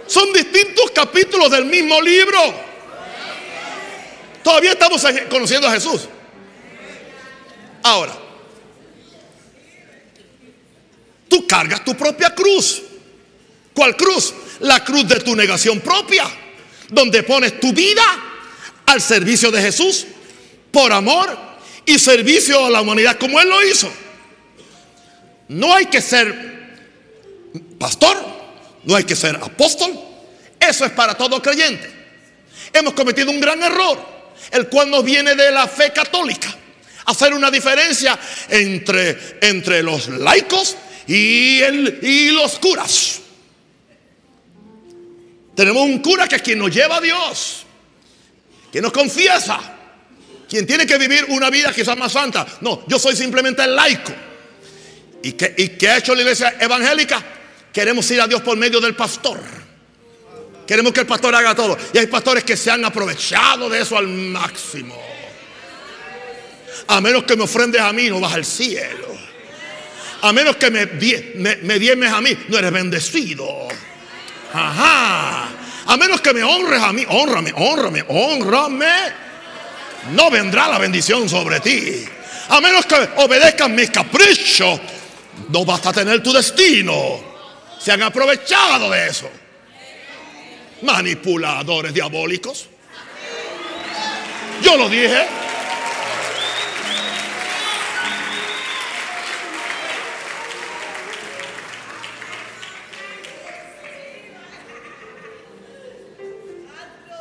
Son 0.06 0.32
distintos 0.34 0.92
capítulos 0.92 1.50
del 1.50 1.66
mismo 1.66 2.00
libro. 2.00 2.38
Todavía 4.44 4.74
estamos 4.74 5.04
conociendo 5.30 5.68
a 5.68 5.72
Jesús. 5.72 6.08
Ahora, 7.88 8.14
tú 11.30 11.48
cargas 11.48 11.86
tu 11.86 11.96
propia 11.96 12.36
cruz. 12.36 12.82
¿Cuál 13.74 13.96
cruz? 13.96 14.34
La 14.60 14.84
cruz 14.84 15.08
de 15.08 15.22
tu 15.22 15.34
negación 15.34 15.80
propia, 15.80 16.26
donde 16.90 17.24
pones 17.24 17.62
tu 17.62 17.72
vida 17.72 18.04
al 18.88 19.02
servicio 19.02 19.52
de 19.52 19.62
Jesús 19.62 20.06
por 20.70 20.92
amor 20.92 21.30
y 21.86 21.98
servicio 21.98 22.66
a 22.66 22.70
la 22.70 22.82
humanidad 22.82 23.18
como 23.18 23.40
Él 23.40 23.48
lo 23.48 23.66
hizo. 23.66 23.90
No 25.48 25.74
hay 25.74 25.86
que 25.86 26.02
ser 26.02 26.76
pastor, 27.80 28.18
no 28.84 28.98
hay 28.98 29.06
que 29.06 29.16
ser 29.16 29.38
apóstol. 29.38 29.98
Eso 30.60 30.84
es 30.84 30.92
para 30.92 31.16
todo 31.16 31.42
creyente. 31.42 31.90
Hemos 32.74 32.94
cometido 32.94 33.32
un 33.32 33.40
gran 33.40 33.64
error, 33.64 33.98
el 34.52 34.68
cual 34.68 34.90
nos 34.90 35.06
viene 35.06 35.36
de 35.36 35.52
la 35.52 35.70
fe 35.70 35.94
católica. 35.94 36.54
Hacer 37.08 37.34
una 37.34 37.50
diferencia 37.50 38.18
entre, 38.50 39.40
entre 39.42 39.82
los 39.82 40.08
laicos 40.08 40.78
y, 41.08 41.60
el, 41.62 42.00
y 42.02 42.32
los 42.32 42.60
curas. 42.60 43.22
Tenemos 45.56 45.84
un 45.84 46.00
cura 46.00 46.28
que 46.28 46.36
es 46.36 46.42
quien 46.42 46.60
nos 46.60 46.70
lleva 46.70 46.98
a 46.98 47.02
Dios, 47.02 47.66
quien 48.72 48.84
nos 48.84 48.92
confiesa, 48.92 49.60
quien 50.48 50.68
tiene 50.68 50.86
que 50.86 50.98
vivir 50.98 51.26
una 51.30 51.50
vida 51.50 51.74
quizás 51.74 51.98
más 51.98 52.12
santa. 52.12 52.46
No, 52.62 52.84
yo 52.88 53.00
soy 53.00 53.16
simplemente 53.16 53.64
el 53.64 53.76
laico. 53.76 54.14
¿Y 55.24 55.32
que, 55.32 55.56
y 55.58 55.70
qué 55.70 55.90
ha 55.90 55.98
hecho 55.98 56.14
la 56.14 56.22
iglesia 56.22 56.58
evangélica? 56.60 57.24
Queremos 57.74 58.10
ir 58.12 58.22
a 58.22 58.28
Dios 58.28 58.42
por 58.42 58.56
medio 58.56 58.80
del 58.80 58.96
pastor. 58.96 59.40
Queremos 60.68 60.92
que 60.92 61.00
el 61.00 61.08
pastor 61.08 61.34
haga 61.34 61.56
todo. 61.56 61.78
Y 61.94 61.98
hay 61.98 62.08
pastores 62.08 62.44
que 62.44 62.58
se 62.58 62.70
han 62.70 62.84
aprovechado 62.84 63.70
de 63.70 63.82
eso 63.82 63.98
al 63.98 64.08
máximo. 64.08 65.17
A 66.88 67.02
menos 67.02 67.24
que 67.24 67.36
me 67.36 67.44
ofrendes 67.44 67.82
a 67.82 67.92
mí, 67.94 68.10
no 68.10 68.20
vas 68.20 68.34
al 68.34 68.46
cielo. 68.46 69.08
A 70.22 70.34
menos 70.34 70.56
que 70.56 70.72
me, 70.72 70.86
me, 71.36 71.56
me 71.58 71.80
diemes 71.80 72.12
a 72.12 72.22
mí, 72.22 72.36
no 72.48 72.58
eres 72.58 72.72
bendecido. 72.72 73.68
Ajá. 74.54 75.50
A 75.86 75.98
menos 75.98 76.22
que 76.22 76.34
me 76.34 76.44
honres 76.44 76.82
a 76.82 76.92
mí, 76.92 77.06
honrame, 77.08 77.54
honrame, 77.56 78.04
honrame. 78.08 78.88
No 80.12 80.30
vendrá 80.30 80.68
la 80.68 80.78
bendición 80.78 81.30
sobre 81.30 81.60
ti. 81.60 82.06
A 82.50 82.62
menos 82.62 82.86
que 82.86 82.96
obedezcan 83.18 83.76
mis 83.76 83.90
caprichos, 83.90 84.80
no 85.50 85.66
vas 85.66 85.86
a 85.86 85.94
tener 85.94 86.24
tu 86.24 86.32
destino. 86.32 87.20
Se 87.80 87.92
han 87.92 88.02
aprovechado 88.02 88.90
de 88.90 89.08
eso. 89.08 89.30
Manipuladores 90.82 91.94
diabólicos. 91.94 92.68
Yo 94.62 94.78
lo 94.78 94.90
dije. 94.90 95.47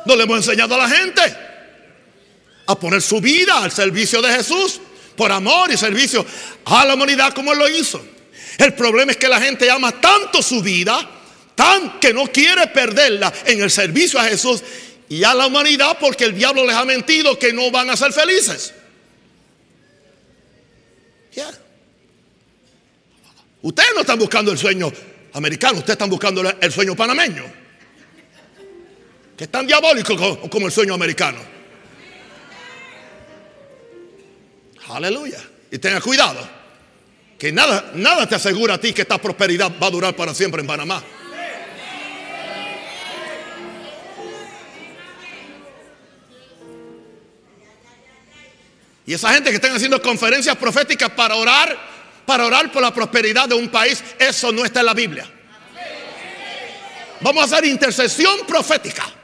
No 0.07 0.15
le 0.15 0.23
hemos 0.23 0.37
enseñado 0.37 0.75
a 0.75 0.77
la 0.77 0.89
gente 0.89 1.21
a 2.65 2.79
poner 2.79 3.01
su 3.01 3.19
vida 3.19 3.61
al 3.61 3.71
servicio 3.71 4.21
de 4.21 4.33
Jesús 4.33 4.79
por 5.17 5.31
amor 5.31 5.69
y 5.71 5.75
servicio 5.75 6.25
a 6.63 6.85
la 6.85 6.93
humanidad 6.93 7.33
como 7.33 7.51
Él 7.51 7.59
lo 7.59 7.67
hizo. 7.67 8.01
El 8.57 8.73
problema 8.73 9.11
es 9.11 9.17
que 9.17 9.27
la 9.27 9.41
gente 9.41 9.69
ama 9.69 9.91
tanto 9.99 10.41
su 10.41 10.61
vida, 10.61 10.97
tan 11.55 11.99
que 11.99 12.13
no 12.13 12.27
quiere 12.31 12.67
perderla 12.67 13.33
en 13.45 13.61
el 13.61 13.69
servicio 13.69 14.17
a 14.19 14.23
Jesús 14.23 14.63
y 15.09 15.23
a 15.25 15.33
la 15.33 15.47
humanidad 15.47 15.97
porque 15.99 16.23
el 16.23 16.35
diablo 16.35 16.65
les 16.65 16.75
ha 16.75 16.85
mentido 16.85 17.37
que 17.37 17.51
no 17.51 17.69
van 17.69 17.89
a 17.89 17.97
ser 17.97 18.13
felices. 18.13 18.73
Ustedes 23.61 23.89
no 23.93 24.01
están 24.01 24.19
buscando 24.19 24.51
el 24.51 24.57
sueño 24.57 24.91
americano, 25.33 25.79
ustedes 25.79 25.95
están 25.95 26.09
buscando 26.09 26.41
el 26.61 26.71
sueño 26.71 26.95
panameño 26.95 27.56
que 29.37 29.43
es 29.43 29.51
tan 29.51 29.67
diabólico 29.67 30.17
como, 30.49 30.65
el 30.65 30.71
sueño 30.71 30.95
americano. 30.95 31.37
Aleluya. 34.89 35.39
Y 35.69 35.77
tenga 35.77 36.01
cuidado. 36.01 36.39
Que 37.37 37.51
nada, 37.51 37.91
nada 37.93 38.27
te 38.27 38.33
asegura 38.33 38.73
a 38.73 38.77
ti 38.79 38.93
que 38.93 39.03
esta 39.03 39.19
prosperidad 39.19 39.71
va 39.81 39.87
a 39.87 39.91
durar 39.91 40.15
para 40.15 40.33
siempre 40.33 40.61
en 40.61 40.67
Panamá. 40.67 41.03
Y 49.05 49.13
esa 49.13 49.31
gente 49.33 49.51
que 49.51 49.57
están 49.57 49.75
haciendo 49.75 50.01
conferencias 50.01 50.55
proféticas 50.57 51.11
para 51.11 51.35
orar, 51.35 51.77
para 52.25 52.43
orar 52.43 52.71
por 52.71 52.81
la 52.81 52.91
prosperidad 52.91 53.47
de 53.47 53.55
un 53.55 53.69
país, 53.69 54.03
eso 54.17 54.51
no 54.51 54.65
está 54.65 54.79
en 54.79 54.85
la 54.87 54.93
Biblia. 54.95 55.29
Vamos 57.21 57.43
a 57.43 57.45
hacer 57.45 57.65
intercesión 57.65 58.39
profética 58.47 59.16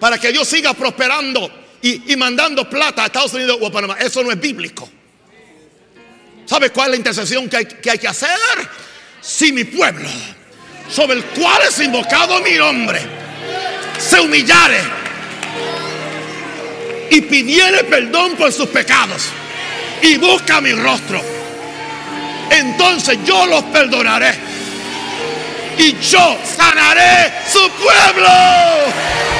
para 0.00 0.18
que 0.18 0.32
Dios 0.32 0.46
siga 0.48 0.74
prosperando 0.74 1.50
y, 1.82 2.16
mandando 2.16 2.68
plata 2.68 3.04
a 3.04 3.06
Estados 3.06 3.34
Unidos 3.34 3.58
o 3.60 3.66
a 3.66 3.70
Panamá. 3.72 3.96
Eso 4.00 4.22
no 4.22 4.30
es 4.30 4.40
bíblico. 4.40 4.88
¿Sabe 6.44 6.70
cuál 6.70 6.86
es 6.86 6.90
la 6.92 6.96
intercesión 6.96 7.48
que 7.48 7.56
hay, 7.56 7.64
que 7.66 7.90
hay 7.90 7.98
que 7.98 8.08
hacer? 8.08 8.38
Si 9.20 9.52
mi 9.52 9.64
pueblo, 9.64 10.08
sobre 10.88 11.14
el 11.14 11.24
cual 11.24 11.62
es 11.68 11.80
invocado 11.80 12.40
mi 12.40 12.52
nombre, 12.52 13.00
se 13.98 14.20
humillare 14.20 14.80
y 17.10 17.20
pidiere 17.22 17.84
perdón 17.84 18.36
por 18.36 18.52
sus 18.52 18.68
pecados 18.68 19.24
y 20.02 20.16
busca 20.18 20.60
mi 20.60 20.72
rostro, 20.72 21.20
entonces 22.50 23.18
yo 23.24 23.46
los 23.46 23.64
perdonaré 23.64 24.34
y 25.78 25.92
yo 26.00 26.38
sanaré 26.56 27.32
su 27.50 27.68
pueblo. 27.70 29.35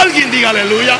Alguien 0.00 0.30
diga 0.30 0.50
aleluya. 0.50 0.98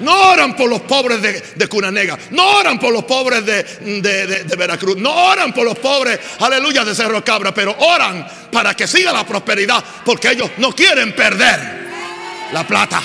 No 0.00 0.30
oran 0.30 0.54
por 0.54 0.68
los 0.68 0.82
pobres 0.82 1.20
de, 1.20 1.68
Cunanega. 1.68 2.18
No 2.30 2.58
oran 2.58 2.78
por 2.78 2.92
los 2.92 3.04
pobres 3.04 3.44
de, 3.44 3.62
de, 3.62 4.56
Veracruz. 4.56 4.96
No 4.96 5.12
oran 5.12 5.52
por 5.52 5.64
los 5.64 5.78
pobres, 5.78 6.20
aleluya, 6.38 6.84
de 6.84 6.94
Cerro 6.94 7.24
Cabra. 7.24 7.52
Pero 7.52 7.74
oran 7.78 8.26
para 8.52 8.74
que 8.74 8.86
siga 8.86 9.12
la 9.12 9.26
prosperidad. 9.26 9.82
Porque 10.04 10.30
ellos 10.30 10.50
no 10.58 10.72
quieren 10.72 11.14
perder 11.14 11.88
la 12.52 12.64
plata. 12.64 13.02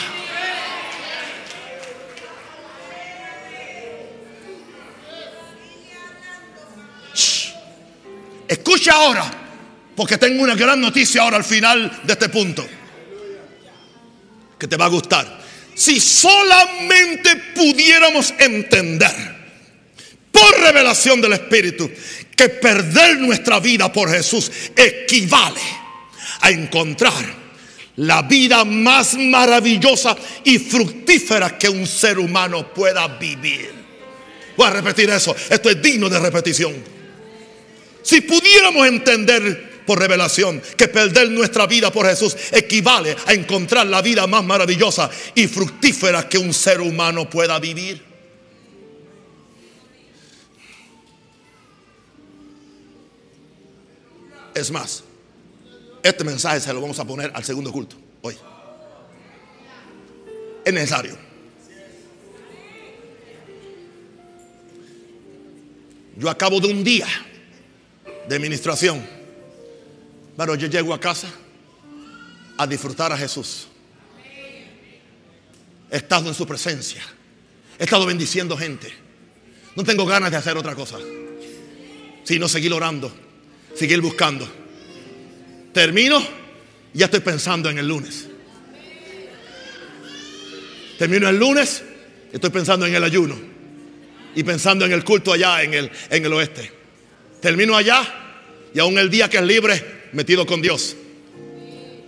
Escucha 8.52 8.92
ahora, 8.92 9.32
porque 9.96 10.18
tengo 10.18 10.44
una 10.44 10.56
gran 10.56 10.82
noticia 10.82 11.22
ahora 11.22 11.38
al 11.38 11.46
final 11.46 12.02
de 12.04 12.12
este 12.12 12.28
punto, 12.28 12.68
que 14.60 14.68
te 14.68 14.76
va 14.76 14.88
a 14.88 14.90
gustar. 14.90 15.40
Si 15.74 16.02
solamente 16.02 17.34
pudiéramos 17.56 18.34
entender 18.38 19.16
por 20.34 20.60
revelación 20.60 21.22
del 21.22 21.32
Espíritu 21.32 21.90
que 22.36 22.50
perder 22.50 23.20
nuestra 23.20 23.62
vida 23.62 23.90
por 23.90 24.12
Jesús 24.12 24.52
equivale 24.76 25.62
a 26.42 26.50
encontrar 26.50 27.24
la 27.96 28.24
vida 28.24 28.66
más 28.66 29.14
maravillosa 29.14 30.18
y 30.44 30.60
fructífera 30.60 31.58
que 31.58 31.70
un 31.70 31.88
ser 31.88 32.20
humano 32.20 32.74
pueda 32.74 33.08
vivir. 33.08 33.72
Voy 34.58 34.68
a 34.68 34.72
repetir 34.72 35.10
eso, 35.10 35.34
esto 35.50 35.70
es 35.70 35.82
digno 35.82 36.10
de 36.10 36.20
repetición. 36.20 37.01
Si 38.04 38.22
pudiéramos 38.22 38.88
entender 38.88 39.72
por 39.86 40.00
revelación 40.00 40.62
que 40.78 40.88
perder 40.88 41.30
nuestra 41.32 41.68
vida 41.68 41.92
por 41.92 42.08
Jesús 42.08 42.36
equivale 42.52 43.16
a 43.26 43.34
encontrar 43.34 43.88
la 43.88 44.02
vida 44.02 44.28
más 44.28 44.44
maravillosa 44.44 45.10
y 45.36 45.48
fructífera 45.48 46.30
que 46.30 46.38
un 46.38 46.54
ser 46.54 46.82
humano 46.82 47.30
pueda 47.30 47.60
vivir. 47.60 48.02
Es 54.54 54.70
más, 54.70 55.04
este 56.04 56.24
mensaje 56.24 56.60
se 56.60 56.74
lo 56.74 56.82
vamos 56.82 57.00
a 57.00 57.06
poner 57.06 57.32
al 57.34 57.44
segundo 57.44 57.72
culto 57.72 57.96
hoy. 58.22 58.38
Es 60.64 60.74
necesario. 60.74 61.18
Yo 66.18 66.30
acabo 66.30 66.60
de 66.60 66.68
un 66.68 66.84
día 66.84 67.08
de 68.32 68.38
administración. 68.38 69.06
Pero 70.38 70.56
yo 70.56 70.68
llego 70.68 70.94
a 70.94 71.00
casa 71.02 71.28
a 72.58 72.66
disfrutar 72.66 73.12
a 73.12 73.18
Jesús. 73.18 73.68
He 75.92 75.98
estado 75.98 76.30
en 76.30 76.34
su 76.34 76.48
presencia. 76.48 77.04
He 77.78 77.84
estado 77.84 78.06
bendiciendo 78.06 78.56
gente. 78.56 78.90
No 79.76 79.84
tengo 79.84 80.06
ganas 80.06 80.32
de 80.32 80.38
hacer 80.38 80.56
otra 80.56 80.76
cosa. 80.76 80.98
Sino 82.24 82.48
seguir 82.48 82.72
orando. 82.72 83.12
Seguir 83.76 84.00
buscando. 84.00 84.48
Termino 85.74 86.22
y 86.94 87.00
ya 87.00 87.06
estoy 87.08 87.20
pensando 87.20 87.70
en 87.70 87.80
el 87.80 87.88
lunes. 87.90 88.30
Termino 90.98 91.28
el 91.28 91.38
lunes 91.38 91.84
estoy 92.32 92.50
pensando 92.50 92.86
en 92.86 92.96
el 92.96 93.04
ayuno. 93.04 93.36
Y 94.36 94.44
pensando 94.44 94.86
en 94.86 94.94
el 94.94 95.04
culto 95.04 95.34
allá 95.34 95.64
en 95.64 95.74
el, 95.74 95.92
en 96.10 96.26
el 96.26 96.32
oeste. 96.32 96.72
Termino 97.42 97.76
allá 97.76 98.20
Y 98.74 98.80
aún 98.80 98.98
el 98.98 99.10
día 99.10 99.30
que 99.30 99.38
es 99.38 99.44
libre, 99.44 100.10
metido 100.14 100.46
con 100.46 100.62
Dios. 100.62 100.96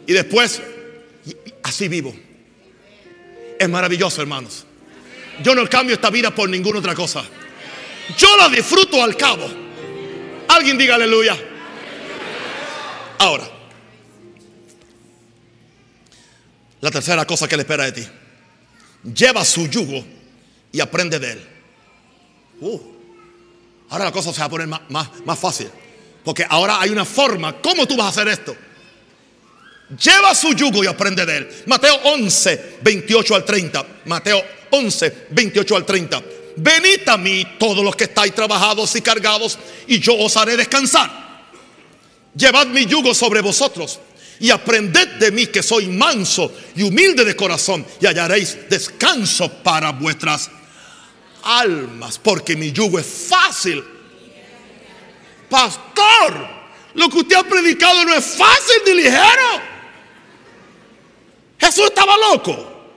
Y 0.07 0.13
después, 0.13 0.61
así 1.63 1.87
vivo. 1.87 2.15
Es 3.59 3.69
maravilloso, 3.69 4.21
hermanos. 4.21 4.65
Yo 5.41 5.55
no 5.55 5.67
cambio 5.69 5.95
esta 5.95 6.09
vida 6.09 6.33
por 6.33 6.49
ninguna 6.49 6.79
otra 6.79 6.93
cosa. 6.93 7.23
Yo 8.17 8.37
la 8.37 8.49
disfruto 8.49 9.03
al 9.03 9.15
cabo. 9.15 9.47
Alguien 10.47 10.77
diga 10.77 10.95
aleluya. 10.95 11.37
Ahora, 13.19 13.49
la 16.81 16.91
tercera 16.91 17.25
cosa 17.25 17.47
que 17.47 17.55
le 17.55 17.61
espera 17.61 17.85
de 17.85 17.91
ti. 17.93 18.07
Lleva 19.15 19.43
su 19.45 19.67
yugo 19.67 20.03
y 20.71 20.79
aprende 20.79 21.19
de 21.19 21.31
él. 21.31 21.47
Uh, 22.59 22.79
ahora 23.89 24.05
la 24.05 24.11
cosa 24.11 24.33
se 24.33 24.39
va 24.39 24.45
a 24.45 24.49
poner 24.49 24.67
más, 24.67 24.81
más, 24.89 25.09
más 25.25 25.39
fácil. 25.39 25.69
Porque 26.23 26.45
ahora 26.49 26.79
hay 26.79 26.89
una 26.89 27.05
forma. 27.05 27.61
¿Cómo 27.61 27.85
tú 27.85 27.95
vas 27.97 28.07
a 28.07 28.09
hacer 28.09 28.27
esto? 28.27 28.55
Lleva 30.01 30.33
su 30.33 30.53
yugo 30.53 30.83
y 30.83 30.87
aprende 30.87 31.25
de 31.25 31.37
él. 31.37 31.49
Mateo 31.65 31.95
11, 32.03 32.77
28 32.81 33.35
al 33.35 33.45
30. 33.45 33.85
Mateo 34.05 34.43
11, 34.71 35.27
28 35.29 35.75
al 35.75 35.85
30. 35.85 36.23
Venid 36.55 37.07
a 37.07 37.17
mí 37.17 37.45
todos 37.59 37.83
los 37.83 37.95
que 37.95 38.05
estáis 38.05 38.33
trabajados 38.33 38.95
y 38.95 39.01
cargados, 39.01 39.57
y 39.87 39.99
yo 39.99 40.15
os 40.17 40.37
haré 40.37 40.55
descansar. 40.55 41.23
Llevad 42.35 42.67
mi 42.67 42.85
yugo 42.85 43.13
sobre 43.13 43.41
vosotros 43.41 43.99
y 44.39 44.49
aprended 44.49 45.07
de 45.19 45.31
mí 45.31 45.47
que 45.47 45.63
soy 45.63 45.87
manso 45.87 46.51
y 46.75 46.83
humilde 46.83 47.23
de 47.23 47.35
corazón, 47.35 47.85
y 48.01 48.05
hallaréis 48.05 48.57
descanso 48.69 49.51
para 49.63 49.91
vuestras 49.91 50.49
almas, 51.43 52.19
porque 52.19 52.55
mi 52.55 52.71
yugo 52.71 52.99
es 52.99 53.05
fácil. 53.05 53.83
Pastor, 55.53 56.47
lo 56.95 57.09
que 57.09 57.17
usted 57.19 57.35
ha 57.35 57.43
predicado 57.43 58.03
no 58.05 58.15
es 58.15 58.25
fácil 58.25 58.75
ni 58.87 59.03
ligero. 59.03 59.61
Jesús 61.59 61.85
estaba 61.85 62.17
loco. 62.17 62.87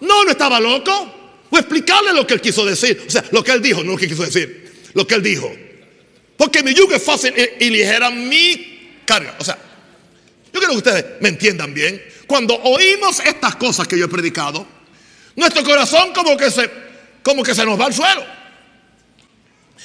No, 0.00 0.24
no 0.24 0.30
estaba 0.32 0.58
loco. 0.58 1.46
Voy 1.48 1.60
explicarle 1.60 2.12
lo 2.12 2.26
que 2.26 2.34
él 2.34 2.40
quiso 2.40 2.64
decir. 2.64 3.04
O 3.06 3.08
sea, 3.08 3.24
lo 3.30 3.44
que 3.44 3.52
él 3.52 3.62
dijo, 3.62 3.84
no 3.84 3.92
lo 3.92 3.96
que 3.96 4.08
quiso 4.08 4.24
decir. 4.24 4.90
Lo 4.94 5.06
que 5.06 5.14
él 5.14 5.22
dijo. 5.22 5.48
Porque 6.36 6.60
mi 6.64 6.74
yugo 6.74 6.92
es 6.92 7.04
fácil 7.04 7.32
y, 7.60 7.70
ligera 7.70 8.10
mi 8.10 8.98
carga. 9.06 9.36
O 9.38 9.44
sea, 9.44 9.56
yo 10.52 10.58
quiero 10.58 10.72
que 10.72 10.78
ustedes 10.78 11.04
me 11.20 11.28
entiendan 11.28 11.72
bien. 11.72 12.04
Cuando 12.26 12.56
oímos 12.64 13.20
estas 13.20 13.54
cosas 13.54 13.86
que 13.86 13.96
yo 13.96 14.06
he 14.06 14.08
predicado, 14.08 14.66
nuestro 15.36 15.62
corazón 15.62 16.12
como 16.12 16.36
que 16.36 16.50
se, 16.50 16.68
como 17.22 17.44
que 17.44 17.54
se 17.54 17.64
nos 17.64 17.80
va 17.80 17.86
al 17.86 17.94
suelo. 17.94 18.24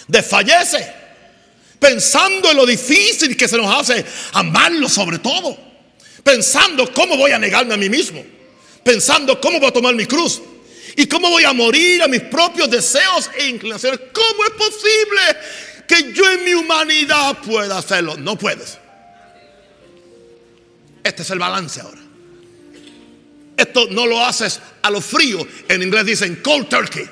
Desfallece. 0.07 0.98
Pensando 1.79 2.51
en 2.51 2.57
lo 2.57 2.65
difícil 2.65 3.37
que 3.37 3.47
se 3.47 3.57
nos 3.57 3.73
hace 3.73 4.05
amarlo 4.33 4.89
sobre 4.89 5.19
todo 5.19 5.69
pensando 6.23 6.91
cómo 6.93 7.17
voy 7.17 7.31
a 7.31 7.39
negarme 7.39 7.73
a 7.73 7.77
mí 7.77 7.89
mismo, 7.89 8.23
pensando 8.83 9.39
cómo 9.39 9.59
voy 9.59 9.69
a 9.69 9.73
tomar 9.73 9.95
mi 9.95 10.05
cruz 10.05 10.41
y 10.95 11.07
cómo 11.07 11.29
voy 11.29 11.43
a 11.43 11.53
morir 11.53 12.03
a 12.03 12.07
mis 12.07 12.21
propios 12.21 12.69
deseos 12.69 13.29
e 13.37 13.47
inclinaciones. 13.47 13.99
¿Cómo 14.13 14.43
es 14.43 14.51
posible 14.51 15.21
que 15.87 16.13
yo 16.13 16.29
en 16.31 16.45
mi 16.45 16.53
humanidad 16.53 17.39
pueda 17.39 17.77
hacerlo? 17.77 18.17
No 18.17 18.37
puedes. 18.37 18.77
Este 21.03 21.21
es 21.23 21.29
el 21.29 21.39
balance 21.39 21.81
ahora. 21.81 22.01
Esto 23.57 23.87
no 23.89 24.05
lo 24.05 24.23
haces 24.23 24.59
a 24.81 24.91
lo 24.91 25.01
frío. 25.01 25.45
En 25.67 25.81
inglés 25.81 26.05
dicen 26.05 26.41
cold 26.43 26.69
turkey. 26.69 27.09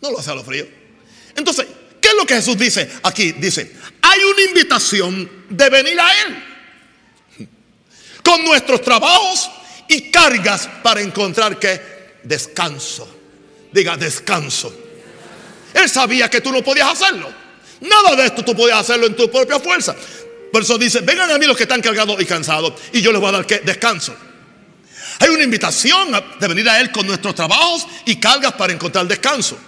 No 0.00 0.10
lo 0.10 0.18
haces 0.18 0.28
a 0.28 0.34
lo 0.34 0.44
frío. 0.44 0.66
Entonces, 1.34 1.66
¿qué 2.06 2.10
es 2.12 2.16
lo 2.16 2.24
que 2.24 2.34
Jesús 2.36 2.56
dice 2.56 2.88
aquí? 3.02 3.32
Dice, 3.32 3.72
hay 4.00 4.20
una 4.22 4.42
invitación 4.42 5.28
de 5.50 5.70
venir 5.70 5.98
a 5.98 6.22
Él 6.22 7.48
con 8.22 8.44
nuestros 8.44 8.80
trabajos 8.80 9.50
y 9.88 10.08
cargas 10.12 10.68
para 10.84 11.00
encontrar 11.00 11.58
que 11.58 11.80
descanso. 12.22 13.08
Diga 13.72 13.96
descanso. 13.96 14.72
Él 15.74 15.88
sabía 15.88 16.30
que 16.30 16.40
tú 16.40 16.52
no 16.52 16.62
podías 16.62 16.92
hacerlo. 16.92 17.28
Nada 17.80 18.14
de 18.14 18.26
esto 18.26 18.44
tú 18.44 18.54
podías 18.54 18.78
hacerlo 18.78 19.08
en 19.08 19.16
tu 19.16 19.28
propia 19.28 19.58
fuerza. 19.58 19.96
Por 20.52 20.62
eso 20.62 20.78
dice, 20.78 21.00
vengan 21.00 21.32
a 21.32 21.38
mí 21.38 21.46
los 21.46 21.56
que 21.56 21.64
están 21.64 21.82
cargados 21.82 22.20
y 22.20 22.24
cansados 22.24 22.74
y 22.92 23.00
yo 23.00 23.10
les 23.10 23.20
voy 23.20 23.30
a 23.30 23.32
dar 23.32 23.46
que 23.46 23.58
descanso. 23.58 24.14
Hay 25.18 25.30
una 25.30 25.42
invitación 25.42 26.12
de 26.38 26.48
venir 26.48 26.68
a 26.68 26.80
Él 26.80 26.92
con 26.92 27.04
nuestros 27.04 27.34
trabajos 27.34 27.84
y 28.04 28.14
cargas 28.20 28.52
para 28.52 28.72
encontrar 28.72 29.08
descanso. 29.08 29.58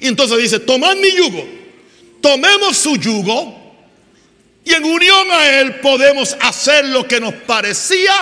Y 0.00 0.06
entonces 0.06 0.38
dice, 0.38 0.60
tomad 0.60 0.96
mi 0.96 1.10
yugo, 1.12 1.46
tomemos 2.20 2.76
su 2.76 2.96
yugo 2.96 3.58
y 4.64 4.74
en 4.74 4.84
unión 4.84 5.30
a 5.30 5.60
Él 5.60 5.80
podemos 5.80 6.36
hacer 6.40 6.84
lo 6.86 7.06
que 7.06 7.20
nos 7.20 7.34
parecía 7.34 8.14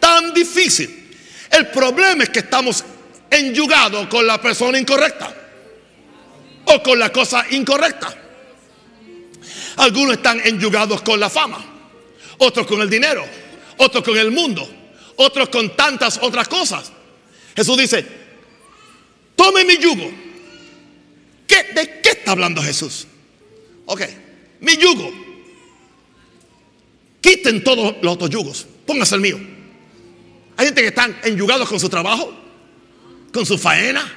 tan 0.00 0.34
difícil. 0.34 1.08
El 1.50 1.68
problema 1.68 2.24
es 2.24 2.30
que 2.30 2.40
estamos 2.40 2.84
enyugados 3.30 4.08
con 4.08 4.26
la 4.26 4.40
persona 4.40 4.78
incorrecta 4.78 5.34
o 6.64 6.82
con 6.82 6.98
la 6.98 7.10
cosa 7.10 7.46
incorrecta. 7.50 8.14
Algunos 9.76 10.16
están 10.16 10.40
enyugados 10.44 11.02
con 11.02 11.20
la 11.20 11.30
fama, 11.30 11.64
otros 12.38 12.66
con 12.66 12.80
el 12.82 12.90
dinero, 12.90 13.24
otros 13.76 14.02
con 14.02 14.16
el 14.18 14.30
mundo, 14.30 14.68
otros 15.16 15.48
con 15.48 15.74
tantas 15.76 16.18
otras 16.20 16.48
cosas. 16.48 16.92
Jesús 17.54 17.78
dice, 17.78 18.04
tome 19.36 19.64
mi 19.64 19.78
yugo. 19.78 20.27
¿De 21.48 22.00
qué 22.02 22.10
está 22.10 22.32
hablando 22.32 22.62
Jesús? 22.62 23.06
Ok, 23.86 24.02
mi 24.60 24.76
yugo 24.76 25.28
Quiten 27.20 27.64
todos 27.64 27.96
los 28.02 28.14
otros 28.14 28.30
yugos. 28.30 28.66
Póngase 28.86 29.14
el 29.16 29.20
mío. 29.20 29.38
Hay 30.56 30.66
gente 30.66 30.82
que 30.82 30.88
están 30.88 31.16
enyugados 31.24 31.68
con 31.68 31.78
su 31.78 31.88
trabajo, 31.88 32.32
con 33.32 33.44
su 33.44 33.58
faena. 33.58 34.10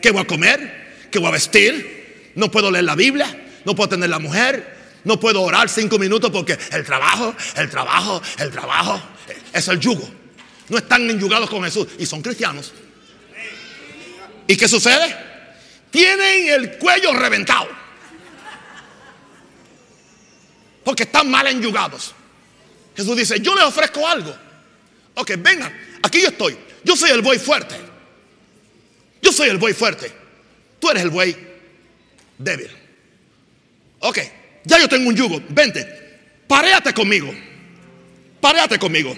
¿Qué 0.00 0.10
voy 0.10 0.22
a 0.22 0.26
comer? 0.26 1.08
¿Qué 1.10 1.18
voy 1.18 1.28
a 1.28 1.32
vestir? 1.32 2.32
No 2.34 2.50
puedo 2.50 2.70
leer 2.70 2.84
la 2.84 2.94
Biblia. 2.94 3.46
No 3.64 3.74
puedo 3.74 3.88
tener 3.88 4.08
la 4.08 4.18
mujer. 4.18 4.74
No 5.04 5.18
puedo 5.20 5.42
orar 5.42 5.68
cinco 5.68 5.98
minutos 5.98 6.30
porque 6.30 6.58
el 6.72 6.84
trabajo, 6.84 7.34
el 7.56 7.68
trabajo, 7.70 8.22
el 8.38 8.50
trabajo 8.50 9.02
es 9.52 9.68
el 9.68 9.78
yugo. 9.78 10.08
No 10.68 10.78
están 10.78 11.08
enyugados 11.08 11.48
con 11.50 11.62
Jesús 11.64 11.86
y 11.98 12.06
son 12.06 12.22
cristianos. 12.22 12.72
¿Y 14.46 14.56
qué 14.56 14.68
sucede? 14.68 15.35
Tienen 15.96 16.48
el 16.50 16.76
cuello 16.76 17.14
reventado. 17.14 17.70
Porque 20.84 21.04
están 21.04 21.30
mal 21.30 21.46
enyugados. 21.46 22.14
Jesús 22.94 23.16
dice, 23.16 23.40
yo 23.40 23.54
les 23.54 23.64
ofrezco 23.64 24.06
algo. 24.06 24.36
Ok, 25.14 25.32
vengan, 25.38 25.74
aquí 26.02 26.20
yo 26.20 26.28
estoy. 26.28 26.54
Yo 26.84 26.96
soy 26.96 27.12
el 27.12 27.22
buey 27.22 27.38
fuerte. 27.38 27.76
Yo 29.22 29.32
soy 29.32 29.48
el 29.48 29.56
buey 29.56 29.72
fuerte. 29.72 30.12
Tú 30.78 30.90
eres 30.90 31.02
el 31.02 31.08
buey 31.08 31.34
débil. 32.36 32.68
Ok, 34.00 34.18
ya 34.64 34.78
yo 34.78 34.90
tengo 34.90 35.08
un 35.08 35.16
yugo. 35.16 35.40
Vente, 35.48 36.20
paréate 36.46 36.92
conmigo. 36.92 37.34
Paréate 38.38 38.78
conmigo. 38.78 39.16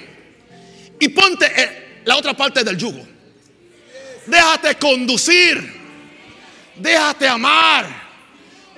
Y 1.00 1.08
ponte 1.08 2.00
la 2.04 2.16
otra 2.16 2.36
parte 2.36 2.62
del 2.62 2.78
yugo. 2.78 3.04
Déjate 4.26 4.76
conducir. 4.76 5.78
Déjate 6.78 7.26
amar. 7.26 7.86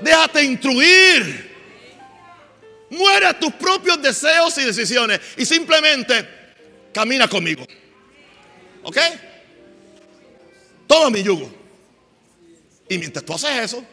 Déjate 0.01 0.45
instruir. 0.45 1.51
Muere 2.91 3.27
a 3.27 3.39
tus 3.39 3.53
propios 3.53 4.03
deseos 4.03 4.57
y 4.59 4.65
decisiones 4.65 5.21
y 5.37 5.45
simplemente 5.47 6.29
camina 6.93 7.29
conmigo. 7.29 7.65
¿Ok? 8.83 8.97
Toma 10.87 11.11
mi 11.11 11.23
yugo. 11.23 11.53
Y 12.89 12.99
mientras 12.99 13.25
tú 13.25 13.35
haces 13.35 13.51
eso, 13.63 13.85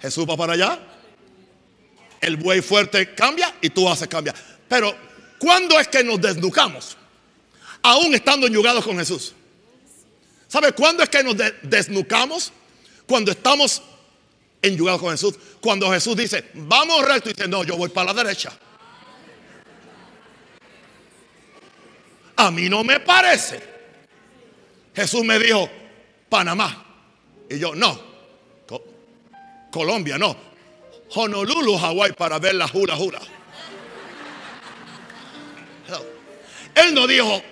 Jesús 0.00 0.26
va 0.28 0.36
para 0.36 0.54
allá. 0.54 0.80
El 2.20 2.36
buey 2.36 2.60
fuerte 2.60 3.14
cambia 3.14 3.54
y 3.60 3.70
tú 3.70 3.88
haces 3.88 4.08
cambia. 4.08 4.34
Pero, 4.68 4.96
¿cuándo 5.38 5.78
es 5.78 5.86
que 5.86 6.02
nos 6.02 6.20
desnucamos? 6.20 6.96
Aún 7.82 8.14
estando 8.14 8.48
enyugados 8.48 8.84
con 8.84 8.98
Jesús. 8.98 9.34
¿Sabe 10.48 10.72
cuándo 10.72 11.04
es 11.04 11.08
que 11.08 11.22
nos 11.22 11.36
desnucamos? 11.62 12.52
Cuando 13.06 13.30
estamos 13.30 13.82
enyugado 14.66 14.98
con 14.98 15.10
Jesús. 15.10 15.34
Cuando 15.60 15.90
Jesús 15.90 16.16
dice, 16.16 16.50
vamos 16.54 17.06
recto, 17.06 17.30
y 17.30 17.32
dice, 17.32 17.48
no, 17.48 17.64
yo 17.64 17.76
voy 17.76 17.88
para 17.88 18.12
la 18.12 18.22
derecha. 18.22 18.52
A 22.36 22.50
mí 22.50 22.68
no 22.68 22.84
me 22.84 23.00
parece. 23.00 23.62
Jesús 24.94 25.24
me 25.24 25.38
dijo, 25.38 25.68
Panamá. 26.28 26.84
Y 27.48 27.58
yo, 27.58 27.74
no. 27.74 28.16
Colombia, 29.70 30.18
no. 30.18 30.36
Honolulu, 31.14 31.78
Hawái, 31.78 32.12
para 32.12 32.38
ver 32.38 32.54
la 32.56 32.68
jura 32.68 32.96
jura. 32.96 33.20
Él 36.74 36.92
no 36.92 37.06
dijo 37.06 37.42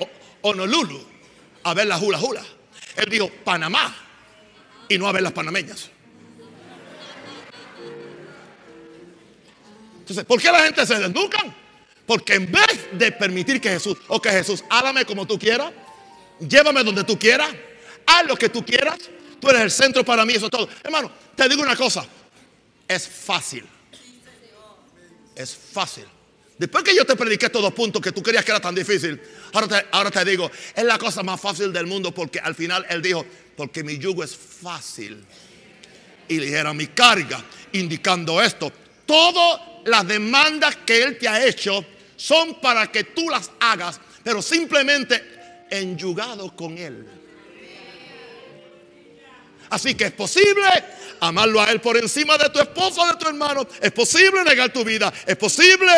Honolulu 0.43 1.03
a 1.63 1.73
ver 1.73 1.87
la 1.87 1.99
jura 1.99 2.19
jura. 2.19 2.43
Él 2.97 3.09
dijo 3.09 3.31
Panamá 3.43 4.04
y 4.89 4.99
no 4.99 5.09
a 5.09 5.13
ver 5.13 5.23
las 5.23 5.33
panameñas. 5.33 5.91
Entonces, 10.01 10.25
¿por 10.25 10.41
qué 10.41 10.53
la 10.53 10.61
gente 10.61 10.85
se 10.85 10.99
desnucan? 10.99 11.55
Porque 12.07 12.35
en 12.35 12.53
vez 12.53 12.89
de 12.93 13.13
permitir 13.13 13.61
que 13.61 13.71
Jesús, 13.71 13.97
o 14.09 14.21
que 14.21 14.31
Jesús, 14.31 14.63
hágame 14.69 15.07
como 15.07 15.27
tú 15.27 15.39
quieras, 15.39 15.73
llévame 16.39 16.85
donde 16.85 17.05
tú 17.05 17.19
quieras, 17.19 17.51
haz 18.07 18.27
lo 18.27 18.37
que 18.37 18.51
tú 18.51 18.65
quieras, 18.65 18.99
tú 19.41 19.49
eres 19.49 19.63
el 19.63 19.71
centro 19.71 20.05
para 20.05 20.27
mí, 20.27 20.35
eso 20.35 20.47
es 20.47 20.51
todo. 20.51 20.69
Hermano, 20.83 21.11
te 21.35 21.49
digo 21.49 21.63
una 21.63 21.77
cosa, 21.77 22.05
es 22.87 23.09
fácil. 23.09 23.67
Es 25.35 25.57
fácil. 25.57 26.05
Después 26.57 26.85
que 26.85 26.95
yo 26.95 27.05
te 27.05 27.17
prediqué 27.17 27.47
estos 27.47 27.63
dos 27.63 27.75
puntos 27.75 28.01
que 28.01 28.13
tú 28.13 28.23
querías 28.23 28.45
que 28.45 28.53
era 28.53 28.61
tan 28.61 28.75
difícil, 28.75 29.21
ahora 29.53 29.69
te, 29.69 29.87
ahora 29.91 30.11
te 30.11 30.25
digo, 30.25 30.51
es 30.75 30.85
la 30.85 30.99
cosa 30.99 31.23
más 31.23 31.41
fácil 31.41 31.73
del 31.73 31.87
mundo 31.87 32.13
porque 32.13 32.39
al 32.39 32.55
final 32.55 32.87
él 32.89 33.03
dijo, 33.03 33.27
porque 33.57 33.83
mi 33.83 33.99
yugo 33.99 34.23
es 34.23 34.37
fácil 34.37 35.25
y 36.29 36.39
ligera 36.39 36.73
mi 36.73 36.87
carga, 36.89 37.45
indicando 37.73 38.41
esto. 38.41 38.73
Todas 39.05 39.61
las 39.85 40.07
demandas 40.07 40.77
que 40.87 41.03
él 41.03 41.19
te 41.19 41.29
ha 41.29 41.45
hecho 41.45 41.85
son 42.17 42.61
para 42.61 42.91
que 42.91 43.05
tú 43.05 43.29
las 43.29 43.51
hagas, 43.59 44.01
pero 44.23 44.41
simplemente 44.41 45.67
enyugado 45.71 46.55
con 46.55 46.79
él. 46.79 47.24
Así 49.71 49.95
que 49.95 50.05
es 50.05 50.13
posible 50.13 50.65
amarlo 51.21 51.61
a 51.61 51.71
Él 51.71 51.81
por 51.81 51.97
encima 51.97 52.37
de 52.37 52.51
tu 52.51 52.61
esposo, 52.61 53.07
de 53.07 53.15
tu 53.19 53.29
hermano. 53.29 53.67
Es 53.81 53.93
posible 53.93 54.45
negar 54.45 54.73
tu 54.73 54.85
vida. 54.85 55.13
Es 55.27 55.37
posible 55.37 55.93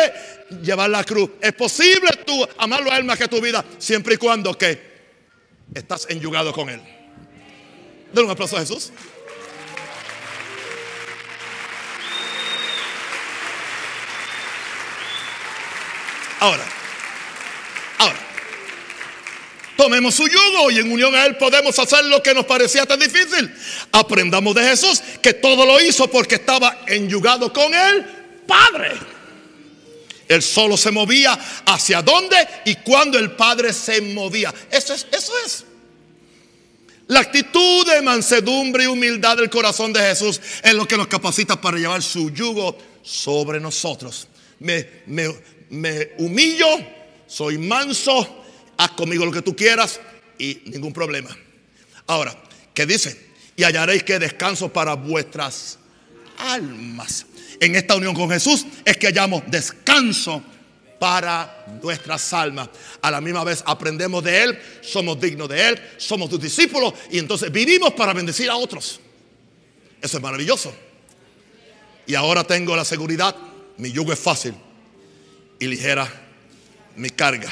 llevar 0.61 0.89
la 0.89 1.03
cruz. 1.03 1.31
Es 1.41 1.53
posible 1.53 2.09
tú 2.25 2.47
amarlo 2.57 2.91
a 2.91 2.97
Él 2.97 3.03
más 3.03 3.17
que 3.17 3.27
tu 3.27 3.41
vida, 3.41 3.63
siempre 3.77 4.15
y 4.15 4.17
cuando 4.17 4.57
que 4.57 4.97
estás 5.73 6.07
enyugado 6.09 6.53
con 6.53 6.69
Él. 6.69 6.81
Denle 8.11 8.25
un 8.25 8.31
aplauso 8.31 8.57
a 8.57 8.61
Jesús. 8.61 8.91
Ahora, 16.39 16.63
ahora, 16.63 16.76
tomemos 19.87 20.15
su 20.15 20.27
yugo 20.27 20.69
y 20.69 20.79
en 20.79 20.91
unión 20.91 21.15
a 21.15 21.25
Él 21.25 21.37
podemos 21.37 21.79
hacer 21.79 22.03
lo 22.05 22.21
que 22.21 22.33
nos 22.33 22.45
parecía 22.45 22.85
tan 22.85 22.99
difícil. 22.99 23.49
Aprendamos 23.93 24.53
de 24.53 24.63
Jesús 24.63 25.01
que 25.21 25.33
todo 25.33 25.65
lo 25.65 25.79
hizo 25.79 26.09
porque 26.09 26.35
estaba 26.35 26.81
enyugado 26.87 27.53
con 27.53 27.73
el 27.73 28.05
Padre. 28.45 28.91
Él 30.27 30.41
solo 30.41 30.75
se 30.75 30.91
movía 30.91 31.39
hacia 31.65 32.01
dónde 32.01 32.35
y 32.65 32.75
cuando 32.75 33.17
el 33.17 33.31
Padre 33.31 33.71
se 33.71 34.01
movía. 34.01 34.53
Eso 34.69 34.93
es, 34.93 35.07
eso 35.09 35.31
es. 35.45 35.63
La 37.07 37.21
actitud 37.21 37.87
de 37.87 38.01
mansedumbre 38.01 38.83
y 38.83 38.87
humildad 38.87 39.37
del 39.37 39.49
corazón 39.49 39.93
de 39.93 40.01
Jesús 40.01 40.41
es 40.61 40.73
lo 40.73 40.85
que 40.85 40.97
nos 40.97 41.07
capacita 41.07 41.61
para 41.61 41.77
llevar 41.77 42.03
su 42.03 42.29
yugo 42.29 42.77
sobre 43.03 43.61
nosotros. 43.61 44.27
Me, 44.59 44.85
me, 45.05 45.33
me 45.69 46.09
humillo, 46.17 46.67
soy 47.25 47.57
manso, 47.57 48.43
haz 48.77 48.91
conmigo 48.91 49.25
lo 49.25 49.31
que 49.31 49.41
tú 49.41 49.55
quieras 49.55 49.99
y 50.37 50.61
ningún 50.65 50.93
problema. 50.93 51.35
Ahora, 52.05 52.35
¿qué 52.73 52.85
dice? 52.85 53.27
Y 53.55 53.63
hallaréis 53.63 54.03
que 54.03 54.19
descanso 54.19 54.71
para 54.71 54.93
vuestras 54.93 55.79
almas. 56.37 57.25
En 57.59 57.75
esta 57.75 57.95
unión 57.95 58.13
con 58.13 58.29
Jesús 58.29 58.65
es 58.85 58.97
que 58.97 59.07
hallamos 59.07 59.43
descanso 59.47 60.43
para 60.99 61.65
nuestras 61.81 62.33
almas. 62.33 62.69
A 63.01 63.11
la 63.11 63.21
misma 63.21 63.43
vez 63.43 63.63
aprendemos 63.65 64.23
de 64.23 64.43
Él, 64.43 64.59
somos 64.81 65.19
dignos 65.19 65.49
de 65.49 65.69
Él, 65.69 65.81
somos 65.97 66.29
tus 66.29 66.39
discípulos 66.39 66.93
y 67.11 67.19
entonces 67.19 67.51
vivimos 67.51 67.93
para 67.93 68.13
bendecir 68.13 68.49
a 68.49 68.55
otros. 68.55 68.99
Eso 70.01 70.17
es 70.17 70.23
maravilloso. 70.23 70.73
Y 72.05 72.15
ahora 72.15 72.43
tengo 72.43 72.75
la 72.75 72.85
seguridad, 72.85 73.35
mi 73.77 73.91
yugo 73.91 74.13
es 74.13 74.19
fácil 74.19 74.53
y 75.59 75.67
ligera 75.67 76.07
mi 76.95 77.09
carga. 77.09 77.51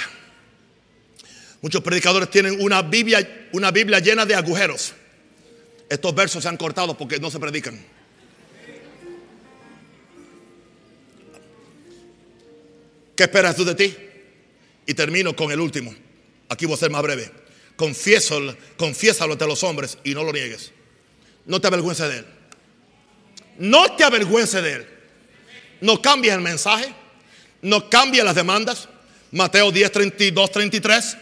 Muchos 1.65 1.81
predicadores 1.81 2.29
tienen 2.29 2.61
una 2.61 2.83
Biblia, 2.83 3.47
una 3.51 3.71
Biblia 3.71 3.97
llena 3.97 4.23
de 4.23 4.35
agujeros. 4.35 4.93
Estos 5.89 6.13
versos 6.13 6.43
se 6.43 6.47
han 6.47 6.57
cortado 6.57 6.95
porque 6.95 7.17
no 7.17 7.31
se 7.31 7.39
predican. 7.39 7.83
¿Qué 13.15 13.23
esperas 13.23 13.55
tú 13.55 13.65
de 13.65 13.73
ti? 13.73 13.97
Y 14.85 14.93
termino 14.93 15.35
con 15.35 15.51
el 15.51 15.59
último. 15.59 15.91
Aquí 16.49 16.67
voy 16.67 16.75
a 16.75 16.77
ser 16.77 16.91
más 16.91 17.01
breve. 17.01 17.31
Confiésalo, 17.75 18.55
confiésalo 18.77 19.33
ante 19.33 19.47
los 19.47 19.63
hombres 19.63 19.97
y 20.03 20.13
no 20.13 20.23
lo 20.23 20.31
niegues. 20.31 20.71
No 21.47 21.59
te 21.59 21.65
avergüences 21.65 22.07
de 22.07 22.17
él. 22.19 22.25
No 23.57 23.95
te 23.95 24.03
avergüences 24.03 24.61
de 24.61 24.71
él. 24.71 24.87
No 25.81 25.99
cambies 25.99 26.35
el 26.35 26.41
mensaje. 26.41 26.93
No 27.63 27.89
cambies 27.89 28.23
las 28.23 28.35
demandas. 28.35 28.87
Mateo 29.31 29.71
10, 29.71 29.91
32, 29.91 30.51
33. 30.51 31.17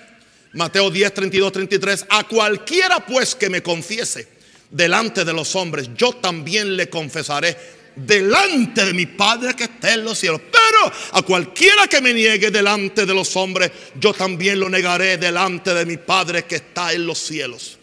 Mateo 0.53 0.89
10, 0.89 1.13
32, 1.13 1.51
33. 1.51 2.05
A 2.09 2.23
cualquiera 2.27 3.05
pues 3.05 3.35
que 3.35 3.49
me 3.49 3.61
confiese 3.61 4.27
delante 4.69 5.23
de 5.23 5.33
los 5.33 5.55
hombres, 5.55 5.89
yo 5.95 6.13
también 6.13 6.75
le 6.75 6.89
confesaré 6.89 7.55
delante 7.95 8.85
de 8.85 8.93
mi 8.93 9.05
Padre 9.05 9.55
que 9.55 9.65
está 9.65 9.93
en 9.93 10.03
los 10.03 10.17
cielos. 10.17 10.41
Pero 10.51 10.91
a 11.11 11.21
cualquiera 11.21 11.87
que 11.87 12.01
me 12.01 12.13
niegue 12.13 12.51
delante 12.51 13.05
de 13.05 13.13
los 13.13 13.35
hombres, 13.35 13.71
yo 13.99 14.13
también 14.13 14.59
lo 14.59 14.69
negaré 14.69 15.17
delante 15.17 15.73
de 15.73 15.85
mi 15.85 15.97
Padre 15.97 16.45
que 16.45 16.55
está 16.55 16.93
en 16.93 17.05
los 17.05 17.19
cielos. 17.19 17.77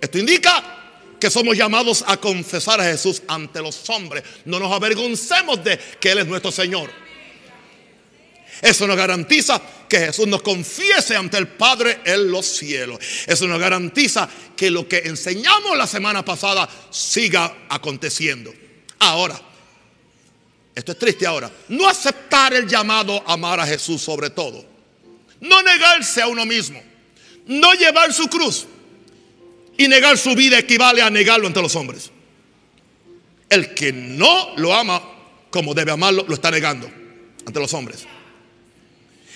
Esto 0.00 0.18
indica 0.18 0.76
que 1.20 1.30
somos 1.30 1.56
llamados 1.56 2.02
a 2.06 2.16
confesar 2.16 2.80
a 2.80 2.84
Jesús 2.84 3.22
ante 3.28 3.60
los 3.60 3.88
hombres. 3.90 4.24
No 4.46 4.58
nos 4.58 4.72
avergoncemos 4.72 5.62
de 5.62 5.78
que 6.00 6.12
Él 6.12 6.18
es 6.18 6.26
nuestro 6.26 6.50
Señor. 6.50 6.90
Eso 8.60 8.86
nos 8.86 8.96
garantiza 8.96 9.60
que 9.88 9.98
Jesús 9.98 10.26
nos 10.26 10.42
confiese 10.42 11.16
ante 11.16 11.38
el 11.38 11.48
Padre 11.48 12.00
en 12.04 12.30
los 12.30 12.46
cielos. 12.46 12.98
Eso 13.26 13.46
nos 13.46 13.58
garantiza 13.58 14.28
que 14.56 14.70
lo 14.70 14.86
que 14.86 14.98
enseñamos 14.98 15.76
la 15.76 15.86
semana 15.86 16.24
pasada 16.24 16.68
siga 16.90 17.66
aconteciendo. 17.68 18.52
Ahora, 18.98 19.40
esto 20.74 20.92
es 20.92 20.98
triste 20.98 21.26
ahora, 21.26 21.50
no 21.68 21.88
aceptar 21.88 22.54
el 22.54 22.68
llamado 22.68 23.22
a 23.26 23.32
amar 23.32 23.60
a 23.60 23.66
Jesús 23.66 24.02
sobre 24.02 24.30
todo. 24.30 24.64
No 25.40 25.62
negarse 25.62 26.20
a 26.20 26.26
uno 26.26 26.44
mismo. 26.44 26.82
No 27.46 27.72
llevar 27.72 28.12
su 28.12 28.28
cruz. 28.28 28.66
Y 29.78 29.88
negar 29.88 30.18
su 30.18 30.34
vida 30.34 30.58
equivale 30.58 31.00
a 31.00 31.08
negarlo 31.08 31.46
ante 31.46 31.62
los 31.62 31.74
hombres. 31.74 32.10
El 33.48 33.74
que 33.74 33.92
no 33.92 34.54
lo 34.56 34.74
ama 34.74 35.02
como 35.50 35.74
debe 35.74 35.90
amarlo, 35.90 36.24
lo 36.28 36.34
está 36.34 36.50
negando 36.50 36.88
ante 37.46 37.58
los 37.58 37.72
hombres. 37.74 38.06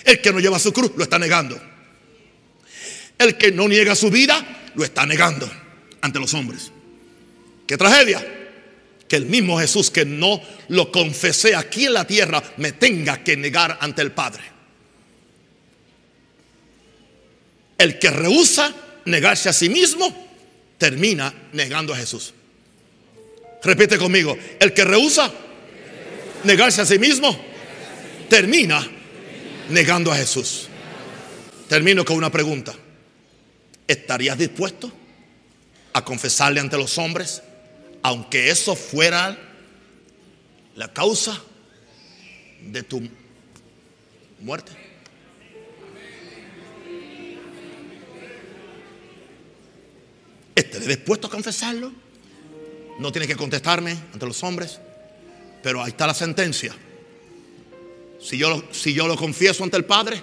El 0.05 0.21
que 0.21 0.33
no 0.33 0.41
lleva 0.41 0.59
su 0.59 0.73
cruz, 0.73 0.93
lo 0.97 1.05
está 1.05 1.19
negando. 1.19 1.61
El 3.19 3.37
que 3.37 3.51
no 3.51 3.69
niega 3.69 3.95
su 3.95 4.11
vida, 4.11 4.71
lo 4.75 4.85
está 4.85 5.07
negando 5.07 5.51
ante 6.01 6.21
los 6.21 6.35
hombres. 6.35 6.71
Qué 7.67 7.77
tragedia 7.79 8.25
que 9.09 9.17
el 9.17 9.27
mismo 9.27 9.59
Jesús 9.59 9.91
que 9.91 10.05
no 10.05 10.41
lo 10.69 10.91
confesé 10.93 11.55
aquí 11.55 11.87
en 11.87 11.95
la 11.95 12.07
tierra 12.07 12.43
me 12.59 12.73
tenga 12.73 13.23
que 13.23 13.37
negar 13.37 13.79
ante 13.81 14.03
el 14.03 14.13
Padre. 14.13 14.43
El 17.79 17.99
que 17.99 18.11
rehúsa 18.11 18.75
negarse 19.07 19.49
a 19.49 19.53
sí 19.53 19.69
mismo 19.69 20.29
termina 20.79 21.33
negando 21.53 21.95
a 21.95 21.97
Jesús. 21.97 22.35
Repite 23.63 23.97
conmigo, 23.97 24.37
el 24.61 24.73
que 24.75 24.85
rehúsa 24.85 25.33
negarse 26.45 26.83
a 26.83 26.87
sí 26.87 26.99
mismo 26.99 27.39
termina 28.29 28.87
negando 29.69 30.13
a 30.13 30.17
Jesús. 30.17 30.69
Termino 31.69 32.05
con 32.05 32.17
una 32.17 32.31
pregunta. 32.31 32.75
¿Estarías 33.87 34.39
dispuesto 34.39 34.93
a 35.93 36.05
confesarle 36.05 36.61
ante 36.61 36.77
los 36.77 36.99
hombres? 36.99 37.43
aunque 38.05 38.51
eso 38.51 38.77
fuera 38.77 39.37
la 40.77 40.93
causa 40.93 41.41
de 42.61 42.83
tu 42.83 43.09
muerte. 44.41 44.73
¿Estaré 50.55 50.87
dispuesto 50.87 51.29
a 51.29 51.31
confesarlo? 51.31 51.93
No 52.99 53.11
tiene 53.11 53.27
que 53.27 53.37
contestarme 53.37 53.97
ante 54.13 54.27
los 54.27 54.43
hombres, 54.45 54.79
pero 55.63 55.83
ahí 55.83 55.89
está 55.89 56.07
la 56.07 56.13
sentencia. 56.13 56.77
Si 58.25 58.39
yo, 58.39 59.07
lo, 59.07 59.17
confieso 59.17 59.65
ante 59.65 59.77
el 59.77 59.85
Padre, 59.85 60.23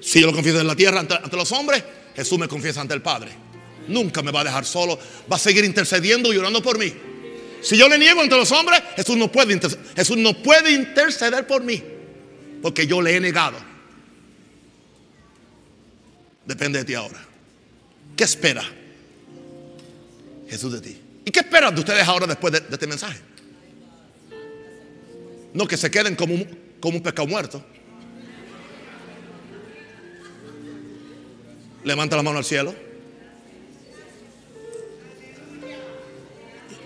si 0.00 0.20
yo 0.20 0.26
lo 0.26 0.32
confieso 0.32 0.60
en 0.60 0.66
la 0.66 0.74
tierra 0.74 0.98
ante, 0.98 1.36
los 1.36 1.52
hombres, 1.52 1.84
Jesús 2.16 2.40
me 2.40 2.48
confiesa 2.48 2.80
ante 2.80 2.92
el 2.92 3.02
Padre. 3.02 3.30
Nunca 3.86 4.20
me 4.20 4.32
va 4.32 4.40
a 4.40 4.44
dejar 4.44 4.64
solo. 4.64 4.98
Va 5.30 5.36
a 5.36 5.38
seguir 5.38 5.64
intercediendo 5.64 6.32
y 6.32 6.38
orando 6.38 6.60
por 6.60 6.76
mí. 6.76 6.92
Si 7.62 7.76
yo 7.76 7.88
le 7.88 7.98
niego 7.98 8.20
ante 8.20 8.36
los 8.36 8.50
hombres, 8.50 8.82
Jesús 8.96 9.16
no 9.16 9.30
puede, 9.30 9.60
Jesús 9.94 10.16
no 10.16 10.42
puede 10.42 10.72
interceder 10.72 11.46
por 11.46 11.62
mí. 11.62 11.80
Porque 12.60 12.84
yo 12.84 13.00
le 13.00 13.16
he 13.16 13.20
negado. 13.20 13.58
Depende 16.44 16.80
de 16.80 16.84
ti 16.84 16.94
ahora. 16.94 17.24
¿Qué 18.16 18.24
espera 18.24 18.64
Jesús 20.48 20.72
de 20.72 20.80
ti? 20.80 21.00
¿Y 21.24 21.30
qué 21.30 21.40
esperan 21.40 21.72
de 21.72 21.80
ustedes 21.80 22.06
ahora 22.08 22.26
después 22.26 22.52
de, 22.52 22.60
de 22.60 22.72
este 22.72 22.88
mensaje? 22.88 23.31
No 25.54 25.66
que 25.66 25.76
se 25.76 25.90
queden 25.90 26.16
como 26.16 26.34
un, 26.34 26.76
como 26.80 26.96
un 26.96 27.02
pescado 27.02 27.28
muerto. 27.28 27.64
Levanta 31.84 32.16
la 32.16 32.22
mano 32.22 32.38
al 32.38 32.44
cielo. 32.44 32.74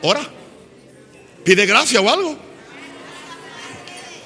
Ora. 0.03 0.21
Pide 1.45 1.65
gracia 1.65 2.01
o 2.01 2.09
algo. 2.11 2.37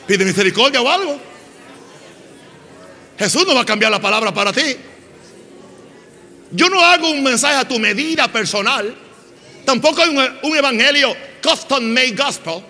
Pide 0.07 0.24
misericordia 0.24 0.80
o 0.80 0.88
algo. 0.88 1.20
Jesús 3.18 3.47
no 3.47 3.55
va 3.55 3.61
a 3.61 3.66
cambiar 3.66 3.91
la 3.91 4.01
palabra 4.01 4.32
para 4.32 4.53
ti. 4.53 4.76
Yo 6.53 6.68
no 6.70 6.80
hago 6.80 7.11
un 7.11 7.22
mensaje 7.22 7.57
a 7.57 7.68
tu 7.68 7.78
medida 7.78 8.26
personal. 8.28 8.95
Tampoco 9.66 10.03
hay 10.03 10.09
un, 10.43 10.57
evangelio 10.57 11.14
custom 11.43 11.84
made 11.84 12.12
gospel. 12.12 12.62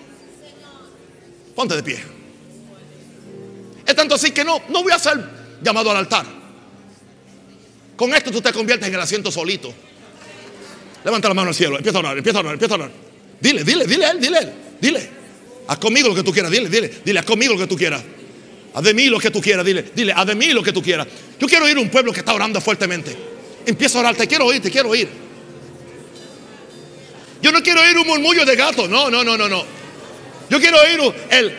Ponte 1.55 1.75
de 1.75 1.83
pie. 1.83 1.99
Es 3.85 3.95
tanto 3.95 4.15
así 4.15 4.31
que 4.31 4.43
no, 4.43 4.61
no 4.69 4.83
voy 4.83 4.91
a 4.91 4.99
ser 4.99 5.19
llamado 5.61 5.91
al 5.91 5.97
altar. 5.97 6.25
Con 7.95 8.13
esto 8.13 8.31
tú 8.31 8.41
te 8.41 8.51
conviertes 8.51 8.87
en 8.87 8.95
el 8.95 8.99
asiento 8.99 9.31
solito. 9.31 9.73
Levanta 11.03 11.27
la 11.27 11.33
mano 11.33 11.49
al 11.49 11.55
cielo, 11.55 11.77
empieza 11.77 11.97
a 11.97 11.99
orar, 11.99 12.17
empieza 12.17 12.37
a 12.37 12.41
orar, 12.41 12.53
empieza 12.53 12.73
a 12.73 12.77
orar. 12.77 12.91
Dile, 13.39 13.63
dile, 13.63 13.85
dile 13.85 14.05
a 14.05 14.11
él, 14.11 14.19
dile 14.19 14.37
a 14.37 14.41
él, 14.41 14.53
dile. 14.79 15.09
Haz 15.67 15.77
conmigo 15.79 16.09
lo 16.09 16.15
que 16.15 16.23
tú 16.23 16.31
quieras, 16.31 16.51
dile, 16.51 16.69
dile, 16.69 16.91
dile, 17.03 17.19
haz 17.19 17.25
conmigo 17.25 17.53
lo 17.53 17.59
que 17.59 17.67
tú 17.67 17.75
quieras. 17.75 18.01
Haz 18.73 18.83
de 18.83 18.93
mí 18.93 19.07
lo 19.07 19.19
que 19.19 19.31
tú 19.31 19.41
quieras, 19.41 19.65
dile, 19.65 19.91
dile, 19.95 20.13
haz 20.13 20.25
de 20.25 20.35
mí 20.35 20.53
lo 20.53 20.63
que 20.63 20.71
tú 20.71 20.81
quieras. 20.81 21.07
Yo 21.39 21.47
quiero 21.47 21.65
oír 21.65 21.77
un 21.77 21.89
pueblo 21.89 22.13
que 22.13 22.19
está 22.19 22.33
orando 22.33 22.61
fuertemente. 22.61 23.15
Empieza 23.65 23.97
a 23.97 24.01
orar, 24.01 24.15
te 24.15 24.27
quiero 24.27 24.45
oír, 24.45 24.61
te 24.61 24.71
quiero 24.71 24.89
oír. 24.89 25.07
Yo 27.41 27.51
no 27.51 27.61
quiero 27.61 27.81
oír 27.81 27.97
un 27.97 28.07
murmullo 28.07 28.45
de 28.45 28.55
gato, 28.55 28.87
no, 28.87 29.09
no, 29.09 29.23
no, 29.23 29.37
no, 29.37 29.49
no. 29.49 29.80
Yo 30.51 30.59
quiero 30.59 30.77
oír 30.81 30.99
el, 31.29 31.55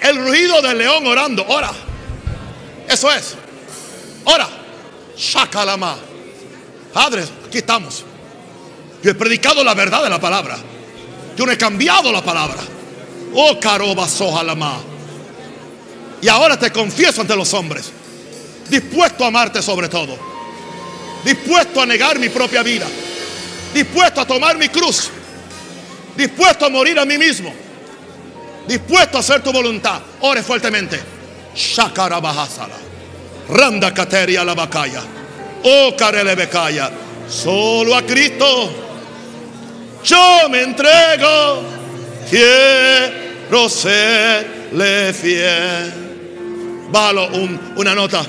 el 0.00 0.16
ruido 0.16 0.62
del 0.62 0.78
león 0.78 1.06
orando, 1.06 1.44
ora. 1.46 1.70
Eso 2.88 3.12
es. 3.12 3.34
Ora. 4.24 4.48
Shakalama. 5.14 5.94
Padres, 6.90 7.28
aquí 7.46 7.58
estamos. 7.58 8.02
Yo 9.02 9.10
he 9.10 9.14
predicado 9.14 9.62
la 9.62 9.74
verdad 9.74 10.02
de 10.02 10.08
la 10.08 10.18
palabra. 10.18 10.56
Yo 11.36 11.44
no 11.44 11.52
he 11.52 11.58
cambiado 11.58 12.10
la 12.10 12.24
palabra. 12.24 12.62
Oh, 13.34 13.60
caroba 13.60 14.08
sojalama. 14.08 14.80
Y 16.22 16.28
ahora 16.28 16.58
te 16.58 16.72
confieso 16.72 17.20
ante 17.20 17.36
los 17.36 17.52
hombres. 17.52 17.92
Dispuesto 18.70 19.24
a 19.24 19.26
amarte 19.26 19.60
sobre 19.60 19.90
todo. 19.90 20.16
Dispuesto 21.26 21.82
a 21.82 21.84
negar 21.84 22.18
mi 22.18 22.30
propia 22.30 22.62
vida. 22.62 22.86
Dispuesto 23.74 24.22
a 24.22 24.26
tomar 24.26 24.56
mi 24.56 24.70
cruz. 24.70 25.10
Dispuesto 26.16 26.64
a 26.64 26.70
morir 26.70 26.98
a 26.98 27.04
mí 27.04 27.18
mismo. 27.18 27.63
Dispuesto 28.66 29.18
a 29.18 29.20
hacer 29.20 29.42
tu 29.42 29.52
voluntad. 29.52 30.00
Ore 30.20 30.42
fuertemente. 30.42 31.00
Shakarabahasala. 31.54 32.76
Randa 33.48 33.92
Kateria 33.92 34.44
la 34.44 34.54
Bacaya. 34.54 35.02
Oh 35.64 35.94
Karele 35.96 36.34
Becaya. 36.34 36.90
Solo 37.28 37.94
a 37.94 38.02
Cristo 38.02 38.84
yo 40.04 40.50
me 40.50 40.60
entrego, 40.60 41.62
quiero 42.28 43.68
serle 43.70 45.14
fiel. 45.14 45.92
Bájalo 46.90 47.30
una 47.76 47.94
nota. 47.94 48.22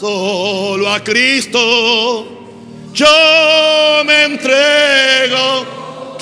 Solo 0.00 0.90
a 0.90 0.98
Cristo 1.04 2.26
yo 2.92 4.02
me 4.04 4.24
entrego, 4.24 5.33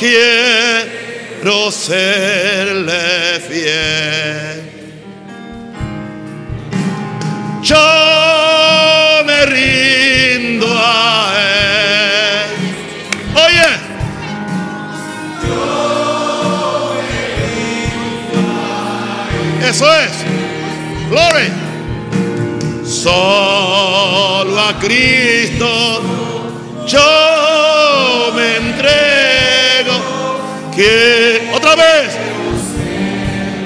quiero 0.03 1.71
serle 1.71 3.39
fiel. 3.49 4.63
Yo 7.63 7.77
me 9.25 9.47
rindo 9.47 10.67
a 10.77 11.35
Él. 11.39 12.51
Oye. 13.45 13.71
Yo 15.47 16.95
me 16.99 17.09
rindo 17.47 18.41
a 18.59 19.31
Él. 19.61 19.69
Eso 19.71 19.87
es. 19.95 20.13
Gloria. 21.11 21.55
Solo 22.85 24.61
a 24.61 24.75
Cristo 24.81 26.03
yo 26.87 27.22
otra 31.55 31.75
vez. 31.77 32.17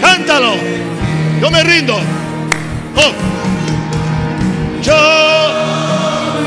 Cántalo. 0.00 0.54
Yo 1.40 1.50
me 1.50 1.62
rindo. 1.62 1.94
Oh 2.96 3.36
yo 4.86 4.94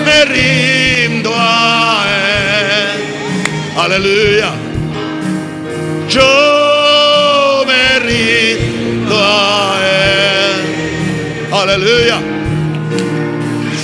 me 0.06 0.26
rindo 0.26 1.32
a 1.36 2.06
Él. 2.08 3.04
Aleluya. 3.78 4.52
Yo 6.08 7.66
me 7.68 8.00
rindo 8.00 9.16
a 9.22 9.78
Él. 9.84 11.54
Aleluya. 11.54 12.18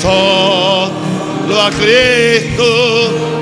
Solo 0.01 1.61
a 1.61 1.69
Cristo. 1.71 3.34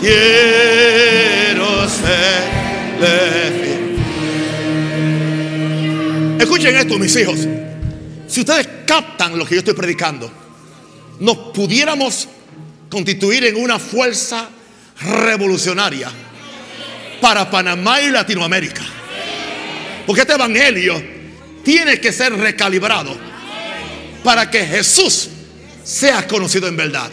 Quiero 0.00 1.88
ser 1.88 2.60
Escuchen 6.38 6.76
esto, 6.76 6.98
mis 6.98 7.16
hijos. 7.16 7.38
Si 8.26 8.40
ustedes 8.40 8.68
captan 8.86 9.38
lo 9.38 9.44
que 9.44 9.54
yo 9.54 9.58
estoy 9.60 9.74
predicando, 9.74 10.30
nos 11.20 11.36
pudiéramos 11.54 12.28
constituir 12.90 13.44
en 13.44 13.56
una 13.56 13.78
fuerza 13.78 14.48
revolucionaria 15.00 16.10
para 17.20 17.50
Panamá 17.50 18.00
y 18.00 18.10
Latinoamérica. 18.10 18.82
Porque 20.06 20.22
este 20.22 20.34
evangelio 20.34 21.02
tiene 21.62 22.00
que 22.00 22.12
ser 22.12 22.32
recalibrado 22.34 23.16
para 24.24 24.50
que 24.50 24.64
Jesús 24.66 25.28
sea 25.84 26.26
conocido 26.26 26.68
en 26.68 26.76
verdad. 26.76 27.10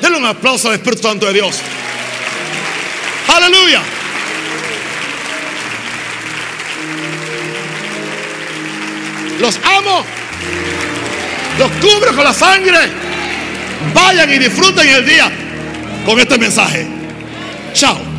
Denle 0.00 0.18
un 0.18 0.26
aplauso 0.26 0.68
al 0.68 0.74
Espíritu 0.74 1.02
Santo 1.02 1.26
de 1.26 1.34
Dios. 1.34 1.60
Aleluya. 3.28 3.82
Los 9.40 9.60
amo. 9.64 10.04
Los 11.58 11.70
cubro 11.72 12.14
con 12.14 12.24
la 12.24 12.32
sangre. 12.32 12.78
Vayan 13.94 14.32
y 14.32 14.38
disfruten 14.38 14.88
el 14.88 15.06
día 15.06 15.30
con 16.04 16.18
este 16.18 16.38
mensaje. 16.38 16.86
Chao. 17.72 18.15